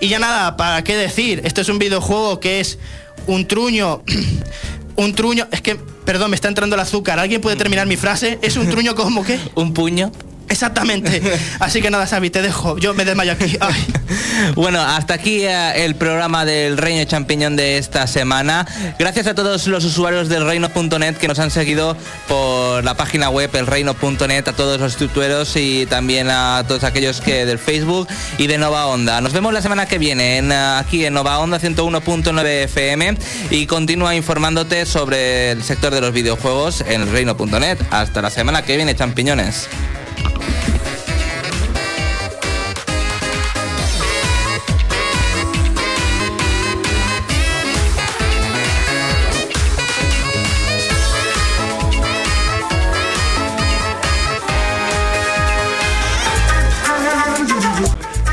Y 0.00 0.08
ya 0.08 0.18
nada, 0.18 0.56
¿para 0.56 0.84
qué 0.84 0.96
decir? 0.96 1.40
Este 1.44 1.62
es 1.62 1.68
un 1.68 1.78
videojuego 1.78 2.40
que 2.40 2.60
es 2.60 2.78
un 3.26 3.46
truño, 3.46 4.02
un 4.96 5.14
truño, 5.14 5.46
es 5.50 5.60
que, 5.60 5.76
perdón, 5.76 6.30
me 6.30 6.36
está 6.36 6.48
entrando 6.48 6.74
el 6.74 6.80
azúcar, 6.80 7.18
¿alguien 7.18 7.40
puede 7.40 7.56
terminar 7.56 7.86
mi 7.86 7.96
frase? 7.96 8.38
¿Es 8.42 8.56
un 8.56 8.68
truño 8.68 8.94
como 8.94 9.24
qué? 9.24 9.38
Un 9.54 9.72
puño. 9.72 10.12
Exactamente. 10.48 11.22
Así 11.60 11.80
que 11.80 11.90
nada, 11.90 12.06
Xavi, 12.06 12.30
te 12.30 12.42
dejo. 12.42 12.78
Yo 12.78 12.94
me 12.94 13.04
desmayo 13.04 13.32
aquí. 13.32 13.56
Ay. 13.60 13.86
Bueno, 14.56 14.80
hasta 14.80 15.14
aquí 15.14 15.42
eh, 15.42 15.84
el 15.84 15.94
programa 15.94 16.44
del 16.44 16.76
Reino 16.76 17.04
Champiñón 17.04 17.56
de 17.56 17.78
esta 17.78 18.06
semana. 18.06 18.66
Gracias 18.98 19.26
a 19.26 19.34
todos 19.34 19.66
los 19.68 19.84
usuarios 19.84 20.28
del 20.28 20.44
reino.net 20.44 21.16
que 21.16 21.28
nos 21.28 21.38
han 21.38 21.50
seguido 21.50 21.96
por 22.28 22.84
la 22.84 22.94
página 22.94 23.30
web 23.30 23.50
elreino.net, 23.54 24.48
a 24.48 24.52
todos 24.52 24.80
los 24.80 24.96
tutueros 24.96 25.56
y 25.56 25.86
también 25.86 26.28
a 26.30 26.64
todos 26.66 26.84
aquellos 26.84 27.20
que 27.20 27.46
del 27.46 27.58
Facebook 27.58 28.08
y 28.38 28.46
de 28.46 28.58
Nova 28.58 28.86
Onda. 28.86 29.20
Nos 29.20 29.32
vemos 29.32 29.52
la 29.52 29.62
semana 29.62 29.86
que 29.86 29.98
viene 29.98 30.38
en, 30.38 30.52
eh, 30.52 30.56
aquí 30.78 31.04
en 31.04 31.14
Nova 31.14 31.38
Onda 31.38 31.58
101.9 31.58 32.64
FM 32.64 33.16
y 33.50 33.66
continúa 33.66 34.14
informándote 34.14 34.84
sobre 34.84 35.52
el 35.52 35.62
sector 35.62 35.94
de 35.94 36.00
los 36.00 36.12
videojuegos 36.12 36.82
en 36.82 37.02
elreino.net. 37.02 37.78
Hasta 37.90 38.20
la 38.20 38.30
semana 38.30 38.62
que 38.62 38.76
viene, 38.76 38.94
champiñones. 38.94 39.68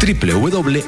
Www 0.01 0.83